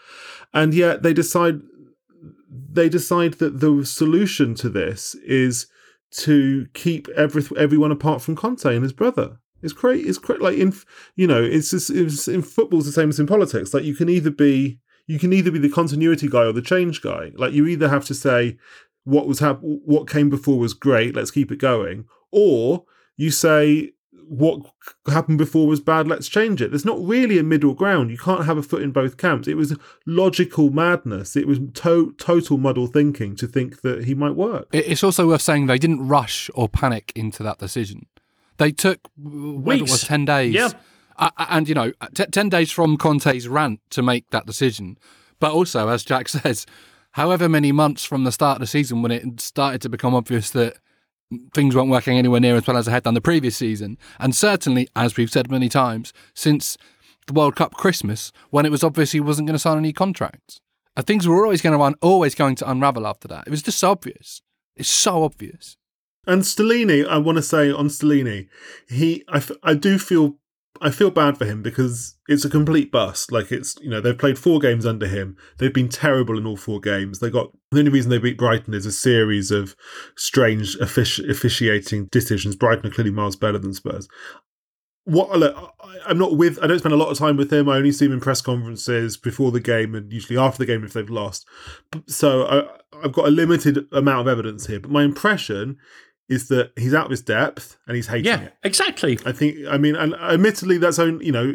and 0.53 0.75
yet 0.75 1.01
they 1.01 1.13
decide 1.13 1.61
they 2.51 2.89
decide 2.89 3.35
that 3.35 3.59
the 3.59 3.85
solution 3.85 4.55
to 4.55 4.69
this 4.69 5.15
is 5.25 5.67
to 6.11 6.67
keep 6.73 7.07
every, 7.09 7.43
everyone 7.57 7.91
apart 7.91 8.21
from 8.21 8.35
Conte 8.35 8.65
and 8.65 8.83
his 8.83 8.93
brother. 8.93 9.37
It's 9.61 9.73
great. 9.73 10.05
It's 10.05 10.17
great. 10.17 10.41
Like 10.41 10.57
in 10.57 10.73
you 11.15 11.27
know, 11.27 11.41
it's 11.41 11.71
just 11.71 11.89
it's, 11.89 12.27
in 12.27 12.41
football, 12.41 12.79
it's 12.79 12.87
the 12.87 12.93
same 12.93 13.09
as 13.09 13.19
in 13.19 13.27
politics. 13.27 13.73
Like 13.73 13.83
you 13.83 13.95
can 13.95 14.09
either 14.09 14.31
be 14.31 14.79
you 15.07 15.19
can 15.19 15.33
either 15.33 15.51
be 15.51 15.59
the 15.59 15.69
continuity 15.69 16.27
guy 16.27 16.43
or 16.43 16.51
the 16.51 16.61
change 16.61 17.01
guy. 17.01 17.31
Like 17.35 17.53
you 17.53 17.67
either 17.67 17.87
have 17.87 18.05
to 18.05 18.13
say 18.15 18.57
what 19.03 19.27
was 19.27 19.39
hap- 19.39 19.59
what 19.61 20.09
came 20.09 20.29
before 20.29 20.57
was 20.57 20.73
great, 20.73 21.15
let's 21.15 21.31
keep 21.31 21.51
it 21.51 21.59
going, 21.59 22.05
or 22.31 22.85
you 23.17 23.31
say 23.31 23.91
what 24.27 24.59
happened 25.07 25.37
before 25.37 25.67
was 25.67 25.79
bad, 25.79 26.07
let's 26.07 26.27
change 26.27 26.61
it. 26.61 26.71
There's 26.71 26.85
not 26.85 26.99
really 27.01 27.37
a 27.37 27.43
middle 27.43 27.73
ground. 27.73 28.11
You 28.11 28.17
can't 28.17 28.45
have 28.45 28.57
a 28.57 28.63
foot 28.63 28.81
in 28.81 28.91
both 28.91 29.17
camps. 29.17 29.47
It 29.47 29.57
was 29.57 29.75
logical 30.05 30.69
madness. 30.69 31.35
It 31.35 31.47
was 31.47 31.59
to- 31.75 32.13
total 32.17 32.57
muddle 32.57 32.87
thinking 32.87 33.35
to 33.37 33.47
think 33.47 33.81
that 33.81 34.05
he 34.05 34.13
might 34.13 34.35
work. 34.35 34.67
It's 34.71 35.03
also 35.03 35.27
worth 35.27 35.41
saying 35.41 35.67
they 35.67 35.77
didn't 35.77 36.07
rush 36.07 36.49
or 36.53 36.69
panic 36.69 37.11
into 37.15 37.43
that 37.43 37.59
decision. 37.59 38.07
They 38.57 38.71
took 38.71 38.99
it 39.17 39.81
was 39.81 40.01
ten 40.01 40.25
days. 40.25 40.53
Yeah. 40.53 40.69
Uh, 41.17 41.29
and 41.49 41.67
you 41.67 41.75
know, 41.75 41.91
t- 42.13 42.25
ten 42.25 42.49
days 42.49 42.71
from 42.71 42.97
Conte's 42.97 43.47
rant 43.47 43.79
to 43.91 44.01
make 44.01 44.29
that 44.29 44.45
decision. 44.45 44.97
But 45.39 45.51
also, 45.51 45.89
as 45.89 46.03
Jack 46.03 46.29
says, 46.29 46.65
however 47.11 47.49
many 47.49 47.71
months 47.71 48.05
from 48.05 48.23
the 48.23 48.31
start 48.31 48.57
of 48.57 48.61
the 48.61 48.67
season 48.67 49.01
when 49.01 49.11
it 49.11 49.41
started 49.41 49.81
to 49.81 49.89
become 49.89 50.13
obvious 50.13 50.51
that 50.51 50.77
things 51.53 51.75
weren't 51.75 51.89
working 51.89 52.17
anywhere 52.17 52.39
near 52.39 52.55
as 52.55 52.67
well 52.67 52.77
as 52.77 52.85
they 52.85 52.91
had 52.91 53.03
done 53.03 53.13
the 53.13 53.21
previous 53.21 53.55
season, 53.55 53.97
and 54.19 54.35
certainly, 54.35 54.87
as 54.95 55.17
we've 55.17 55.31
said 55.31 55.49
many 55.49 55.69
times, 55.69 56.13
since 56.33 56.77
the 57.27 57.33
World 57.33 57.55
Cup 57.55 57.73
Christmas, 57.73 58.31
when 58.49 58.65
it 58.65 58.71
was 58.71 58.83
obvious 58.83 59.11
he 59.11 59.19
wasn't 59.19 59.47
going 59.47 59.55
to 59.55 59.59
sign 59.59 59.77
any 59.77 59.93
contracts. 59.93 60.59
Uh, 60.97 61.01
things 61.01 61.27
were 61.27 61.43
always 61.43 61.61
going 61.61 61.71
to 61.71 61.79
run, 61.79 61.95
always 62.01 62.35
going 62.35 62.55
to 62.55 62.69
unravel 62.69 63.07
after 63.07 63.27
that. 63.27 63.45
It 63.47 63.51
was 63.51 63.61
just 63.61 63.83
obvious. 63.83 64.41
It's 64.75 64.89
so 64.89 65.23
obvious. 65.23 65.77
And 66.27 66.41
Stellini, 66.43 67.07
I 67.07 67.17
want 67.17 67.37
to 67.37 67.41
say 67.41 67.71
on 67.71 67.87
Stellini, 67.87 68.47
he, 68.89 69.23
I, 69.27 69.41
I 69.63 69.73
do 69.73 69.97
feel, 69.97 70.35
I 70.79 70.89
feel 70.89 71.11
bad 71.11 71.37
for 71.37 71.45
him 71.45 71.61
because 71.61 72.17
it's 72.27 72.45
a 72.45 72.49
complete 72.49 72.91
bust. 72.91 73.31
Like 73.31 73.51
it's, 73.51 73.75
you 73.81 73.89
know, 73.89 73.99
they've 73.99 74.17
played 74.17 74.39
four 74.39 74.59
games 74.59 74.85
under 74.85 75.07
him. 75.07 75.37
They've 75.57 75.73
been 75.73 75.89
terrible 75.89 76.37
in 76.37 76.45
all 76.47 76.57
four 76.57 76.79
games. 76.79 77.19
They 77.19 77.29
got 77.29 77.51
the 77.71 77.79
only 77.79 77.91
reason 77.91 78.09
they 78.09 78.17
beat 78.17 78.37
Brighton 78.37 78.73
is 78.73 78.85
a 78.85 78.91
series 78.91 79.51
of 79.51 79.75
strange 80.15 80.77
offici- 80.77 81.29
officiating 81.29 82.05
decisions. 82.05 82.55
Brighton 82.55 82.87
are 82.87 82.93
clearly 82.93 83.11
miles 83.11 83.35
better 83.35 83.57
than 83.57 83.73
Spurs. 83.73 84.07
What 85.03 85.37
look, 85.37 85.55
I'm 86.05 86.17
not 86.17 86.37
with. 86.37 86.57
I 86.63 86.67
don't 86.67 86.79
spend 86.79 86.93
a 86.93 86.97
lot 86.97 87.09
of 87.09 87.17
time 87.17 87.37
with 87.37 87.51
him. 87.51 87.67
I 87.67 87.77
only 87.77 87.91
see 87.91 88.05
him 88.05 88.13
in 88.13 88.19
press 88.19 88.41
conferences 88.41 89.17
before 89.17 89.51
the 89.51 89.59
game 89.59 89.93
and 89.93 90.11
usually 90.11 90.37
after 90.37 90.59
the 90.59 90.65
game 90.65 90.83
if 90.83 90.93
they've 90.93 91.09
lost. 91.09 91.45
So 92.07 92.45
I, 92.45 93.03
I've 93.03 93.13
got 93.13 93.27
a 93.27 93.31
limited 93.31 93.87
amount 93.91 94.21
of 94.21 94.31
evidence 94.31 94.67
here. 94.67 94.79
But 94.79 94.91
my 94.91 95.03
impression 95.03 95.77
is 96.29 96.47
that 96.47 96.71
he's 96.77 96.93
out 96.93 97.05
of 97.05 97.11
his 97.11 97.21
depth 97.21 97.77
and 97.87 97.95
he's 97.95 98.07
hating 98.07 98.25
Yeah, 98.25 98.41
it. 98.43 98.53
exactly. 98.63 99.19
I 99.25 99.33
think. 99.33 99.57
I 99.69 99.77
mean, 99.77 99.95
and 99.97 100.13
admittedly, 100.15 100.77
that's 100.77 100.97
only 100.97 101.25
you 101.25 101.31
know 101.31 101.53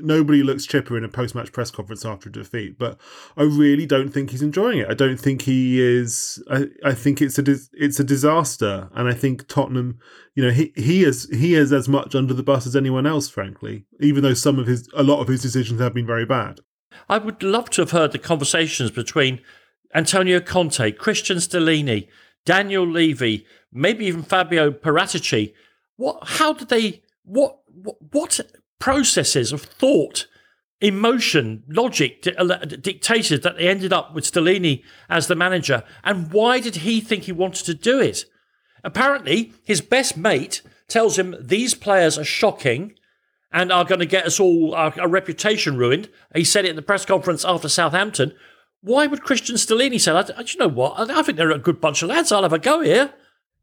nobody 0.00 0.42
looks 0.44 0.64
chipper 0.64 0.96
in 0.96 1.02
a 1.04 1.08
post-match 1.08 1.50
press 1.52 1.70
conference 1.72 2.04
after 2.04 2.28
a 2.28 2.32
defeat, 2.32 2.78
but 2.78 3.00
I 3.36 3.42
really 3.42 3.84
don't 3.84 4.10
think 4.10 4.30
he's 4.30 4.42
enjoying 4.42 4.78
it. 4.78 4.88
I 4.88 4.94
don't 4.94 5.18
think 5.18 5.42
he 5.42 5.80
is. 5.80 6.42
I, 6.50 6.66
I 6.84 6.94
think 6.94 7.20
it's 7.20 7.38
a 7.38 7.44
it's 7.72 7.98
a 7.98 8.04
disaster, 8.04 8.88
and 8.94 9.08
I 9.08 9.14
think 9.14 9.48
Tottenham, 9.48 9.98
you 10.36 10.44
know, 10.44 10.50
he 10.52 10.72
he 10.76 11.02
is 11.02 11.28
he 11.32 11.54
is 11.54 11.72
as 11.72 11.88
much 11.88 12.14
under 12.14 12.32
the 12.34 12.44
bus 12.44 12.66
as 12.66 12.76
anyone 12.76 13.06
else, 13.06 13.28
frankly. 13.28 13.86
Even 14.00 14.22
though 14.22 14.34
some 14.34 14.58
of 14.58 14.66
his 14.68 14.88
a 14.94 15.02
lot 15.02 15.20
of 15.20 15.26
his 15.28 15.42
decisions 15.42 15.80
have 15.80 15.94
been 15.94 16.06
very 16.06 16.26
bad. 16.26 16.60
I 17.08 17.18
would 17.18 17.42
love 17.42 17.70
to 17.70 17.82
have 17.82 17.90
heard 17.90 18.12
the 18.12 18.18
conversations 18.18 18.90
between 18.92 19.40
Antonio 19.94 20.40
Conte, 20.40 20.92
Cristian 20.92 21.38
Stellini, 21.38 22.06
Daniel 22.44 22.86
Levy, 22.86 23.46
maybe 23.72 24.06
even 24.06 24.22
Fabio 24.22 24.70
Paratici. 24.70 25.54
What? 25.96 26.18
How 26.22 26.52
did 26.52 26.68
they? 26.68 27.02
What? 27.24 27.58
What, 28.10 28.40
processes 28.82 29.52
of 29.52 29.62
thought, 29.62 30.26
emotion, 30.80 31.62
logic 31.68 32.26
uh, 32.36 32.56
dictated 32.64 33.44
that 33.44 33.56
they 33.56 33.68
ended 33.68 33.92
up 33.92 34.12
with 34.12 34.24
Stellini 34.24 34.82
as 35.08 35.28
the 35.28 35.36
manager? 35.36 35.84
And 36.02 36.32
why 36.32 36.58
did 36.58 36.76
he 36.76 37.00
think 37.00 37.22
he 37.22 37.32
wanted 37.32 37.64
to 37.66 37.74
do 37.74 38.00
it? 38.00 38.24
Apparently, 38.82 39.52
his 39.62 39.80
best 39.80 40.16
mate 40.16 40.62
tells 40.88 41.16
him 41.16 41.36
these 41.38 41.74
players 41.74 42.18
are 42.18 42.24
shocking 42.24 42.94
and 43.52 43.70
are 43.70 43.84
going 43.84 44.00
to 44.00 44.06
get 44.06 44.26
us 44.26 44.40
all 44.40 44.74
our 44.74 45.08
reputation 45.08 45.76
ruined. 45.76 46.08
He 46.34 46.42
said 46.42 46.64
it 46.64 46.70
in 46.70 46.76
the 46.76 46.82
press 46.82 47.04
conference 47.04 47.44
after 47.44 47.68
Southampton. 47.68 48.32
Why 48.82 49.06
would 49.06 49.20
Cristian 49.20 49.54
Stellini 49.54 50.00
say 50.00 50.12
that? 50.12 50.26
Do 50.26 50.44
you 50.44 50.58
know 50.58 50.68
what? 50.68 51.10
I, 51.10 51.22
think 51.22 51.38
they're 51.38 51.52
a 51.52 51.58
good 51.58 51.80
bunch 51.80 52.02
of 52.02 52.08
lads. 52.08 52.32
I'll 52.32 52.42
have 52.42 52.52
a 52.52 52.58
go 52.58 52.80
here. 52.80 53.14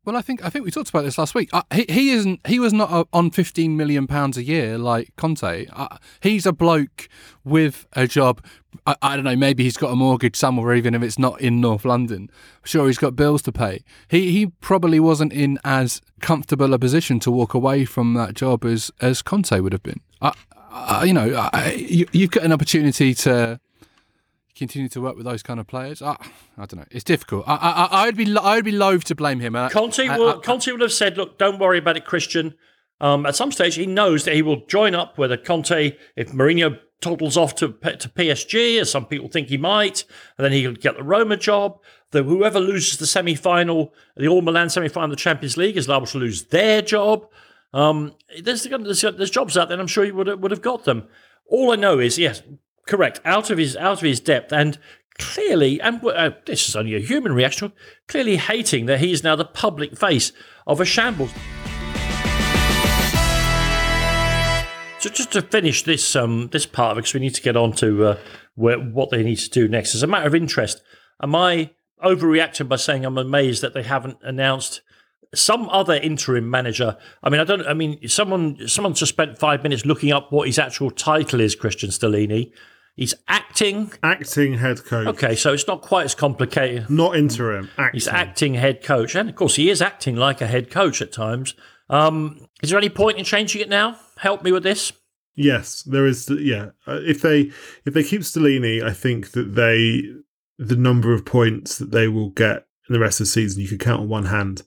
Well, 0.05 0.15
I 0.15 0.21
think 0.21 0.43
I 0.43 0.49
think 0.49 0.63
we 0.63 0.71
talked 0.71 0.89
about 0.89 1.03
this 1.03 1.17
last 1.17 1.35
week. 1.35 1.49
Uh, 1.51 1.61
he 1.73 1.85
he 1.89 2.09
isn't 2.11 2.39
he 2.47 2.57
was 2.57 2.71
not 2.71 2.89
uh, 2.89 3.03
on 3.11 3.31
fifteen 3.31 3.75
million 3.75 4.07
pounds 4.07 4.37
a 4.37 4.43
year 4.43 4.77
like 4.77 5.13
Conte. 5.17 5.67
Uh, 5.71 5.97
he's 6.21 6.45
a 6.45 6.53
bloke 6.53 7.09
with 7.43 7.85
a 7.93 8.07
job. 8.07 8.43
I, 8.87 8.95
I 9.01 9.15
don't 9.15 9.25
know. 9.25 9.35
Maybe 9.35 9.63
he's 9.63 9.75
got 9.75 9.91
a 9.91 9.95
mortgage 9.97 10.37
somewhere, 10.37 10.73
even 10.73 10.95
if 10.95 11.03
it's 11.03 11.19
not 11.19 11.41
in 11.41 11.59
North 11.59 11.83
London. 11.83 12.31
Sure, 12.63 12.87
he's 12.87 12.97
got 12.97 13.17
bills 13.17 13.41
to 13.43 13.51
pay. 13.51 13.83
He 14.07 14.31
he 14.31 14.47
probably 14.47 15.01
wasn't 15.01 15.33
in 15.33 15.59
as 15.65 16.01
comfortable 16.21 16.73
a 16.73 16.79
position 16.79 17.19
to 17.19 17.29
walk 17.29 17.53
away 17.53 17.83
from 17.83 18.13
that 18.13 18.35
job 18.35 18.63
as 18.63 18.91
as 19.01 19.21
Conte 19.21 19.59
would 19.59 19.73
have 19.73 19.83
been. 19.83 19.99
You 21.03 21.13
know, 21.13 21.49
you, 21.75 22.07
you've 22.13 22.31
got 22.31 22.43
an 22.43 22.53
opportunity 22.53 23.13
to 23.15 23.59
continue 24.59 24.89
to 24.89 25.01
work 25.01 25.15
with 25.15 25.25
those 25.25 25.41
kind 25.41 25.59
of 25.59 25.65
players. 25.67 26.01
I, 26.01 26.11
I 26.57 26.65
don't 26.65 26.75
know. 26.75 26.85
It's 26.91 27.03
difficult. 27.03 27.45
I, 27.47 27.55
I, 27.55 28.03
I'd 28.03 28.15
be 28.15 28.37
I'd 28.37 28.63
be 28.65 28.71
loath 28.71 29.05
to 29.05 29.15
blame 29.15 29.39
him. 29.39 29.55
Uh, 29.55 29.69
Conte 29.69 30.07
I- 30.07 30.17
will, 30.17 30.29
I- 30.29 30.41
Conte 30.41 30.71
would 30.71 30.81
have 30.81 30.93
said, 30.93 31.17
"Look, 31.17 31.39
don't 31.39 31.57
worry 31.59 31.79
about 31.79 31.97
it, 31.97 32.05
Cristian." 32.05 32.53
Um, 33.01 33.25
at 33.25 33.35
some 33.35 33.51
stage, 33.51 33.75
he 33.75 33.85
knows 33.85 34.25
that 34.25 34.35
he 34.35 34.41
will 34.41 34.65
join 34.67 34.93
up 34.93 35.17
with 35.17 35.31
a 35.31 35.37
Conte 35.37 35.95
if 36.17 36.31
Mourinho 36.31 36.77
toddles 37.01 37.37
off 37.37 37.55
to 37.55 37.69
to 37.69 38.09
PSG, 38.09 38.79
as 38.79 38.91
some 38.91 39.05
people 39.05 39.29
think 39.29 39.47
he 39.47 39.57
might, 39.57 40.03
and 40.37 40.45
then 40.45 40.51
he'll 40.51 40.73
get 40.73 40.97
the 40.97 41.03
Roma 41.03 41.37
job. 41.37 41.79
The 42.11 42.23
whoever 42.23 42.59
loses 42.59 42.97
the 42.97 43.07
semi 43.07 43.35
final, 43.35 43.93
the 44.17 44.27
All 44.27 44.41
Milan 44.41 44.69
semi 44.69 44.89
final 44.89 45.05
of 45.05 45.11
the 45.11 45.15
Champions 45.21 45.55
League, 45.57 45.77
is 45.77 45.87
liable 45.87 46.07
to 46.07 46.17
lose 46.17 46.45
their 46.45 46.81
job. 46.81 47.25
Um, 47.73 48.15
there's, 48.41 48.63
there's 48.63 49.01
there's 49.01 49.29
jobs 49.29 49.57
out 49.57 49.69
there, 49.69 49.75
and 49.75 49.81
I'm 49.81 49.87
sure 49.87 50.03
he 50.03 50.11
would 50.11 50.27
have, 50.27 50.39
would 50.39 50.51
have 50.51 50.61
got 50.61 50.85
them. 50.85 51.07
All 51.47 51.71
I 51.71 51.75
know 51.75 51.99
is 51.99 52.17
yes, 52.19 52.41
correct, 52.89 53.21
out 53.23 53.49
of 53.49 53.57
his 53.57 53.77
out 53.77 53.99
of 53.99 54.01
his 54.01 54.19
depth, 54.19 54.51
and 54.51 54.77
clearly, 55.19 55.79
and 55.79 56.03
uh, 56.03 56.31
this 56.45 56.67
is 56.67 56.75
only 56.75 56.95
a 56.95 56.99
human 56.99 57.31
reaction, 57.33 57.71
clearly 58.07 58.37
hating 58.37 58.87
that 58.87 58.99
he 58.99 59.11
is 59.11 59.23
now 59.23 59.35
the 59.35 59.45
public 59.45 59.97
face 59.97 60.33
of 60.65 60.81
a 60.81 60.85
shambles. 60.85 61.31
So 64.99 65.09
just 65.09 65.31
to 65.31 65.41
finish 65.41 65.83
this 65.83 66.15
um, 66.15 66.49
this 66.51 66.65
part 66.65 66.91
of 66.91 66.97
it, 66.97 67.01
because 67.01 67.13
we 67.13 67.19
need 67.21 67.35
to 67.35 67.41
get 67.41 67.55
on 67.55 67.71
to 67.73 68.05
uh, 68.05 68.17
where, 68.55 68.79
what 68.79 69.11
they 69.11 69.23
need 69.23 69.37
to 69.37 69.49
do 69.49 69.67
next. 69.67 69.95
As 69.95 70.03
a 70.03 70.07
matter 70.07 70.27
of 70.27 70.35
interest, 70.35 70.81
am 71.21 71.35
I 71.35 71.71
overreacting 72.03 72.67
by 72.67 72.75
saying 72.77 73.05
I'm 73.05 73.17
amazed 73.17 73.61
that 73.61 73.73
they 73.73 73.83
haven't 73.83 74.17
announced 74.23 74.81
some 75.33 75.69
other 75.69 75.93
interim 75.93 76.49
manager? 76.49 76.97
I 77.23 77.29
mean, 77.29 77.39
I 77.39 77.43
don't. 77.45 77.65
I 77.67 77.73
mean, 77.73 78.09
someone 78.09 78.67
someone 78.67 78.93
just 78.93 79.13
spent 79.13 79.37
five 79.37 79.63
minutes 79.63 79.85
looking 79.85 80.11
up 80.11 80.31
what 80.31 80.47
his 80.47 80.59
actual 80.59 80.91
title 80.91 81.39
is. 81.39 81.55
Cristian 81.55 81.91
Stellini. 81.91 82.51
He's 82.95 83.13
acting. 83.27 83.93
Acting 84.03 84.55
head 84.55 84.83
coach. 84.83 85.07
Okay, 85.07 85.35
so 85.35 85.53
it's 85.53 85.67
not 85.67 85.81
quite 85.81 86.05
as 86.05 86.15
complicated. 86.15 86.89
Not 86.89 87.15
interim. 87.15 87.69
Acting. 87.77 87.97
He's 87.97 88.07
acting 88.07 88.53
head 88.55 88.83
coach, 88.83 89.15
and 89.15 89.29
of 89.29 89.35
course, 89.35 89.55
he 89.55 89.69
is 89.69 89.81
acting 89.81 90.15
like 90.15 90.41
a 90.41 90.47
head 90.47 90.69
coach 90.69 91.01
at 91.01 91.11
times. 91.11 91.53
Um, 91.89 92.47
is 92.61 92.69
there 92.69 92.77
any 92.77 92.89
point 92.89 93.17
in 93.17 93.25
changing 93.25 93.61
it 93.61 93.69
now? 93.69 93.97
Help 94.17 94.43
me 94.43 94.51
with 94.51 94.63
this. 94.63 94.91
Yes, 95.35 95.83
there 95.83 96.05
is. 96.05 96.29
Yeah, 96.29 96.71
uh, 96.85 96.99
if 97.01 97.21
they 97.21 97.51
if 97.85 97.93
they 97.93 98.03
keep 98.03 98.21
Stellini, 98.21 98.83
I 98.83 98.91
think 98.91 99.31
that 99.31 99.55
they 99.55 100.03
the 100.57 100.75
number 100.75 101.13
of 101.13 101.25
points 101.25 101.77
that 101.77 101.91
they 101.91 102.09
will 102.09 102.29
get 102.31 102.65
in 102.89 102.93
the 102.93 102.99
rest 102.99 103.21
of 103.21 103.25
the 103.25 103.31
season 103.31 103.61
you 103.61 103.69
could 103.69 103.79
count 103.79 104.01
on 104.01 104.09
one 104.09 104.25
hand. 104.25 104.63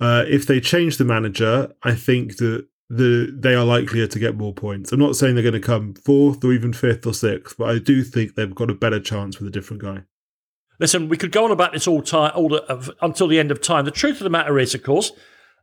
Uh, 0.00 0.24
if 0.26 0.46
they 0.46 0.60
change 0.60 0.96
the 0.96 1.04
manager, 1.04 1.72
I 1.82 1.94
think 1.94 2.38
that 2.38 2.66
the 2.88 3.34
they 3.36 3.54
are 3.54 3.64
likelier 3.64 4.06
to 4.06 4.18
get 4.18 4.36
more 4.36 4.54
points. 4.54 4.92
I'm 4.92 5.00
not 5.00 5.16
saying 5.16 5.34
they're 5.34 5.42
going 5.42 5.54
to 5.54 5.60
come 5.60 5.94
fourth 5.94 6.44
or 6.44 6.52
even 6.52 6.72
fifth 6.72 7.06
or 7.06 7.14
sixth, 7.14 7.56
but 7.58 7.68
I 7.68 7.78
do 7.78 8.04
think 8.04 8.34
they've 8.34 8.54
got 8.54 8.70
a 8.70 8.74
better 8.74 9.00
chance 9.00 9.38
with 9.38 9.48
a 9.48 9.52
different 9.52 9.82
guy. 9.82 10.04
Listen, 10.78 11.08
we 11.08 11.16
could 11.16 11.32
go 11.32 11.44
on 11.44 11.50
about 11.50 11.72
this 11.72 11.88
all 11.88 12.02
time, 12.02 12.32
all 12.34 12.50
the, 12.50 12.62
uh, 12.64 12.84
until 13.00 13.28
the 13.28 13.38
end 13.38 13.50
of 13.50 13.60
time. 13.60 13.86
The 13.86 13.90
truth 13.90 14.18
of 14.18 14.24
the 14.24 14.30
matter 14.30 14.58
is, 14.58 14.74
of 14.74 14.82
course, 14.82 15.10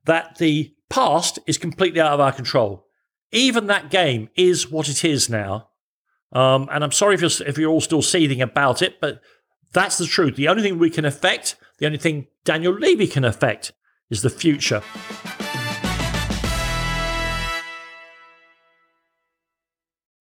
that 0.06 0.38
the 0.38 0.74
past 0.90 1.40
is 1.48 1.58
completely 1.58 2.02
out 2.02 2.14
of 2.14 2.20
our 2.20 2.32
control. 2.32 2.88
Even 3.32 3.68
that 3.68 3.92
game 3.92 4.30
is 4.36 4.70
what 4.70 4.90
it 4.90 5.06
is 5.06 5.30
now. 5.30 5.70
Um, 6.32 6.68
and 6.72 6.84
I'm 6.84 6.92
sorry 6.92 7.14
if 7.16 7.22
you're, 7.22 7.48
if 7.48 7.58
you're 7.58 7.72
all 7.72 7.82
still 7.82 8.02
seething 8.02 8.42
about 8.42 8.82
it, 8.82 9.00
but 9.00 9.22
that's 9.72 9.98
the 9.98 10.08
truth. 10.08 10.36
The 10.36 10.48
only 10.48 10.64
thing 10.64 10.80
we 10.80 10.90
can 10.90 11.06
affect, 11.06 11.56
the 11.78 11.86
only 11.86 12.00
thing 12.00 12.28
Daniel 12.44 12.74
Levy 12.74 13.08
can 13.08 13.24
affect, 13.24 13.72
is 14.10 14.24
the 14.24 14.30
future. 14.30 14.82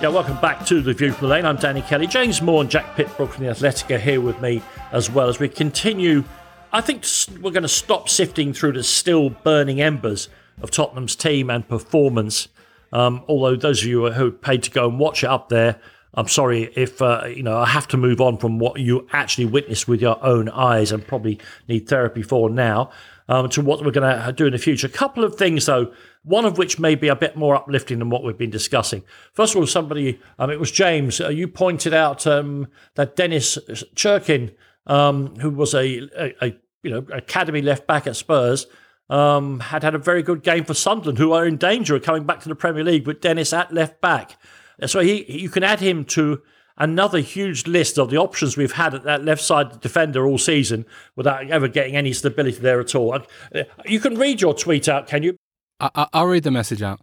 Yeah, 0.00 0.08
welcome 0.08 0.40
back 0.40 0.64
to 0.64 0.80
the 0.80 0.94
View 0.94 1.12
from 1.12 1.28
the 1.28 1.34
Lane. 1.34 1.44
I'm 1.44 1.56
Danny 1.56 1.82
Kelly. 1.82 2.06
James 2.06 2.40
Maw 2.40 2.62
and 2.62 2.70
Jack 2.70 2.96
Pitt-Brooke 2.96 3.32
from 3.34 3.44
the 3.44 3.50
Athletic 3.50 3.90
are 3.90 3.98
here 3.98 4.22
with 4.22 4.40
me 4.40 4.62
as 4.92 5.10
well 5.10 5.28
as 5.28 5.38
we 5.38 5.46
continue. 5.46 6.24
I 6.72 6.80
think 6.80 7.04
we're 7.42 7.50
going 7.50 7.64
to 7.64 7.68
stop 7.68 8.08
sifting 8.08 8.54
through 8.54 8.72
the 8.72 8.82
still 8.82 9.28
burning 9.28 9.82
embers 9.82 10.30
of 10.62 10.70
Tottenham's 10.70 11.14
team 11.14 11.50
and 11.50 11.68
performance. 11.68 12.48
Um, 12.94 13.22
although 13.28 13.56
those 13.56 13.82
of 13.82 13.88
you 13.88 14.10
who 14.10 14.32
paid 14.32 14.62
to 14.62 14.70
go 14.70 14.88
and 14.88 14.98
watch 14.98 15.22
it 15.22 15.28
up 15.28 15.50
there, 15.50 15.78
I'm 16.14 16.28
sorry 16.28 16.72
if 16.74 17.02
uh, 17.02 17.26
you 17.26 17.42
know 17.42 17.58
I 17.58 17.66
have 17.66 17.86
to 17.88 17.98
move 17.98 18.22
on 18.22 18.38
from 18.38 18.58
what 18.58 18.80
you 18.80 19.06
actually 19.12 19.44
witnessed 19.44 19.86
with 19.86 20.00
your 20.00 20.16
own 20.24 20.48
eyes 20.48 20.92
and 20.92 21.06
probably 21.06 21.38
need 21.68 21.88
therapy 21.90 22.22
for 22.22 22.48
now 22.48 22.90
um, 23.28 23.50
to 23.50 23.60
what 23.60 23.84
we're 23.84 23.92
going 23.92 24.24
to 24.24 24.32
do 24.32 24.46
in 24.46 24.52
the 24.52 24.58
future. 24.58 24.86
A 24.86 24.90
couple 24.90 25.24
of 25.24 25.36
things 25.36 25.66
though 25.66 25.92
one 26.22 26.44
of 26.44 26.58
which 26.58 26.78
may 26.78 26.94
be 26.94 27.08
a 27.08 27.16
bit 27.16 27.36
more 27.36 27.56
uplifting 27.56 27.98
than 27.98 28.10
what 28.10 28.22
we've 28.22 28.36
been 28.36 28.50
discussing. 28.50 29.02
First 29.32 29.54
of 29.54 29.60
all, 29.60 29.66
somebody, 29.66 30.20
um, 30.38 30.50
it 30.50 30.60
was 30.60 30.70
James, 30.70 31.20
uh, 31.20 31.28
you 31.28 31.48
pointed 31.48 31.94
out 31.94 32.26
um, 32.26 32.68
that 32.94 33.16
Dennis 33.16 33.58
Cirkin, 33.94 34.54
um, 34.86 35.34
who 35.36 35.50
was 35.50 35.74
a, 35.74 36.08
a, 36.16 36.34
a, 36.42 36.56
you 36.82 36.90
know 36.90 37.06
academy 37.12 37.62
left 37.62 37.86
back 37.86 38.06
at 38.06 38.16
Spurs, 38.16 38.66
um, 39.08 39.60
had 39.60 39.82
had 39.82 39.94
a 39.94 39.98
very 39.98 40.22
good 40.22 40.42
game 40.42 40.64
for 40.64 40.74
Sunderland, 40.74 41.18
who 41.18 41.32
are 41.32 41.46
in 41.46 41.56
danger 41.56 41.96
of 41.96 42.02
coming 42.02 42.24
back 42.24 42.40
to 42.40 42.48
the 42.48 42.54
Premier 42.54 42.84
League 42.84 43.06
with 43.06 43.20
Dennis 43.20 43.52
at 43.52 43.72
left 43.72 44.00
back. 44.00 44.38
So 44.86 45.00
he, 45.00 45.30
you 45.30 45.50
can 45.50 45.62
add 45.62 45.80
him 45.80 46.04
to 46.06 46.42
another 46.78 47.18
huge 47.18 47.66
list 47.66 47.98
of 47.98 48.08
the 48.10 48.16
options 48.16 48.56
we've 48.56 48.72
had 48.72 48.94
at 48.94 49.04
that 49.04 49.24
left 49.24 49.42
side 49.42 49.80
defender 49.80 50.26
all 50.26 50.38
season 50.38 50.86
without 51.14 51.48
ever 51.50 51.68
getting 51.68 51.96
any 51.96 52.12
stability 52.12 52.58
there 52.58 52.80
at 52.80 52.94
all. 52.94 53.14
Uh, 53.14 53.62
you 53.84 54.00
can 54.00 54.16
read 54.16 54.40
your 54.40 54.54
tweet 54.54 54.88
out, 54.88 55.06
can 55.06 55.22
you? 55.22 55.36
I, 55.80 56.08
will 56.14 56.26
read 56.26 56.42
the 56.42 56.50
message 56.50 56.82
out. 56.82 57.00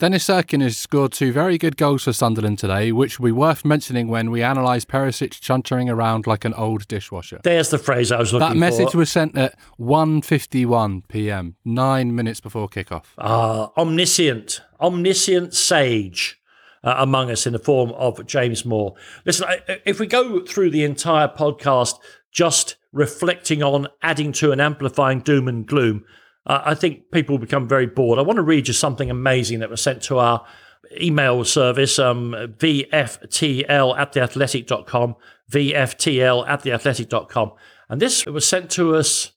Dennis 0.00 0.26
Cirkin 0.26 0.62
has 0.62 0.78
scored 0.78 1.12
two 1.12 1.30
very 1.30 1.58
good 1.58 1.76
goals 1.76 2.04
for 2.04 2.14
Sunderland 2.14 2.58
today, 2.58 2.90
which 2.90 3.20
will 3.20 3.26
be 3.26 3.32
worth 3.32 3.66
mentioning 3.66 4.08
when 4.08 4.30
we 4.30 4.40
analyse 4.40 4.86
Perisic 4.86 5.38
chuntering 5.40 5.92
around 5.92 6.26
like 6.26 6.46
an 6.46 6.54
old 6.54 6.88
dishwasher. 6.88 7.38
There's 7.44 7.68
the 7.68 7.76
phrase 7.76 8.10
I 8.10 8.18
was 8.18 8.32
looking 8.32 8.48
for. 8.48 8.54
That 8.54 8.58
message 8.58 8.94
was 8.94 9.12
sent 9.12 9.36
at 9.36 9.58
1.51 9.78 11.06
p.m., 11.06 11.56
nine 11.66 12.14
minutes 12.14 12.40
before 12.40 12.66
kickoff. 12.66 13.04
Ah, 13.18 13.72
omniscient, 13.76 14.62
omniscient 14.80 15.52
sage. 15.52 16.38
Uh, 16.82 16.94
among 16.96 17.30
us 17.30 17.46
in 17.46 17.52
the 17.52 17.58
form 17.58 17.90
of 17.90 18.24
James 18.24 18.64
Maw. 18.64 18.92
Listen, 19.26 19.46
if 19.84 20.00
we 20.00 20.06
go 20.06 20.42
through 20.46 20.70
the 20.70 20.82
entire 20.82 21.28
podcast 21.28 21.96
just 22.32 22.76
reflecting 22.90 23.62
on 23.62 23.86
adding 24.00 24.32
to 24.32 24.50
and 24.50 24.62
amplifying 24.62 25.20
doom 25.20 25.46
and 25.46 25.66
gloom, 25.66 26.06
uh, 26.46 26.62
I 26.64 26.74
think 26.74 27.10
people 27.10 27.38
become 27.38 27.68
very 27.68 27.86
bored. 27.86 28.18
I 28.18 28.22
want 28.22 28.36
to 28.36 28.42
read 28.42 28.68
you 28.68 28.74
something 28.74 29.10
amazing 29.10 29.60
that 29.60 29.70
was 29.70 29.82
sent 29.82 30.02
to 30.04 30.18
our 30.18 30.44
email 31.00 31.44
service, 31.44 31.98
um, 31.98 32.32
vftl 32.32 33.98
at 33.98 34.12
theathletic.com, 34.12 35.16
vftl 35.52 36.48
at 36.48 36.62
theathletic.com. 36.62 37.52
And 37.88 38.00
this 38.00 38.26
was 38.26 38.46
sent 38.46 38.70
to 38.72 38.94
us 38.94 39.32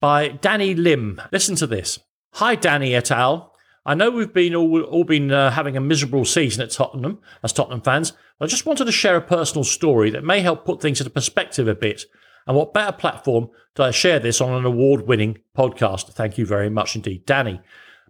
by 0.00 0.28
Danny 0.28 0.74
Lim. 0.74 1.20
Listen 1.32 1.56
to 1.56 1.66
this. 1.66 1.98
Hi, 2.34 2.54
Danny 2.54 2.94
et 2.94 3.10
al. 3.10 3.52
I 3.84 3.94
know 3.94 4.10
we've 4.10 4.32
been 4.32 4.54
all, 4.54 4.82
all 4.82 5.04
been 5.04 5.30
uh, 5.30 5.50
having 5.52 5.76
a 5.76 5.80
miserable 5.80 6.24
season 6.24 6.62
at 6.62 6.70
Tottenham 6.70 7.20
as 7.42 7.52
Tottenham 7.52 7.80
fans. 7.80 8.12
I 8.40 8.46
just 8.46 8.66
wanted 8.66 8.84
to 8.86 8.92
share 8.92 9.16
a 9.16 9.22
personal 9.22 9.64
story 9.64 10.10
that 10.10 10.24
may 10.24 10.40
help 10.40 10.64
put 10.64 10.82
things 10.82 11.00
into 11.00 11.10
perspective 11.10 11.68
a 11.68 11.74
bit 11.74 12.04
and 12.46 12.56
what 12.56 12.74
better 12.74 12.92
platform 12.92 13.48
to 13.74 13.84
I 13.84 13.90
share 13.90 14.18
this 14.18 14.40
on 14.40 14.52
an 14.52 14.64
award 14.64 15.06
winning 15.06 15.38
podcast? 15.56 16.12
Thank 16.12 16.38
you 16.38 16.46
very 16.46 16.70
much 16.70 16.96
indeed, 16.96 17.26
Danny. 17.26 17.60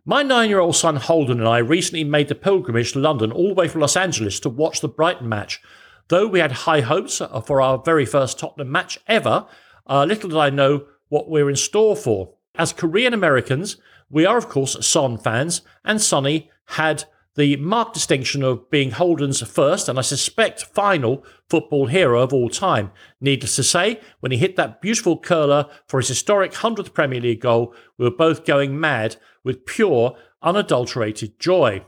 My 0.05 0.23
nine 0.23 0.49
year 0.49 0.61
old 0.61 0.77
son 0.77 0.97
Holden 0.97 1.41
and 1.41 1.49
I 1.49 1.59
recently 1.59 2.05
made 2.05 2.29
the 2.29 2.35
pilgrimage 2.35 2.93
to 2.93 3.01
London 3.01 3.33
all 3.33 3.49
the 3.49 3.55
way 3.55 3.69
from 3.69 3.81
Los 3.81 3.97
Angeles 3.97 4.39
to 4.41 4.49
watch 4.49 4.81
the 4.81 4.89
Brighton 4.89 5.29
match. 5.29 5.61
Though 6.09 6.29
we 6.29 6.39
had 6.39 6.53
high 6.53 6.83
hopes 6.83 7.21
for 7.45 7.61
our 7.61 7.79
very 7.79 8.07
first 8.07 8.39
Tottenham 8.39 8.71
match 8.71 8.99
ever, 9.09 9.47
uh, 9.89 10.05
little 10.05 10.31
did 10.31 10.39
I 10.39 10.51
know 10.51 10.87
what 11.09 11.29
we're 11.29 11.51
in 11.51 11.57
store 11.57 11.97
for. 11.97 12.35
As 12.55 12.73
Korean 12.73 13.13
Americans, 13.13 13.79
we 14.09 14.25
are, 14.25 14.39
of 14.39 14.49
course, 14.49 14.87
Son 14.87 15.19
fans, 15.19 15.63
and 15.85 16.01
Sonny 16.01 16.51
had 16.67 17.05
the 17.37 17.57
marked 17.57 17.95
distinction 17.95 18.43
of 18.43 18.71
being 18.71 18.91
Holden's 18.93 19.43
first 19.43 19.89
and 19.89 19.99
I 19.99 20.03
suspect 20.03 20.65
final 20.65 21.25
football 21.49 21.87
hero 21.87 22.23
of 22.23 22.33
all 22.33 22.49
time. 22.49 22.91
Needless 23.21 23.57
to 23.57 23.63
say, 23.63 24.01
when 24.21 24.33
he 24.33 24.39
hit 24.39 24.57
that 24.57 24.81
beautiful 24.81 25.19
curler 25.19 25.67
for 25.87 26.01
his 26.01 26.09
historic 26.09 26.53
100th 26.53 26.95
Premier 26.95 27.21
League 27.21 27.41
goal, 27.41 27.75
we 27.99 28.05
were 28.05 28.11
both 28.11 28.45
going 28.45 28.79
mad 28.81 29.17
with 29.45 29.67
pure, 29.67 30.17
unadulterated 30.43 31.39
joy. 31.39 31.85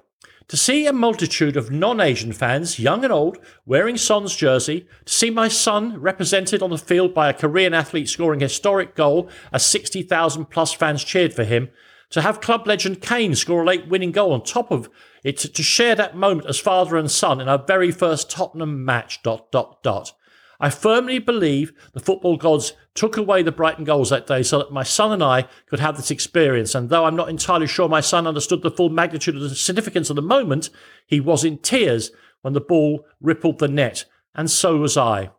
To 0.49 0.57
see 0.57 0.87
a 0.87 0.95
multitude 0.95 1.59
of 1.59 1.71
non 1.71 2.01
Asian 2.01 2.33
fans, 2.33 2.79
young 2.79 3.05
and 3.05 3.13
old, 3.13 3.37
wearing 3.67 3.99
Son's 3.99 4.35
jersey, 4.35 4.87
to 5.05 5.13
see 5.13 5.29
my 5.29 5.49
son 5.49 6.01
represented 6.01 6.63
on 6.63 6.71
the 6.71 6.79
field 6.79 7.13
by 7.13 7.29
a 7.29 7.35
Korean 7.35 7.75
athlete 7.75 8.09
scoring 8.09 8.41
a 8.41 8.47
historic 8.47 8.95
goal 8.95 9.29
as 9.53 9.67
60,000 9.67 10.47
plus 10.47 10.73
fans 10.73 11.05
cheered 11.05 11.35
for 11.35 11.45
him, 11.45 11.69
To 12.11 12.23
have 12.23 12.41
club 12.41 12.67
legend 12.67 13.03
Kane 13.03 13.35
score 13.35 13.63
a 13.63 13.67
late 13.67 13.89
winning 13.89 14.13
goal 14.13 14.33
on 14.33 14.43
top 14.43 14.71
of 14.71 14.89
it, 15.23 15.37
to, 15.39 15.49
to 15.49 15.63
share 15.63 15.95
that 15.95 16.17
moment 16.17 16.49
as 16.49 16.59
father 16.59 16.97
and 16.97 17.11
son 17.11 17.41
in 17.41 17.49
our 17.49 17.63
very 17.63 17.91
first 17.91 18.31
Tottenham 18.31 18.85
match. 18.85 19.23
Dot 19.23 19.51
dot 19.53 19.83
dot. 19.83 20.13
I 20.61 20.71
firmly 20.71 21.21
believe 21.21 21.73
the 21.93 22.01
football 22.01 22.37
gods 22.37 22.73
took 22.95 23.17
away 23.17 23.43
the 23.43 23.53
Brighton 23.53 23.85
goals 23.85 24.11
that 24.11 24.27
day 24.27 24.43
so 24.43 24.59
that 24.59 24.73
my 24.73 24.83
son 24.83 25.13
and 25.13 25.23
I 25.23 25.47
could 25.67 25.79
have 25.79 25.97
this 25.97 26.11
experience. 26.11 26.75
And 26.75 26.89
though 26.89 27.05
I'm 27.05 27.15
not 27.15 27.29
entirely 27.29 27.69
sure 27.69 27.89
my 27.89 28.01
son 28.01 28.27
understood 28.27 28.63
the 28.63 28.71
full 28.71 28.89
magnitude 28.89 29.37
of 29.37 29.43
the 29.43 29.55
significance 29.55 30.11
of 30.11 30.17
the 30.17 30.23
moment, 30.23 30.71
he 31.07 31.21
was 31.21 31.45
in 31.45 31.59
tears 31.59 32.11
when 32.43 32.55
the 32.55 32.61
ball 32.61 33.05
rippled 33.21 33.61
the 33.61 33.69
net. 33.69 34.05
And 34.35 34.51
so 34.51 34.79
was 34.79 34.97
I. 34.97 35.31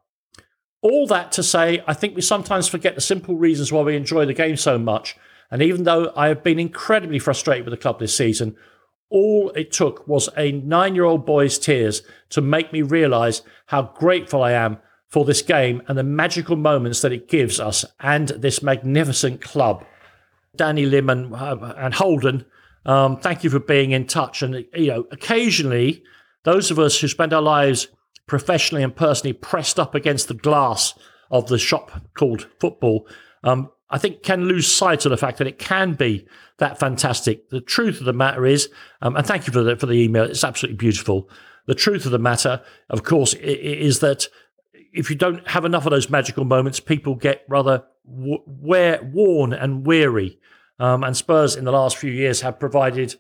All 0.81 1.05
that 1.07 1.33
to 1.33 1.43
say, 1.43 1.83
I 1.85 1.93
think 1.93 2.15
we 2.15 2.21
sometimes 2.21 2.69
forget 2.69 2.95
the 2.95 3.01
simple 3.01 3.35
reasons 3.35 3.73
why 3.73 3.81
we 3.81 3.97
enjoy 3.97 4.25
the 4.25 4.33
game 4.33 4.55
so 4.55 4.77
much. 4.77 5.17
And 5.51 5.61
even 5.61 5.83
though 5.83 6.11
I 6.15 6.27
have 6.27 6.43
been 6.43 6.59
incredibly 6.59 7.19
frustrated 7.19 7.65
with 7.65 7.73
the 7.73 7.81
club 7.81 7.99
this 7.99 8.15
season, 8.15 8.55
all 9.09 9.49
it 9.51 9.71
took 9.71 10.07
was 10.07 10.29
a 10.37 10.51
nine 10.51 10.95
year 10.95 11.05
old 11.05 11.25
boy's 11.25 11.57
tears 11.57 12.03
to 12.29 12.41
make 12.41 12.71
me 12.71 12.81
realise 12.81 13.41
how 13.67 13.93
grateful 13.97 14.43
I 14.43 14.51
am 14.51 14.77
for 15.07 15.25
this 15.25 15.41
game 15.41 15.81
and 15.87 15.97
the 15.97 16.03
magical 16.03 16.55
moments 16.55 17.01
that 17.01 17.11
it 17.11 17.27
gives 17.27 17.59
us 17.59 17.83
and 17.99 18.27
this 18.29 18.61
magnificent 18.61 19.41
club. 19.41 19.83
Danny 20.55 20.85
Lim 20.85 21.09
and, 21.09 21.33
uh, 21.33 21.73
and 21.77 21.93
Holden, 21.95 22.45
um, 22.85 23.17
thank 23.17 23.43
you 23.43 23.49
for 23.49 23.59
being 23.59 23.91
in 23.91 24.05
touch. 24.05 24.43
And, 24.43 24.65
you 24.75 24.87
know, 24.87 25.07
occasionally, 25.11 26.03
those 26.43 26.69
of 26.69 26.77
us 26.77 26.99
who 26.99 27.07
spend 27.07 27.33
our 27.33 27.41
lives 27.41 27.87
professionally 28.27 28.83
and 28.83 28.95
personally 28.95 29.33
pressed 29.33 29.79
up 29.79 29.95
against 29.95 30.27
the 30.27 30.33
glass 30.35 30.93
of 31.31 31.47
the 31.47 31.57
shop 31.57 31.91
called 32.13 32.47
football, 32.59 33.07
um, 33.43 33.71
I 33.89 33.97
think 33.97 34.23
can 34.23 34.45
lose 34.45 34.71
sight 34.71 35.05
of 35.05 35.09
the 35.09 35.17
fact 35.17 35.37
that 35.39 35.47
it 35.47 35.57
can 35.57 35.93
be 35.93 36.27
that 36.57 36.79
fantastic. 36.79 37.49
The 37.49 37.61
truth 37.61 37.99
of 37.99 38.05
the 38.05 38.13
matter 38.13 38.45
is, 38.45 38.69
um, 39.01 39.15
and 39.15 39.25
thank 39.25 39.47
you 39.47 39.53
for 39.53 39.63
the, 39.63 39.75
for 39.75 39.87
the 39.87 39.93
email, 39.93 40.23
it's 40.23 40.43
absolutely 40.43 40.77
beautiful. 40.77 41.29
The 41.65 41.75
truth 41.75 42.05
of 42.05 42.11
the 42.11 42.19
matter, 42.19 42.61
of 42.89 43.03
course, 43.03 43.33
is 43.33 43.99
that 43.99 44.27
if 44.93 45.09
you 45.09 45.15
don't 45.15 45.47
have 45.47 45.65
enough 45.65 45.85
of 45.85 45.91
those 45.91 46.09
magical 46.09 46.45
moments, 46.45 46.79
people 46.79 47.15
get 47.15 47.43
rather 47.47 47.83
wear, 48.05 49.01
worn 49.03 49.53
and 49.53 49.85
weary. 49.85 50.39
Um, 50.79 51.03
and 51.03 51.15
Spurs 51.15 51.55
in 51.55 51.65
the 51.65 51.71
last 51.71 51.97
few 51.97 52.11
years 52.11 52.41
have 52.41 52.59
provided 52.59 53.15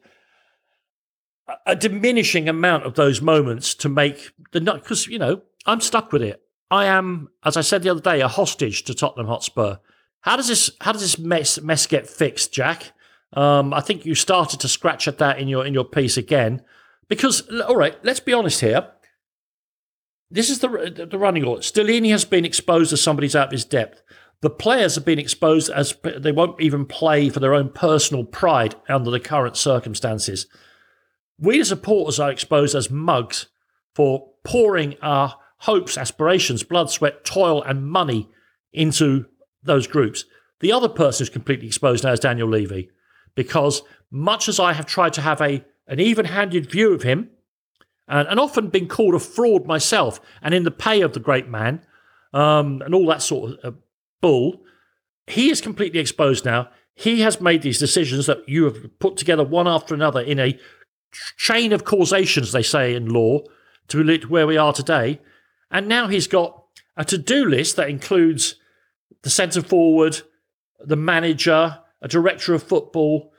a, 1.65 1.75
diminishing 1.75 2.47
amount 2.47 2.85
of 2.85 2.95
those 2.95 3.21
moments 3.21 3.73
to 3.75 3.89
make 3.89 4.31
the 4.51 4.59
not 4.59 4.83
because 4.83 5.07
you 5.07 5.19
know 5.19 5.41
I'm 5.65 5.81
stuck 5.81 6.11
with 6.11 6.21
it. 6.21 6.41
I 6.71 6.85
am, 6.85 7.29
as 7.43 7.57
I 7.57 7.61
said 7.61 7.83
the 7.83 7.89
other 7.89 8.01
day, 8.01 8.21
a 8.21 8.27
hostage 8.27 8.83
to 8.83 8.93
Tottenham 8.93 9.27
Hotspur. 9.27 9.77
How 10.21 10.35
does 10.35 10.47
this 10.47 10.69
how 10.81 10.91
does 10.91 11.01
this 11.01 11.17
mess 11.17 11.61
mess 11.61 11.87
get 11.87 12.07
fixed, 12.07 12.53
Jack? 12.53 12.91
Um, 13.33 13.73
I 13.73 13.81
think 13.81 14.05
you 14.05 14.15
started 14.15 14.59
to 14.61 14.67
scratch 14.67 15.07
at 15.07 15.17
that 15.19 15.39
in 15.39 15.47
your 15.47 15.65
in 15.65 15.73
your 15.73 15.85
piece 15.85 16.17
again, 16.17 16.61
because 17.07 17.47
all 17.67 17.75
right, 17.75 17.97
let's 18.03 18.19
be 18.19 18.33
honest 18.33 18.61
here. 18.61 18.87
This 20.31 20.49
is 20.49 20.59
the 20.59 21.07
the 21.09 21.17
running 21.17 21.43
order. 21.43 21.61
Stellini 21.61 22.11
has 22.11 22.25
been 22.25 22.45
exposed 22.45 22.93
as 22.93 23.01
somebody's 23.01 23.35
out 23.35 23.47
of 23.47 23.51
his 23.51 23.65
depth. 23.65 24.01
The 24.41 24.49
players 24.49 24.95
have 24.95 25.05
been 25.05 25.19
exposed 25.19 25.69
as 25.69 25.95
they 26.17 26.31
won't 26.31 26.61
even 26.61 26.85
play 26.85 27.29
for 27.29 27.39
their 27.39 27.53
own 27.53 27.69
personal 27.69 28.23
pride 28.23 28.75
under 28.87 29.11
the 29.11 29.19
current 29.19 29.57
circumstances. 29.57 30.47
We 31.37 31.59
as 31.59 31.69
supporters 31.69 32.19
are 32.19 32.31
exposed 32.31 32.75
as 32.75 32.89
mugs 32.89 33.47
for 33.95 34.29
pouring 34.45 34.95
our 35.01 35.35
hopes, 35.59 35.97
aspirations, 35.97 36.63
blood, 36.63 36.89
sweat, 36.89 37.25
toil, 37.25 37.61
and 37.63 37.89
money 37.89 38.29
into 38.71 39.25
those 39.63 39.87
groups. 39.87 40.25
The 40.59 40.71
other 40.71 40.89
person 40.89 41.23
who's 41.23 41.33
completely 41.33 41.67
exposed 41.67 42.03
now 42.03 42.11
is 42.11 42.19
Daniel 42.19 42.49
Levy, 42.49 42.89
because 43.35 43.81
much 44.11 44.49
as 44.49 44.59
I 44.59 44.73
have 44.73 44.85
tried 44.85 45.13
to 45.13 45.21
have 45.21 45.41
a 45.41 45.63
an 45.87 45.99
even-handed 45.99 46.69
view 46.69 46.93
of 46.93 47.01
him, 47.01 47.31
and, 48.07 48.27
and 48.27 48.39
often 48.39 48.67
been 48.67 48.87
called 48.87 49.15
a 49.15 49.19
fraud 49.19 49.65
myself, 49.65 50.19
and 50.41 50.53
in 50.53 50.63
the 50.63 50.71
pay 50.71 51.01
of 51.01 51.13
the 51.13 51.19
great 51.19 51.47
man, 51.47 51.81
um, 52.33 52.81
and 52.83 52.93
all 52.93 53.07
that 53.07 53.21
sort 53.21 53.53
of 53.63 53.73
uh, 53.73 53.77
bull. 54.21 54.61
He 55.25 55.49
is 55.49 55.61
completely 55.61 55.99
exposed 55.99 56.45
now. 56.45 56.69
He 56.93 57.21
has 57.21 57.39
made 57.39 57.61
these 57.61 57.79
decisions 57.79 58.25
that 58.25 58.47
you 58.47 58.65
have 58.65 58.99
put 58.99 59.17
together 59.17 59.43
one 59.43 59.67
after 59.67 59.93
another 59.93 60.21
in 60.21 60.39
a 60.39 60.59
chain 61.37 61.71
of 61.71 61.85
causations, 61.85 62.51
they 62.51 62.63
say 62.63 62.93
in 62.93 63.07
law, 63.07 63.39
to 63.87 64.17
where 64.27 64.45
we 64.45 64.57
are 64.57 64.73
today. 64.73 65.19
And 65.71 65.87
now 65.87 66.07
he's 66.07 66.27
got 66.27 66.65
a 66.97 67.05
to 67.05 67.17
do 67.17 67.45
list 67.45 67.77
that 67.77 67.89
includes 67.89 68.55
the 69.23 69.29
centre 69.29 69.61
forward, 69.61 70.21
the 70.79 70.95
manager, 70.95 71.79
a 72.01 72.07
director 72.07 72.53
of 72.53 72.63
football. 72.63 73.33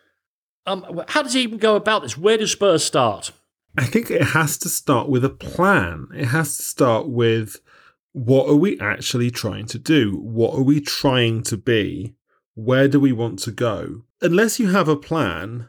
Um, 0.66 1.03
how 1.09 1.22
does 1.22 1.33
he 1.33 1.41
even 1.41 1.59
go 1.59 1.76
about 1.76 2.03
this? 2.03 2.18
Where 2.18 2.37
does 2.37 2.53
Spurs 2.53 2.85
start? 2.85 3.33
I 3.78 3.85
think 3.85 4.11
it 4.11 4.22
has 4.22 4.59
to 4.59 4.68
start 4.68 5.09
with 5.09 5.24
a 5.24 5.31
plan. 5.31 6.09
It 6.14 6.26
has 6.26 6.57
to 6.57 6.62
start 6.62 7.09
with 7.09 7.61
what 8.12 8.49
are 8.49 8.57
we 8.57 8.78
actually 8.81 9.31
trying 9.31 9.66
to 9.66 9.78
do? 9.78 10.16
What 10.16 10.55
are 10.55 10.62
we 10.62 10.81
trying 10.81 11.43
to 11.45 11.57
be? 11.57 12.16
Where 12.55 12.89
do 12.89 12.99
we 12.99 13.12
want 13.12 13.39
to 13.41 13.53
go? 13.53 14.03
Unless 14.20 14.59
you 14.59 14.70
have 14.70 14.89
a 14.89 14.97
plan, 14.97 15.68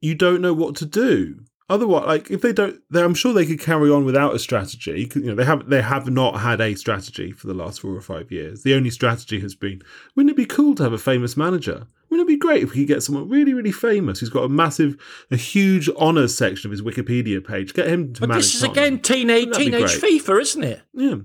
you 0.00 0.14
don't 0.14 0.42
know 0.42 0.52
what 0.52 0.76
to 0.76 0.86
do. 0.86 1.40
Otherwise, 1.68 2.06
like 2.06 2.30
if 2.30 2.42
they 2.42 2.52
don't, 2.52 2.78
I'm 2.94 3.14
sure 3.14 3.32
they 3.32 3.46
could 3.46 3.60
carry 3.60 3.90
on 3.90 4.04
without 4.04 4.34
a 4.34 4.38
strategy. 4.38 5.10
You 5.14 5.22
know, 5.22 5.34
they 5.34 5.44
have 5.44 5.68
they 5.68 5.80
have 5.80 6.10
not 6.10 6.40
had 6.40 6.60
a 6.60 6.74
strategy 6.74 7.32
for 7.32 7.46
the 7.46 7.54
last 7.54 7.80
four 7.80 7.92
or 7.92 8.02
five 8.02 8.30
years. 8.30 8.62
The 8.62 8.74
only 8.74 8.90
strategy 8.90 9.40
has 9.40 9.54
been, 9.54 9.80
wouldn't 10.14 10.32
it 10.32 10.36
be 10.36 10.44
cool 10.44 10.74
to 10.74 10.82
have 10.82 10.92
a 10.92 10.98
famous 10.98 11.36
manager? 11.36 11.86
Wouldn't 12.10 12.28
it 12.28 12.32
be 12.32 12.36
great 12.36 12.62
if 12.62 12.70
we 12.70 12.80
could 12.80 12.88
get 12.88 13.02
someone 13.02 13.30
really, 13.30 13.54
really 13.54 13.72
famous 13.72 14.20
who's 14.20 14.28
got 14.28 14.44
a 14.44 14.48
massive, 14.48 14.96
a 15.30 15.36
huge 15.36 15.88
honours 15.90 16.36
section 16.36 16.68
of 16.68 16.72
his 16.72 16.82
Wikipedia 16.82 17.44
page? 17.44 17.72
Get 17.72 17.86
him 17.86 18.12
to 18.12 18.20
but 18.20 18.28
manage. 18.28 18.44
This 18.44 18.56
is 18.56 18.62
again 18.62 19.00
teenage 19.00 19.56
teenage 19.56 19.98
FIFA, 19.98 20.42
isn't 20.42 20.64
it? 20.64 20.82
Yeah 20.92 21.16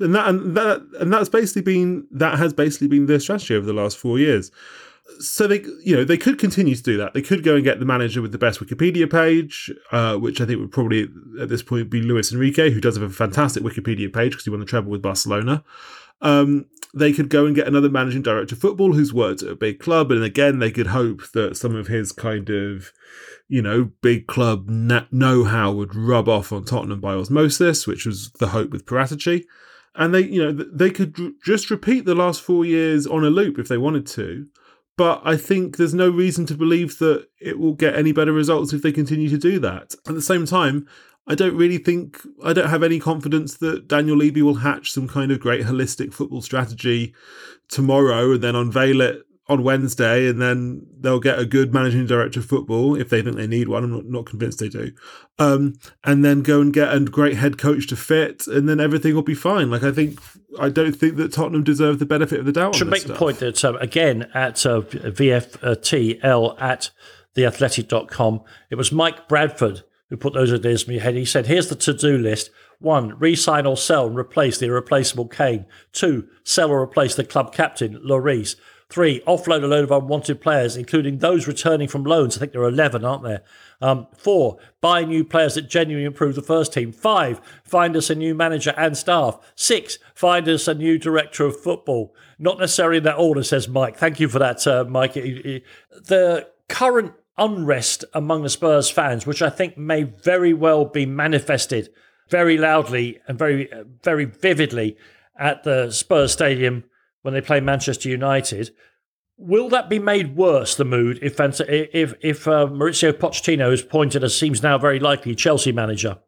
and 0.00 0.14
that 0.14 0.28
and 0.28 0.56
that 0.56 0.82
and 0.98 1.12
that's 1.12 1.28
basically 1.28 1.62
been 1.62 2.06
that 2.10 2.38
has 2.38 2.52
basically 2.52 2.88
been 2.88 3.06
their 3.06 3.20
strategy 3.20 3.54
over 3.54 3.66
the 3.66 3.72
last 3.72 3.96
four 3.96 4.18
years. 4.18 4.50
So 5.18 5.46
they, 5.46 5.60
you 5.82 5.96
know, 5.96 6.04
they 6.04 6.16
could 6.16 6.38
continue 6.38 6.74
to 6.74 6.82
do 6.82 6.96
that. 6.98 7.14
They 7.14 7.22
could 7.22 7.42
go 7.42 7.56
and 7.56 7.64
get 7.64 7.78
the 7.78 7.86
manager 7.86 8.22
with 8.22 8.32
the 8.32 8.38
best 8.38 8.60
Wikipedia 8.60 9.10
page, 9.10 9.70
uh, 9.92 10.16
which 10.16 10.40
I 10.40 10.46
think 10.46 10.60
would 10.60 10.72
probably 10.72 11.08
at 11.40 11.48
this 11.48 11.62
point 11.62 11.90
be 11.90 12.00
Luis 12.00 12.32
Enrique, 12.32 12.70
who 12.70 12.80
does 12.80 12.96
have 12.96 13.02
a 13.02 13.12
fantastic 13.12 13.62
Wikipedia 13.62 14.12
page 14.12 14.32
because 14.32 14.44
he 14.44 14.50
won 14.50 14.60
the 14.60 14.66
treble 14.66 14.90
with 14.90 15.02
Barcelona. 15.02 15.64
Um, 16.22 16.66
they 16.94 17.12
could 17.12 17.28
go 17.28 17.46
and 17.46 17.54
get 17.54 17.68
another 17.68 17.88
managing 17.88 18.22
director 18.22 18.54
of 18.54 18.60
football 18.60 18.92
who's 18.92 19.12
worked 19.12 19.42
at 19.42 19.50
a 19.50 19.56
big 19.56 19.78
club, 19.78 20.10
and 20.10 20.22
again, 20.22 20.58
they 20.58 20.70
could 20.70 20.88
hope 20.88 21.30
that 21.32 21.56
some 21.56 21.74
of 21.76 21.86
his 21.86 22.12
kind 22.12 22.50
of, 22.50 22.92
you 23.48 23.62
know, 23.62 23.90
big 24.02 24.26
club 24.26 24.68
know-how 24.68 25.72
would 25.72 25.94
rub 25.94 26.28
off 26.28 26.52
on 26.52 26.64
Tottenham 26.64 27.00
by 27.00 27.14
osmosis, 27.14 27.86
which 27.86 28.04
was 28.06 28.32
the 28.32 28.48
hope 28.48 28.70
with 28.70 28.86
Paratici 28.86 29.44
and 29.94 30.14
they 30.14 30.20
you 30.20 30.42
know 30.42 30.52
they 30.52 30.90
could 30.90 31.16
just 31.44 31.70
repeat 31.70 32.04
the 32.04 32.14
last 32.14 32.40
four 32.40 32.64
years 32.64 33.06
on 33.06 33.24
a 33.24 33.30
loop 33.30 33.58
if 33.58 33.68
they 33.68 33.78
wanted 33.78 34.06
to 34.06 34.46
but 35.00 35.22
i 35.24 35.34
think 35.34 35.78
there's 35.78 35.94
no 35.94 36.10
reason 36.10 36.44
to 36.44 36.54
believe 36.54 36.98
that 36.98 37.26
it 37.40 37.58
will 37.58 37.72
get 37.72 37.96
any 37.96 38.12
better 38.12 38.34
results 38.34 38.74
if 38.74 38.82
they 38.82 38.92
continue 38.92 39.30
to 39.30 39.38
do 39.38 39.58
that. 39.58 39.94
At 40.06 40.14
the 40.14 40.20
same 40.20 40.44
time 40.44 40.86
i 41.26 41.34
don't 41.34 41.56
really 41.56 41.78
think 41.78 42.20
i 42.44 42.52
don't 42.52 42.68
have 42.68 42.82
any 42.82 43.00
confidence 43.00 43.56
that 43.58 43.88
daniel 43.88 44.18
levy 44.18 44.42
will 44.42 44.56
hatch 44.56 44.92
some 44.92 45.08
kind 45.08 45.32
of 45.32 45.40
great 45.40 45.64
holistic 45.64 46.12
football 46.12 46.42
strategy 46.42 47.14
tomorrow 47.68 48.32
and 48.32 48.42
then 48.42 48.54
unveil 48.54 49.00
it 49.00 49.22
on 49.50 49.64
Wednesday, 49.64 50.28
and 50.28 50.40
then 50.40 50.86
they'll 51.00 51.18
get 51.18 51.40
a 51.40 51.44
good 51.44 51.74
managing 51.74 52.06
director 52.06 52.38
of 52.38 52.46
football 52.46 52.94
if 52.94 53.08
they 53.08 53.20
think 53.20 53.34
they 53.36 53.48
need 53.48 53.66
one. 53.66 53.82
I'm 53.82 53.90
not, 53.90 54.04
not 54.04 54.26
convinced 54.26 54.60
they 54.60 54.68
do. 54.68 54.92
Um, 55.40 55.74
and 56.04 56.24
then 56.24 56.42
go 56.42 56.60
and 56.60 56.72
get 56.72 56.94
a 56.94 57.00
great 57.00 57.36
head 57.36 57.58
coach 57.58 57.88
to 57.88 57.96
fit, 57.96 58.46
and 58.46 58.68
then 58.68 58.78
everything 58.78 59.14
will 59.14 59.22
be 59.22 59.34
fine. 59.34 59.68
Like 59.68 59.82
I 59.82 59.90
think, 59.90 60.20
I 60.60 60.68
don't 60.68 60.92
think 60.92 61.16
that 61.16 61.32
Tottenham 61.32 61.64
deserve 61.64 61.98
the 61.98 62.06
benefit 62.06 62.38
of 62.38 62.46
the 62.46 62.52
doubt. 62.52 62.76
Should 62.76 62.88
make 62.88 63.02
stuff. 63.02 63.14
the 63.14 63.18
point 63.18 63.40
that 63.40 63.64
uh, 63.64 63.74
again 63.80 64.30
at 64.34 64.64
uh, 64.64 64.82
VFTL 64.82 66.62
at 66.62 66.90
theathletic.com, 67.36 68.42
it 68.70 68.76
was 68.76 68.92
Mike 68.92 69.28
Bradford 69.28 69.82
who 70.10 70.16
put 70.16 70.32
those 70.32 70.52
ideas 70.52 70.84
in 70.84 70.94
my 70.94 71.02
head. 71.02 71.16
He 71.16 71.24
said, 71.24 71.46
"Here's 71.48 71.68
the 71.68 71.74
to-do 71.74 72.16
list." 72.18 72.50
One, 72.78 73.18
re-sign 73.18 73.66
or 73.66 73.76
sell 73.76 74.06
and 74.06 74.16
replace 74.16 74.56
the 74.56 74.66
irreplaceable 74.66 75.28
Kane. 75.28 75.66
Two, 75.92 76.28
sell 76.44 76.70
or 76.70 76.80
replace 76.80 77.14
the 77.14 77.24
club 77.24 77.52
captain, 77.52 78.00
Lloris. 78.02 78.56
Three, 78.90 79.20
offload 79.20 79.62
a 79.62 79.68
load 79.68 79.84
of 79.84 79.92
unwanted 79.92 80.40
players, 80.40 80.76
including 80.76 81.18
those 81.18 81.46
returning 81.46 81.86
from 81.86 82.02
loans. 82.02 82.36
I 82.36 82.40
think 82.40 82.50
there 82.50 82.62
are 82.62 82.68
11, 82.68 83.04
aren't 83.04 83.22
there? 83.22 83.42
Um, 83.80 84.08
four, 84.16 84.58
buy 84.80 85.04
new 85.04 85.24
players 85.24 85.54
that 85.54 85.70
genuinely 85.70 86.04
improve 86.04 86.34
the 86.34 86.42
first 86.42 86.72
team. 86.72 86.90
Five, 86.90 87.40
find 87.62 87.96
us 87.96 88.10
a 88.10 88.16
new 88.16 88.34
manager 88.34 88.74
and 88.76 88.96
staff. 88.96 89.38
Six, 89.54 89.98
find 90.12 90.48
us 90.48 90.66
a 90.66 90.74
new 90.74 90.98
director 90.98 91.44
of 91.44 91.60
football. 91.60 92.12
Not 92.36 92.58
necessarily 92.58 92.98
in 92.98 93.04
that 93.04 93.16
order, 93.16 93.44
says 93.44 93.68
Mike. 93.68 93.96
Thank 93.96 94.18
you 94.18 94.28
for 94.28 94.40
that, 94.40 94.66
uh, 94.66 94.84
Mike. 94.88 95.14
The 95.14 96.48
current 96.68 97.12
unrest 97.38 98.04
among 98.12 98.42
the 98.42 98.50
Spurs 98.50 98.90
fans, 98.90 99.24
which 99.24 99.40
I 99.40 99.50
think 99.50 99.78
may 99.78 100.02
very 100.02 100.52
well 100.52 100.84
be 100.84 101.06
manifested 101.06 101.90
very 102.28 102.58
loudly 102.58 103.20
and 103.28 103.38
very, 103.38 103.72
uh, 103.72 103.84
very 104.02 104.24
vividly 104.24 104.96
at 105.38 105.62
the 105.62 105.92
Spurs 105.92 106.32
Stadium 106.32 106.84
when 107.22 107.34
they 107.34 107.40
play 107.40 107.60
Manchester 107.60 108.08
United 108.08 108.70
Will 109.42 109.70
that 109.70 109.88
be 109.88 109.98
made 109.98 110.36
worse, 110.36 110.74
the 110.74 110.84
mood, 110.84 111.18
if 111.22 111.40
if 111.40 112.12
if 112.20 112.46
uh, 112.46 112.66
Mauricio 112.66 113.10
Pochettino 113.10 113.72
is 113.72 113.80
appointed 113.80 114.22
as 114.22 114.36
seems 114.36 114.62
now 114.62 114.76
very 114.76 115.00
likely 115.00 115.34
Chelsea 115.34 115.72
manager? 115.72 116.18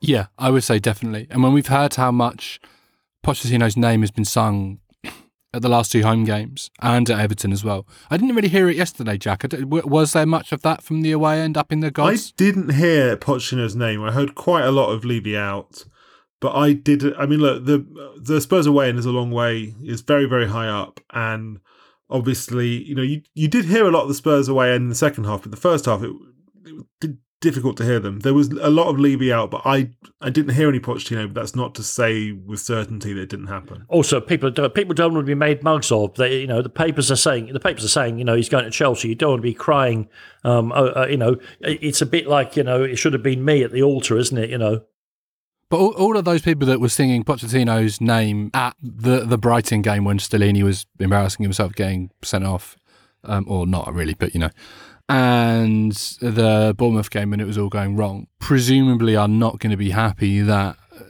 Yeah, 0.00 0.28
I 0.38 0.48
would 0.48 0.64
say 0.64 0.78
definitely. 0.78 1.26
And 1.28 1.42
when 1.42 1.52
we've 1.52 1.66
heard 1.66 1.94
how 1.96 2.10
much 2.10 2.58
Pochettino's 3.22 3.76
name 3.76 4.00
has 4.00 4.10
been 4.10 4.24
sung 4.24 4.80
at 5.52 5.60
the 5.60 5.68
last 5.68 5.92
two 5.92 6.02
home 6.02 6.24
games 6.24 6.70
and 6.80 7.08
at 7.10 7.20
Everton 7.20 7.52
as 7.52 7.62
well, 7.62 7.86
I 8.10 8.16
didn't 8.16 8.34
really 8.34 8.48
hear 8.48 8.70
it 8.70 8.76
yesterday, 8.76 9.18
Jack. 9.18 9.44
Was 9.52 10.14
there 10.14 10.24
much 10.24 10.50
of 10.50 10.62
that 10.62 10.82
from 10.82 11.02
the 11.02 11.12
away 11.12 11.42
end 11.42 11.58
up 11.58 11.70
in 11.70 11.80
the 11.80 11.90
gods? 11.90 12.32
I 12.32 12.42
didn't 12.42 12.72
hear 12.72 13.14
Pochettino's 13.18 13.76
name. 13.76 14.02
I 14.02 14.12
heard 14.12 14.34
quite 14.34 14.64
a 14.64 14.72
lot 14.72 14.90
of 14.90 15.04
Levy 15.04 15.36
out, 15.36 15.84
but 16.44 16.54
I 16.54 16.74
did. 16.74 17.16
I 17.16 17.24
mean, 17.24 17.40
look, 17.40 17.64
the 17.64 17.86
the 18.20 18.38
Spurs 18.38 18.66
away 18.66 18.90
end 18.90 18.98
is 18.98 19.06
a 19.06 19.10
long 19.10 19.30
way. 19.30 19.74
It's 19.80 20.02
very 20.02 20.26
very 20.26 20.46
high 20.46 20.68
up, 20.68 21.00
and 21.14 21.58
obviously, 22.10 22.68
you 22.68 22.94
know, 22.94 23.00
you 23.00 23.22
you 23.32 23.48
did 23.48 23.64
hear 23.64 23.86
a 23.86 23.90
lot 23.90 24.02
of 24.02 24.08
the 24.08 24.14
Spurs 24.14 24.46
away 24.46 24.74
end 24.74 24.82
in 24.82 24.88
the 24.90 24.94
second 24.94 25.24
half, 25.24 25.40
but 25.40 25.52
the 25.52 25.56
first 25.56 25.86
half 25.86 26.02
it, 26.02 26.12
it 27.00 27.12
difficult 27.40 27.78
to 27.78 27.84
hear 27.84 27.98
them. 27.98 28.20
There 28.20 28.34
was 28.34 28.48
a 28.48 28.68
lot 28.68 28.88
of 28.88 29.00
Levy 29.00 29.32
out, 29.32 29.50
but 29.50 29.62
I 29.64 29.88
I 30.20 30.28
didn't 30.28 30.54
hear 30.54 30.68
any 30.68 30.80
Pochettino. 30.80 31.32
But 31.32 31.40
that's 31.40 31.56
not 31.56 31.74
to 31.76 31.82
say 31.82 32.32
with 32.32 32.60
certainty 32.60 33.14
that 33.14 33.22
it 33.22 33.30
didn't 33.30 33.46
happen. 33.46 33.86
Also, 33.88 34.20
people 34.20 34.50
don't, 34.50 34.74
people 34.74 34.92
don't 34.92 35.14
want 35.14 35.24
to 35.24 35.30
be 35.30 35.34
made 35.34 35.62
mugs 35.62 35.90
of. 35.90 36.14
They, 36.16 36.40
you 36.40 36.46
know, 36.46 36.60
the 36.60 36.68
papers 36.68 37.10
are 37.10 37.16
saying 37.16 37.54
the 37.54 37.58
papers 37.58 37.86
are 37.86 37.88
saying 37.88 38.18
you 38.18 38.24
know 38.26 38.36
he's 38.36 38.50
going 38.50 38.64
to 38.64 38.70
Chelsea. 38.70 39.08
You 39.08 39.14
don't 39.14 39.30
want 39.30 39.38
to 39.38 39.48
be 39.48 39.54
crying. 39.54 40.10
Um, 40.44 40.72
uh, 40.72 40.92
uh, 40.94 41.06
you 41.08 41.16
know, 41.16 41.36
it's 41.60 42.02
a 42.02 42.06
bit 42.06 42.26
like 42.26 42.54
you 42.54 42.64
know 42.64 42.82
it 42.82 42.96
should 42.96 43.14
have 43.14 43.22
been 43.22 43.42
me 43.42 43.62
at 43.62 43.72
the 43.72 43.82
altar, 43.82 44.18
isn't 44.18 44.36
it? 44.36 44.50
You 44.50 44.58
know. 44.58 44.82
But 45.70 45.78
all, 45.78 45.92
all 45.94 46.16
of 46.16 46.24
those 46.24 46.42
people 46.42 46.66
that 46.66 46.80
were 46.80 46.88
singing 46.88 47.24
Pochettino's 47.24 48.00
name 48.00 48.50
at 48.54 48.76
the 48.82 49.24
the 49.24 49.38
Brighton 49.38 49.82
game 49.82 50.04
when 50.04 50.18
Stellini 50.18 50.62
was 50.62 50.86
embarrassing 51.00 51.42
himself 51.42 51.72
getting 51.72 52.10
sent 52.22 52.44
off, 52.44 52.76
um, 53.24 53.44
or 53.48 53.66
not 53.66 53.92
really, 53.92 54.14
but 54.14 54.34
you 54.34 54.40
know, 54.40 54.50
and 55.08 55.92
the 56.20 56.74
Bournemouth 56.76 57.10
game 57.10 57.30
when 57.30 57.40
it 57.40 57.46
was 57.46 57.58
all 57.58 57.68
going 57.68 57.96
wrong, 57.96 58.26
presumably 58.38 59.16
are 59.16 59.28
not 59.28 59.58
going 59.58 59.70
to 59.70 59.76
be 59.76 59.90
happy 59.90 60.40
that 60.40 60.76
uh, 60.94 61.02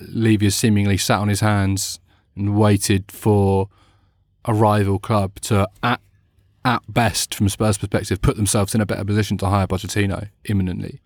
Levy 0.00 0.50
seemingly 0.50 0.96
sat 0.96 1.18
on 1.18 1.28
his 1.28 1.40
hands 1.40 2.00
and 2.34 2.56
waited 2.56 3.10
for 3.10 3.68
a 4.44 4.54
rival 4.54 4.98
club 4.98 5.40
to, 5.40 5.68
at, 5.82 6.00
at 6.64 6.82
best, 6.88 7.34
from 7.34 7.48
Spurs' 7.48 7.78
perspective, 7.78 8.22
put 8.22 8.36
themselves 8.36 8.74
in 8.74 8.80
a 8.80 8.86
better 8.86 9.04
position 9.04 9.36
to 9.38 9.46
hire 9.46 9.66
Pochettino 9.66 10.30
imminently. 10.44 11.00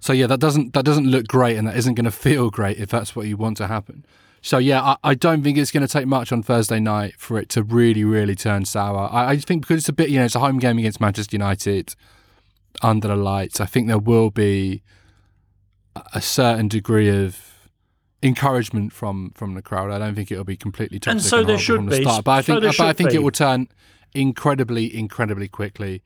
So 0.00 0.12
yeah, 0.12 0.26
that 0.28 0.40
doesn't 0.40 0.74
that 0.74 0.84
doesn't 0.84 1.06
look 1.06 1.26
great, 1.26 1.56
and 1.56 1.66
that 1.66 1.76
isn't 1.76 1.94
going 1.94 2.04
to 2.04 2.10
feel 2.10 2.50
great 2.50 2.78
if 2.78 2.90
that's 2.90 3.16
what 3.16 3.26
you 3.26 3.36
want 3.36 3.56
to 3.58 3.66
happen. 3.66 4.04
So 4.40 4.58
yeah, 4.58 4.80
I, 4.80 4.96
I 5.02 5.14
don't 5.14 5.42
think 5.42 5.58
it's 5.58 5.72
going 5.72 5.86
to 5.86 5.92
take 5.92 6.06
much 6.06 6.30
on 6.30 6.42
Thursday 6.42 6.78
night 6.78 7.14
for 7.18 7.38
it 7.38 7.48
to 7.50 7.62
really, 7.62 8.04
really 8.04 8.36
turn 8.36 8.64
sour. 8.64 9.08
I, 9.12 9.30
I 9.30 9.36
think 9.38 9.62
because 9.62 9.78
it's 9.78 9.88
a 9.88 9.92
bit, 9.92 10.10
you 10.10 10.18
know, 10.20 10.24
it's 10.24 10.36
a 10.36 10.40
home 10.40 10.58
game 10.58 10.78
against 10.78 11.00
Manchester 11.00 11.34
United 11.34 11.94
under 12.80 13.08
the 13.08 13.16
lights. 13.16 13.60
I 13.60 13.66
think 13.66 13.88
there 13.88 13.98
will 13.98 14.30
be 14.30 14.82
a 16.14 16.20
certain 16.20 16.68
degree 16.68 17.08
of 17.08 17.44
encouragement 18.22 18.92
from 18.92 19.32
from 19.34 19.54
the 19.54 19.62
crowd. 19.62 19.90
I 19.90 19.98
don't 19.98 20.14
think 20.14 20.30
it'll 20.30 20.44
be 20.44 20.56
completely 20.56 21.00
toxic 21.00 21.12
and 21.20 21.22
so 21.22 21.38
and 21.38 21.48
there 21.48 21.58
should 21.58 21.76
from 21.76 21.86
be. 21.86 22.02
start. 22.02 22.24
But 22.24 22.30
I 22.32 22.40
So 22.42 22.60
think, 22.60 22.76
but 22.76 22.86
I 22.86 22.92
think 22.92 23.10
be. 23.10 23.16
it 23.16 23.22
will 23.22 23.32
turn 23.32 23.68
incredibly, 24.14 24.96
incredibly 24.96 25.48
quickly. 25.48 26.02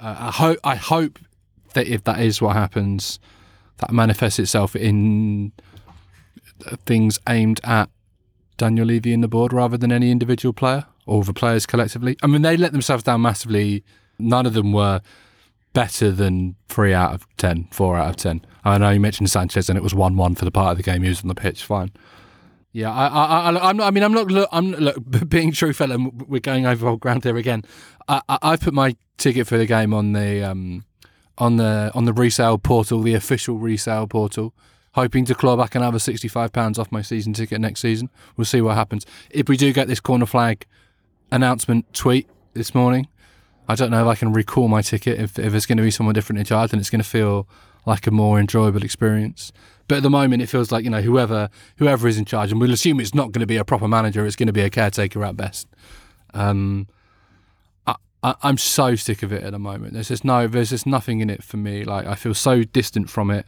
Uh, 0.00 0.16
I 0.18 0.30
hope, 0.30 0.58
I 0.64 0.74
hope 0.76 1.18
that 1.74 1.86
if 1.86 2.04
that 2.04 2.20
is 2.20 2.40
what 2.40 2.56
happens, 2.56 3.18
that 3.78 3.92
manifests 3.92 4.38
itself 4.38 4.74
in 4.76 5.52
things 6.84 7.18
aimed 7.28 7.60
at 7.64 7.88
Daniel 8.56 8.86
Levy 8.86 9.12
and 9.12 9.22
the 9.22 9.28
board 9.28 9.52
rather 9.52 9.76
than 9.76 9.92
any 9.92 10.10
individual 10.10 10.52
player 10.52 10.84
or 11.06 11.24
the 11.24 11.32
players 11.32 11.64
collectively. 11.64 12.16
I 12.22 12.26
mean, 12.26 12.42
they 12.42 12.56
let 12.56 12.72
themselves 12.72 13.02
down 13.02 13.22
massively. 13.22 13.84
None 14.18 14.46
of 14.46 14.52
them 14.52 14.72
were 14.72 15.00
better 15.72 16.10
than 16.10 16.56
three 16.68 16.92
out 16.92 17.14
of 17.14 17.26
ten, 17.36 17.68
four 17.70 17.96
out 17.96 18.10
of 18.10 18.16
ten. 18.16 18.44
I 18.64 18.78
know 18.78 18.90
you 18.90 19.00
mentioned 19.00 19.30
Sanchez, 19.30 19.68
and 19.68 19.78
it 19.78 19.82
was 19.82 19.94
one-one 19.94 20.34
for 20.34 20.44
the 20.44 20.50
part 20.50 20.72
of 20.72 20.76
the 20.76 20.82
game 20.82 21.02
he 21.02 21.08
was 21.08 21.22
on 21.22 21.28
the 21.28 21.34
pitch. 21.34 21.64
Fine. 21.64 21.92
Yeah, 22.72 22.92
I, 22.92 23.06
I, 23.06 23.24
I, 23.24 23.70
I'm 23.70 23.76
not, 23.76 23.86
I 23.86 23.90
mean, 23.90 24.04
I'm 24.04 24.12
not. 24.12 24.26
Look, 24.26 24.48
I'm 24.52 24.72
look, 24.72 24.96
being 25.28 25.52
truthful, 25.52 25.92
and 25.92 26.22
we're 26.22 26.40
going 26.40 26.66
over 26.66 26.88
old 26.88 27.00
ground 27.00 27.24
here 27.24 27.36
again. 27.36 27.62
I, 28.08 28.20
I, 28.28 28.38
I've 28.42 28.60
put 28.60 28.74
my 28.74 28.96
ticket 29.16 29.46
for 29.46 29.56
the 29.56 29.66
game 29.66 29.94
on 29.94 30.12
the 30.12 30.42
um, 30.42 30.84
on 31.38 31.56
the 31.56 31.90
on 31.94 32.04
the 32.04 32.12
resale 32.12 32.58
portal, 32.58 33.00
the 33.00 33.14
official 33.14 33.56
resale 33.56 34.06
portal, 34.06 34.52
hoping 34.92 35.24
to 35.24 35.34
claw 35.34 35.56
back 35.56 35.74
another 35.74 35.98
sixty-five 35.98 36.52
pounds 36.52 36.78
off 36.78 36.92
my 36.92 37.02
season 37.02 37.32
ticket 37.32 37.60
next 37.60 37.80
season. 37.80 38.10
We'll 38.36 38.44
see 38.44 38.60
what 38.60 38.74
happens. 38.74 39.06
If 39.30 39.48
we 39.48 39.56
do 39.56 39.72
get 39.72 39.88
this 39.88 40.00
corner 40.00 40.26
flag 40.26 40.66
announcement 41.30 41.92
tweet 41.94 42.28
this 42.54 42.74
morning, 42.74 43.06
I 43.68 43.74
don't 43.74 43.90
know 43.90 44.02
if 44.02 44.08
I 44.08 44.14
can 44.14 44.32
recall 44.32 44.68
my 44.68 44.82
ticket. 44.82 45.20
If 45.20 45.38
if 45.38 45.54
it's 45.54 45.66
going 45.66 45.78
to 45.78 45.84
be 45.84 45.90
someone 45.90 46.14
different 46.14 46.40
in 46.40 46.44
charge, 46.44 46.72
then 46.72 46.80
it's 46.80 46.90
going 46.90 47.02
to 47.02 47.08
feel 47.08 47.48
like 47.86 48.06
a 48.06 48.10
more 48.10 48.38
enjoyable 48.38 48.82
experience. 48.82 49.52
But 49.86 49.98
at 49.98 50.02
the 50.02 50.10
moment, 50.10 50.42
it 50.42 50.48
feels 50.48 50.70
like 50.70 50.84
you 50.84 50.90
know 50.90 51.00
whoever 51.00 51.48
whoever 51.76 52.08
is 52.08 52.18
in 52.18 52.24
charge, 52.24 52.50
and 52.50 52.60
we'll 52.60 52.72
assume 52.72 53.00
it's 53.00 53.14
not 53.14 53.32
going 53.32 53.40
to 53.40 53.46
be 53.46 53.56
a 53.56 53.64
proper 53.64 53.88
manager. 53.88 54.26
It's 54.26 54.36
going 54.36 54.48
to 54.48 54.52
be 54.52 54.60
a 54.62 54.70
caretaker 54.70 55.24
at 55.24 55.36
best. 55.36 55.66
Um, 56.34 56.88
I, 58.22 58.34
I'm 58.42 58.58
so 58.58 58.94
sick 58.96 59.22
of 59.22 59.32
it 59.32 59.42
at 59.42 59.52
the 59.52 59.58
moment. 59.58 59.94
There's 59.94 60.08
just 60.08 60.24
no, 60.24 60.46
there's 60.46 60.70
just 60.70 60.86
nothing 60.86 61.20
in 61.20 61.30
it 61.30 61.42
for 61.42 61.56
me. 61.56 61.84
Like 61.84 62.06
I 62.06 62.14
feel 62.14 62.34
so 62.34 62.64
distant 62.64 63.10
from 63.10 63.30
it. 63.30 63.46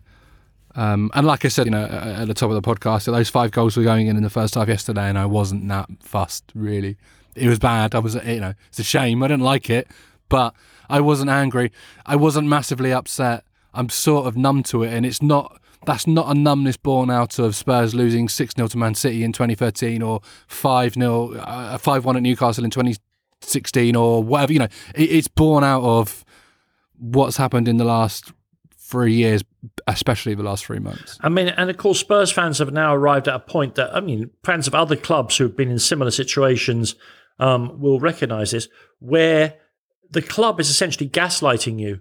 Um, 0.77 1.11
and 1.15 1.27
like 1.27 1.45
I 1.45 1.49
said, 1.49 1.67
you 1.67 1.73
know, 1.73 1.85
at 1.85 2.29
the 2.29 2.35
top 2.35 2.51
of 2.51 2.55
the 2.55 2.63
podcast, 2.63 3.07
those 3.07 3.29
five 3.29 3.51
goals 3.51 3.77
were 3.77 3.83
going 3.83 4.07
in 4.07 4.17
in 4.17 4.23
the 4.23 4.31
first 4.31 4.55
half 4.55 4.69
yesterday, 4.69 5.09
and 5.09 5.19
I 5.19 5.27
wasn't 5.27 5.67
that 5.69 5.89
fussed 6.01 6.53
really. 6.55 6.97
It 7.35 7.49
was 7.49 7.59
bad. 7.59 7.95
I 7.95 7.99
was, 7.99 8.15
you 8.15 8.41
know, 8.41 8.55
it's 8.69 8.79
a 8.79 8.85
shame. 8.85 9.23
I 9.23 9.29
didn't 9.29 9.43
like 9.43 9.69
it, 9.69 9.89
but 10.29 10.55
I 10.89 11.01
wasn't 11.01 11.31
angry. 11.31 11.73
I 12.07 12.17
wasn't 12.17 12.49
massively 12.49 12.93
upset. 12.93 13.45
I'm 13.75 13.89
sort 13.89 14.27
of 14.27 14.37
numb 14.37 14.63
to 14.65 14.83
it, 14.83 14.93
and 14.93 15.05
it's 15.05 15.23
not. 15.23 15.57
That's 15.87 16.07
not 16.07 16.29
a 16.29 16.39
numbness 16.39 16.77
born 16.77 17.11
out 17.11 17.39
of 17.39 17.57
Spurs 17.57 17.95
losing 17.95 18.29
six 18.29 18.53
0 18.55 18.69
to 18.69 18.77
Man 18.77 18.95
City 18.95 19.25
in 19.25 19.33
2013 19.33 20.03
or 20.03 20.21
five 20.47 20.93
0 20.93 21.33
uh, 21.37 21.79
five 21.79 22.05
one 22.05 22.17
at 22.17 22.23
Newcastle 22.23 22.65
in 22.65 22.71
2016 23.41 23.97
or 23.97 24.23
whatever. 24.23 24.53
You 24.53 24.59
know, 24.61 24.69
it, 24.95 25.11
it's 25.11 25.29
born 25.29 25.65
out 25.65 25.83
of 25.83 26.25
what's 26.99 27.37
happened 27.37 27.69
in 27.69 27.79
the 27.79 27.85
last 27.85 28.33
three 28.77 29.15
years, 29.15 29.45
especially 29.87 30.35
the 30.35 30.43
last 30.43 30.65
three 30.65 30.81
months. 30.81 31.19
I 31.21 31.29
mean, 31.29 31.49
and 31.49 31.71
of 31.71 31.77
course, 31.77 32.01
Spurs 32.01 32.33
fans 32.33 32.59
have 32.59 32.73
now 32.73 32.95
arrived 32.95 33.29
at 33.29 33.35
a 33.35 33.41
point 33.41 33.77
that, 33.77 33.95
I 33.95 34.01
mean, 34.01 34.31
fans 34.45 34.67
of 34.67 34.75
other 34.75 34.97
clubs 34.97 35.37
who've 35.37 35.57
been 35.57 35.71
in 35.71 35.79
similar 35.79 36.11
situations 36.11 36.97
um, 37.39 37.81
will 37.81 38.01
recognise 38.01 38.51
this, 38.51 38.69
where 38.99 39.55
the 40.11 40.23
club 40.23 40.59
is 40.61 40.69
essentially 40.69 41.09
gaslighting 41.09 41.79
you 41.79 42.01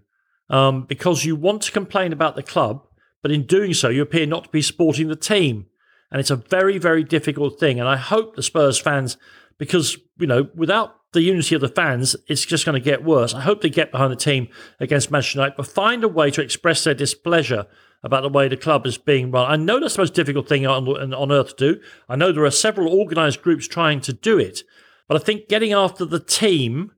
um, 0.49 0.83
because 0.83 1.25
you 1.25 1.35
want 1.35 1.61
to 1.63 1.71
complain 1.71 2.11
about 2.11 2.35
the 2.35 2.43
club, 2.43 2.85
but 3.21 3.31
in 3.31 3.45
doing 3.45 3.73
so, 3.73 3.89
you 3.89 4.01
appear 4.01 4.25
not 4.25 4.45
to 4.45 4.49
be 4.49 4.61
supporting 4.61 5.07
the 5.07 5.15
team. 5.15 5.67
And 6.11 6.19
it's 6.19 6.31
a 6.31 6.35
very, 6.35 6.79
very 6.79 7.03
difficult 7.03 7.59
thing. 7.59 7.79
And 7.79 7.87
I 7.87 7.97
hope 7.97 8.35
the 8.35 8.41
Spurs 8.41 8.79
fans, 8.79 9.17
because, 9.59 9.95
you 10.17 10.25
know, 10.25 10.49
without 10.55 10.98
the 11.13 11.21
unity 11.21 11.55
of 11.55 11.61
the 11.61 11.69
fans, 11.69 12.15
it's 12.27 12.45
just 12.45 12.65
going 12.65 12.79
to 12.79 12.83
get 12.83 13.03
worse. 13.03 13.33
I 13.33 13.41
hope 13.41 13.61
they 13.61 13.69
get 13.69 13.91
behind 13.91 14.11
the 14.11 14.15
team 14.15 14.47
against 14.79 15.09
Manchester 15.09 15.39
United, 15.39 15.57
but 15.57 15.67
find 15.67 16.03
a 16.03 16.07
way 16.07 16.29
to 16.31 16.41
express 16.41 16.83
their 16.83 16.93
displeasure 16.93 17.65
about 18.03 18.21
the 18.21 18.29
way 18.29 18.47
the 18.47 18.55
club 18.57 18.85
is 18.85 18.97
being 18.97 19.31
run. 19.31 19.49
I 19.49 19.55
know 19.55 19.79
that's 19.79 19.95
the 19.95 20.01
most 20.01 20.13
difficult 20.13 20.47
thing 20.47 20.65
on, 20.65 20.87
on 21.13 21.31
earth 21.31 21.57
to 21.57 21.73
do. 21.73 21.81
I 22.07 22.15
know 22.15 22.31
there 22.31 22.45
are 22.45 22.51
several 22.51 22.93
organised 22.93 23.41
groups 23.41 23.67
trying 23.67 24.01
to 24.01 24.13
do 24.13 24.37
it, 24.37 24.63
but 25.07 25.19
I 25.19 25.23
think 25.23 25.49
getting 25.49 25.73
after 25.73 26.05
the 26.05 26.19
team 26.19 26.91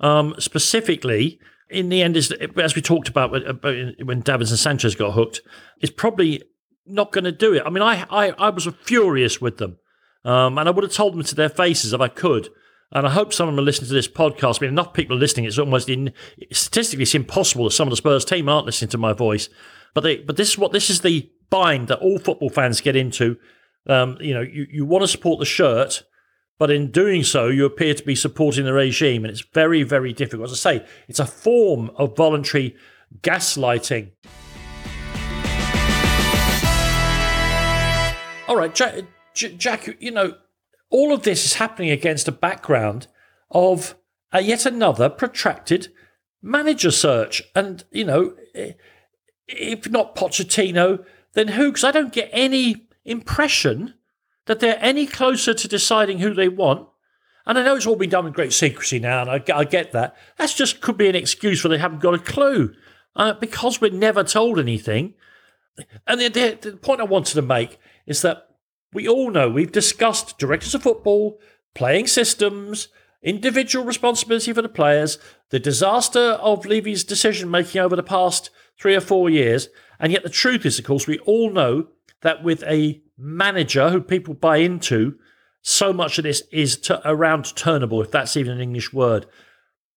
um, 0.00 0.34
specifically, 0.38 1.40
in 1.68 1.88
the 1.88 2.02
end, 2.02 2.16
is 2.16 2.32
as 2.56 2.76
we 2.76 2.82
talked 2.82 3.08
about 3.08 3.32
when 3.32 4.22
Davinson 4.22 4.56
Sanchez 4.56 4.94
got 4.94 5.12
hooked, 5.12 5.40
is 5.80 5.90
probably 5.90 6.42
not 6.86 7.12
going 7.12 7.24
to 7.24 7.32
do 7.32 7.54
it. 7.54 7.62
I 7.66 7.70
mean, 7.70 7.82
I, 7.82 8.06
I, 8.08 8.30
I 8.38 8.50
was 8.50 8.68
furious 8.84 9.40
with 9.40 9.58
them, 9.58 9.78
um, 10.24 10.58
and 10.58 10.68
I 10.68 10.72
would 10.72 10.84
have 10.84 10.92
told 10.92 11.14
them 11.14 11.24
to 11.24 11.34
their 11.34 11.48
faces 11.48 11.92
if 11.92 12.00
I 12.00 12.08
could. 12.08 12.48
And 12.92 13.06
I 13.06 13.10
hope 13.10 13.32
some 13.32 13.48
of 13.48 13.54
them 13.54 13.62
are 13.62 13.66
listening 13.66 13.88
to 13.88 13.94
this 13.94 14.08
podcast. 14.08 14.60
I 14.60 14.66
mean, 14.66 14.70
enough 14.70 14.92
people 14.92 15.16
are 15.16 15.20
listening. 15.20 15.46
It's 15.46 15.58
almost 15.58 15.88
in, 15.88 16.12
statistically, 16.52 17.02
it's 17.02 17.14
impossible 17.14 17.64
that 17.64 17.72
some 17.72 17.88
of 17.88 17.90
the 17.90 17.96
Spurs 17.96 18.24
team 18.24 18.48
aren't 18.48 18.66
listening 18.66 18.90
to 18.90 18.98
my 18.98 19.12
voice. 19.12 19.48
But 19.92 20.02
they, 20.02 20.18
but 20.18 20.36
this 20.36 20.50
is 20.50 20.58
what 20.58 20.72
this 20.72 20.88
is 20.88 21.00
the 21.00 21.30
bind 21.50 21.88
that 21.88 21.98
all 21.98 22.18
football 22.18 22.50
fans 22.50 22.80
get 22.80 22.96
into. 22.96 23.36
Um, 23.88 24.18
you 24.20 24.34
know, 24.34 24.40
you, 24.40 24.66
you 24.70 24.84
want 24.84 25.02
to 25.02 25.08
support 25.08 25.38
the 25.38 25.44
shirt, 25.44 26.04
but 26.58 26.70
in 26.70 26.90
doing 26.90 27.22
so, 27.22 27.48
you 27.48 27.64
appear 27.64 27.94
to 27.94 28.04
be 28.04 28.14
supporting 28.14 28.64
the 28.64 28.72
regime, 28.72 29.24
and 29.24 29.30
it's 29.30 29.44
very, 29.52 29.82
very 29.82 30.12
difficult. 30.12 30.50
As 30.50 30.66
I 30.66 30.78
say, 30.78 30.86
it's 31.08 31.20
a 31.20 31.26
form 31.26 31.90
of 31.96 32.16
voluntary 32.16 32.76
gaslighting. 33.20 34.12
All 38.48 38.56
right, 38.56 38.74
Jack, 38.74 39.04
Jack, 39.34 39.96
you 40.00 40.10
know, 40.12 40.34
all 40.90 41.12
of 41.12 41.22
this 41.22 41.44
is 41.44 41.54
happening 41.54 41.90
against 41.90 42.28
a 42.28 42.32
background 42.32 43.06
of 43.50 43.96
a 44.32 44.40
yet 44.40 44.66
another 44.66 45.08
protracted 45.08 45.88
manager 46.42 46.90
search. 46.90 47.42
And, 47.54 47.84
you 47.90 48.04
know, 48.04 48.34
if 49.48 49.90
not 49.90 50.16
Pochettino, 50.16 51.04
then 51.34 51.48
who? 51.48 51.70
Because 51.70 51.84
I 51.84 51.90
don't 51.90 52.12
get 52.12 52.30
any 52.32 52.88
impression 53.04 53.94
that 54.46 54.60
they're 54.60 54.78
any 54.80 55.06
closer 55.06 55.54
to 55.54 55.68
deciding 55.68 56.20
who 56.20 56.34
they 56.34 56.48
want. 56.48 56.88
And 57.46 57.58
I 57.58 57.62
know 57.62 57.76
it's 57.76 57.86
all 57.86 57.96
been 57.96 58.10
done 58.10 58.24
with 58.24 58.34
great 58.34 58.52
secrecy 58.52 58.98
now, 58.98 59.22
and 59.22 59.30
I, 59.30 59.42
I 59.54 59.64
get 59.64 59.92
that. 59.92 60.16
That's 60.36 60.54
just 60.54 60.80
could 60.80 60.96
be 60.96 61.08
an 61.08 61.14
excuse 61.14 61.60
for 61.60 61.68
they 61.68 61.78
haven't 61.78 62.00
got 62.00 62.14
a 62.14 62.18
clue. 62.18 62.74
Uh, 63.14 63.32
because 63.32 63.80
we're 63.80 63.90
never 63.90 64.22
told 64.22 64.58
anything. 64.58 65.14
And 66.06 66.20
the, 66.20 66.28
the, 66.28 66.70
the 66.70 66.76
point 66.76 67.00
I 67.00 67.04
wanted 67.04 67.34
to 67.34 67.42
make 67.42 67.78
is 68.06 68.20
that 68.22 68.55
we 68.92 69.08
all 69.08 69.30
know 69.30 69.48
we've 69.48 69.72
discussed 69.72 70.38
directors 70.38 70.74
of 70.74 70.82
football, 70.82 71.38
playing 71.74 72.06
systems, 72.06 72.88
individual 73.22 73.84
responsibility 73.84 74.52
for 74.52 74.62
the 74.62 74.68
players, 74.68 75.18
the 75.50 75.58
disaster 75.58 76.20
of 76.20 76.66
Levy's 76.66 77.04
decision 77.04 77.50
making 77.50 77.80
over 77.80 77.96
the 77.96 78.02
past 78.02 78.50
three 78.78 78.94
or 78.94 79.00
four 79.00 79.28
years. 79.28 79.68
And 79.98 80.12
yet, 80.12 80.22
the 80.22 80.30
truth 80.30 80.64
is, 80.66 80.78
of 80.78 80.84
course, 80.84 81.06
we 81.06 81.18
all 81.20 81.50
know 81.50 81.88
that 82.22 82.42
with 82.42 82.62
a 82.64 83.00
manager 83.18 83.90
who 83.90 84.00
people 84.00 84.34
buy 84.34 84.58
into, 84.58 85.18
so 85.62 85.92
much 85.92 86.18
of 86.18 86.24
this 86.24 86.42
is 86.52 86.76
to, 86.76 87.00
around 87.08 87.44
turnable, 87.44 88.02
if 88.02 88.10
that's 88.10 88.36
even 88.36 88.52
an 88.52 88.60
English 88.60 88.92
word. 88.92 89.26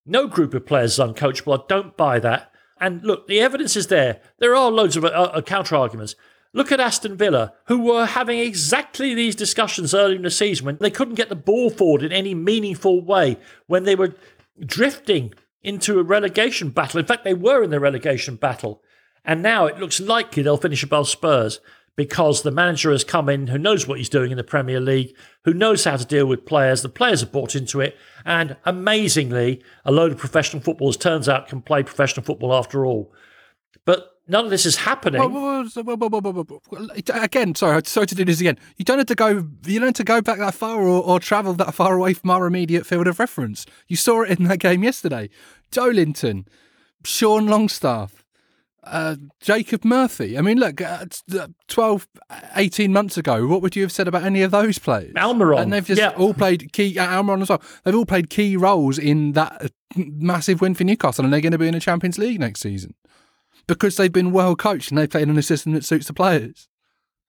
No 0.04 0.26
group 0.26 0.52
of 0.54 0.66
players 0.66 0.94
is 0.94 0.98
uncoachable. 0.98 1.58
I 1.58 1.62
don't 1.68 1.96
buy 1.96 2.18
that. 2.18 2.50
And 2.80 3.04
look, 3.04 3.28
the 3.28 3.40
evidence 3.40 3.76
is 3.76 3.86
there. 3.86 4.20
There 4.38 4.56
are 4.56 4.70
loads 4.70 4.96
of 4.96 5.04
uh, 5.04 5.08
uh, 5.08 5.42
counter 5.42 5.76
arguments. 5.76 6.16
Look 6.52 6.72
at 6.72 6.80
Aston 6.80 7.16
Villa, 7.16 7.52
who 7.66 7.78
were 7.78 8.06
having 8.06 8.40
exactly 8.40 9.14
these 9.14 9.36
discussions 9.36 9.94
early 9.94 10.16
in 10.16 10.22
the 10.22 10.30
season 10.30 10.66
when 10.66 10.78
they 10.80 10.90
couldn't 10.90 11.14
get 11.14 11.28
the 11.28 11.36
ball 11.36 11.70
forward 11.70 12.02
in 12.02 12.12
any 12.12 12.34
meaningful 12.34 13.04
way, 13.04 13.36
when 13.66 13.84
they 13.84 13.94
were 13.94 14.14
drifting 14.58 15.32
into 15.62 15.98
a 15.98 16.02
relegation 16.02 16.70
battle. 16.70 16.98
In 16.98 17.06
fact, 17.06 17.22
they 17.22 17.34
were 17.34 17.62
in 17.62 17.70
the 17.70 17.78
relegation 17.78 18.36
battle. 18.36 18.82
And 19.24 19.42
now 19.42 19.66
it 19.66 19.78
looks 19.78 20.00
likely 20.00 20.42
they'll 20.42 20.56
finish 20.56 20.82
above 20.82 21.08
Spurs 21.08 21.60
because 21.94 22.42
the 22.42 22.50
manager 22.50 22.90
has 22.90 23.04
come 23.04 23.28
in 23.28 23.48
who 23.48 23.58
knows 23.58 23.86
what 23.86 23.98
he's 23.98 24.08
doing 24.08 24.30
in 24.30 24.36
the 24.36 24.44
Premier 24.44 24.80
League, 24.80 25.14
who 25.44 25.52
knows 25.52 25.84
how 25.84 25.96
to 25.96 26.04
deal 26.04 26.26
with 26.26 26.46
players. 26.46 26.82
The 26.82 26.88
players 26.88 27.20
have 27.20 27.30
bought 27.30 27.54
into 27.54 27.80
it. 27.80 27.96
And 28.24 28.56
amazingly, 28.64 29.62
a 29.84 29.92
load 29.92 30.12
of 30.12 30.18
professional 30.18 30.62
footballers 30.62 30.96
turns 30.96 31.28
out 31.28 31.48
can 31.48 31.60
play 31.60 31.82
professional 31.82 32.24
football 32.24 32.54
after 32.54 32.86
all. 32.86 33.12
None 34.30 34.44
of 34.44 34.50
this 34.50 34.64
is 34.64 34.76
happening. 34.76 35.20
Again, 37.08 37.54
sorry, 37.56 37.82
sorry 37.84 38.06
to 38.06 38.14
do 38.14 38.24
this 38.24 38.40
again. 38.40 38.58
You 38.76 38.84
don't 38.84 38.98
have 38.98 39.08
to 39.08 39.16
go. 39.16 39.48
You 39.66 39.80
don't 39.80 39.88
have 39.88 39.94
to 39.94 40.04
go 40.04 40.22
back 40.22 40.38
that 40.38 40.54
far 40.54 40.80
or, 40.80 41.02
or 41.02 41.18
travel 41.18 41.52
that 41.54 41.74
far 41.74 41.96
away 41.96 42.14
from 42.14 42.30
our 42.30 42.46
immediate 42.46 42.86
field 42.86 43.08
of 43.08 43.18
reference. 43.18 43.66
You 43.88 43.96
saw 43.96 44.22
it 44.22 44.38
in 44.38 44.44
that 44.44 44.58
game 44.58 44.84
yesterday. 44.84 45.30
Joelinton, 45.72 46.46
Sean 47.04 47.48
Longstaff, 47.48 48.24
uh, 48.84 49.16
Jacob 49.40 49.84
Murphy. 49.84 50.38
I 50.38 50.42
mean, 50.42 50.60
look, 50.60 50.80
uh, 50.80 51.06
12, 51.66 52.06
18 52.54 52.92
months 52.92 53.18
ago, 53.18 53.48
what 53.48 53.62
would 53.62 53.74
you 53.74 53.82
have 53.82 53.90
said 53.90 54.06
about 54.06 54.22
any 54.22 54.42
of 54.42 54.52
those 54.52 54.78
players? 54.78 55.12
Almiron. 55.14 55.62
And 55.62 55.72
they've 55.72 55.84
just 55.84 56.00
yeah. 56.00 56.10
all 56.10 56.34
played 56.34 56.72
key, 56.72 56.96
uh, 56.96 57.04
Almiron 57.04 57.42
as 57.42 57.48
well. 57.48 57.62
They've 57.82 57.96
all 57.96 58.06
played 58.06 58.30
key 58.30 58.56
roles 58.56 58.96
in 58.96 59.32
that 59.32 59.64
uh, 59.64 59.68
massive 59.96 60.60
win 60.60 60.76
for 60.76 60.84
Newcastle, 60.84 61.24
and 61.24 61.34
they're 61.34 61.40
going 61.40 61.50
to 61.50 61.58
be 61.58 61.66
in 61.66 61.74
the 61.74 61.80
Champions 61.80 62.16
League 62.16 62.38
next 62.38 62.60
season 62.60 62.94
because 63.74 63.96
they've 63.96 64.12
been 64.12 64.32
well 64.32 64.56
coached 64.56 64.90
and 64.90 64.98
they 64.98 65.06
played 65.06 65.28
in 65.28 65.38
a 65.38 65.42
system 65.42 65.72
that 65.72 65.84
suits 65.84 66.08
the 66.08 66.12
players. 66.12 66.68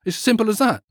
It's 0.06 0.18
as 0.18 0.24
simple 0.24 0.50
as 0.50 0.58
that. 0.58 0.84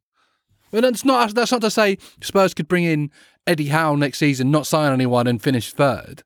And 0.73 0.85
that's 0.85 1.05
not 1.05 1.35
that's 1.35 1.51
not 1.51 1.61
to 1.63 1.71
say 1.71 1.99
Spurs 2.21 2.55
could 2.55 2.69
bring 2.69 2.85
in 2.85 3.11
Eddie 3.47 3.69
Howe 3.69 3.97
next 3.97 4.19
season, 4.19 4.53
not 4.53 4.69
sign 4.69 4.93
anyone, 4.93 5.27
and 5.27 5.43
finish 5.43 5.73
third. 5.73 6.23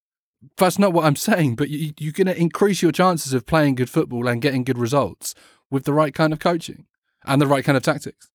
That's 0.59 0.79
not 0.79 0.93
what 0.93 1.07
I'm 1.07 1.16
saying. 1.31 1.57
But 1.57 1.70
you, 1.70 1.95
you're 1.99 2.12
going 2.12 2.27
to 2.27 2.39
increase 2.39 2.83
your 2.83 2.93
chances 2.93 3.33
of 3.33 3.47
playing 3.47 3.77
good 3.77 3.89
football 3.89 4.29
and 4.29 4.43
getting 4.43 4.64
good 4.64 4.79
results 4.79 5.35
with 5.70 5.85
the 5.85 5.95
right 5.95 6.12
kind 6.12 6.33
of 6.35 6.39
coaching 6.39 6.85
and 7.25 7.41
the 7.41 7.47
right 7.47 7.64
kind 7.64 7.77
of 7.79 7.83
tactics. 7.83 8.29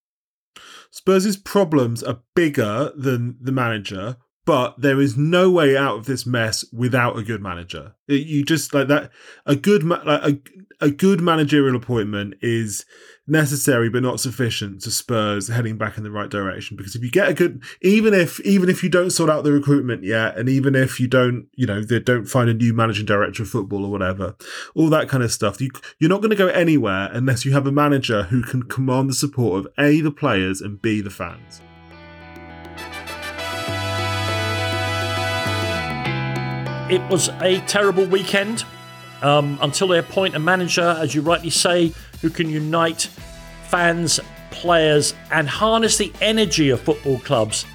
Spurs' 0.89 1.37
problems 1.37 2.01
are 2.01 2.21
bigger 2.35 2.91
than 2.95 3.37
the 3.39 3.51
manager, 3.51 4.17
but 4.49 4.81
there 4.81 4.99
is 4.99 5.15
no 5.15 5.51
way 5.51 5.77
out 5.77 5.97
of 5.97 6.05
this 6.07 6.25
mess 6.25 6.65
without 6.73 7.15
a 7.15 7.21
good 7.21 7.39
manager. 7.39 7.93
You 8.07 8.43
just 8.43 8.73
like 8.73 8.87
that. 8.87 9.11
A 9.45 9.55
good, 9.55 9.83
like 9.83 10.01
a, 10.03 10.39
a 10.81 10.89
good 10.89 11.21
managerial 11.21 11.75
appointment 11.75 12.33
is 12.41 12.83
necessary 13.27 13.91
but 13.91 14.01
not 14.01 14.19
sufficient 14.19 14.81
to 14.81 14.89
Spurs 14.89 15.49
heading 15.49 15.77
back 15.77 15.99
in 15.99 16.03
the 16.03 16.09
right 16.09 16.31
direction. 16.31 16.75
Because 16.75 16.95
if 16.95 17.03
you 17.03 17.11
get 17.11 17.29
a 17.29 17.35
good, 17.35 17.61
even 17.83 18.15
if 18.15 18.39
even 18.39 18.69
if 18.69 18.81
you 18.81 18.89
don't 18.89 19.11
sort 19.11 19.29
out 19.29 19.43
the 19.43 19.51
recruitment 19.51 20.03
yet, 20.03 20.35
and 20.35 20.49
even 20.49 20.73
if 20.73 20.99
you 20.99 21.07
don't, 21.07 21.47
you 21.53 21.67
know, 21.67 21.83
they 21.83 21.99
don't 21.99 22.25
find 22.25 22.49
a 22.49 22.53
new 22.55 22.73
managing 22.73 23.05
director 23.05 23.43
of 23.43 23.49
football 23.49 23.85
or 23.85 23.91
whatever, 23.91 24.35
all 24.73 24.89
that 24.89 25.07
kind 25.07 25.21
of 25.21 25.31
stuff, 25.31 25.61
you 25.61 25.69
you're 25.99 26.09
not 26.09 26.21
going 26.21 26.31
to 26.31 26.35
go 26.35 26.47
anywhere 26.47 27.11
unless 27.13 27.45
you 27.45 27.51
have 27.51 27.67
a 27.67 27.71
manager 27.71 28.23
who 28.23 28.41
can 28.41 28.63
command 28.63 29.11
the 29.11 29.13
support 29.13 29.67
of 29.67 29.71
a 29.77 30.01
the 30.01 30.09
players 30.09 30.59
and 30.59 30.81
b 30.81 31.01
the 31.01 31.11
fans. 31.11 31.61
It 36.89 37.07
was 37.07 37.29
a 37.41 37.59
terrible 37.67 38.05
weekend 38.05 38.65
um, 39.21 39.59
until 39.61 39.89
they 39.89 39.99
appoint 39.99 40.35
a 40.35 40.39
manager, 40.39 40.97
as 40.99 41.13
you 41.13 41.21
rightly 41.21 41.51
say, 41.51 41.93
who 42.21 42.31
can 42.31 42.49
unite 42.49 43.03
fans, 43.67 44.19
players, 44.49 45.13
and 45.31 45.47
harness 45.47 45.99
the 45.99 46.11
energy 46.19 46.71
of 46.71 46.81
football 46.81 47.19
clubs. 47.19 47.67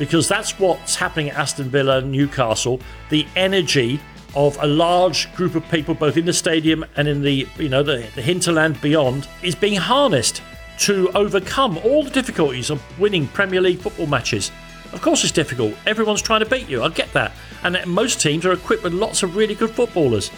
Because 0.00 0.26
that's 0.26 0.58
what's 0.58 0.96
happening 0.96 1.30
at 1.30 1.36
Aston 1.36 1.70
Villa 1.70 1.98
and 1.98 2.10
Newcastle. 2.10 2.80
The 3.08 3.24
energy 3.36 4.00
of 4.34 4.60
a 4.60 4.66
large 4.66 5.32
group 5.36 5.54
of 5.54 5.62
people, 5.70 5.94
both 5.94 6.16
in 6.16 6.24
the 6.24 6.32
stadium 6.32 6.84
and 6.96 7.06
in 7.06 7.22
the 7.22 7.46
you 7.56 7.68
know 7.68 7.84
the, 7.84 8.04
the 8.16 8.22
hinterland 8.22 8.80
beyond, 8.80 9.28
is 9.44 9.54
being 9.54 9.76
harnessed 9.76 10.42
to 10.78 11.08
overcome 11.14 11.78
all 11.84 12.02
the 12.02 12.10
difficulties 12.10 12.70
of 12.70 12.82
winning 12.98 13.28
Premier 13.28 13.60
League 13.60 13.78
football 13.78 14.08
matches. 14.08 14.50
Of 14.92 15.02
course, 15.02 15.22
it's 15.22 15.32
difficult. 15.32 15.74
Everyone's 15.86 16.22
trying 16.22 16.40
to 16.40 16.46
beat 16.46 16.68
you. 16.68 16.82
I 16.82 16.88
get 16.88 17.12
that. 17.12 17.30
And 17.62 17.78
most 17.86 18.20
teams 18.20 18.46
are 18.46 18.52
equipped 18.52 18.82
with 18.82 18.92
lots 18.92 19.22
of 19.22 19.36
really 19.36 19.54
good 19.54 19.70
footballers. 19.70 20.30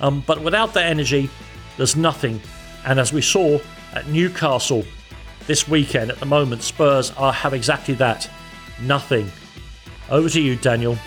Um, 0.00 0.22
but 0.26 0.42
without 0.42 0.74
that 0.74 0.86
energy, 0.86 1.30
there's 1.76 1.96
nothing. 1.96 2.40
And 2.84 2.98
as 2.98 3.12
we 3.12 3.22
saw 3.22 3.58
at 3.92 4.08
Newcastle 4.08 4.84
this 5.46 5.68
weekend, 5.68 6.10
at 6.10 6.18
the 6.18 6.26
moment, 6.26 6.62
Spurs 6.62 7.12
are 7.12 7.32
have 7.32 7.54
exactly 7.54 7.94
that 7.94 8.28
nothing. 8.82 9.30
Over 10.10 10.28
to 10.28 10.40
you, 10.40 10.56
Daniel. 10.56 10.98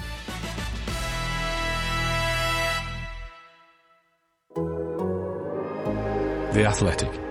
The 6.54 6.66
Athletic. 6.66 7.27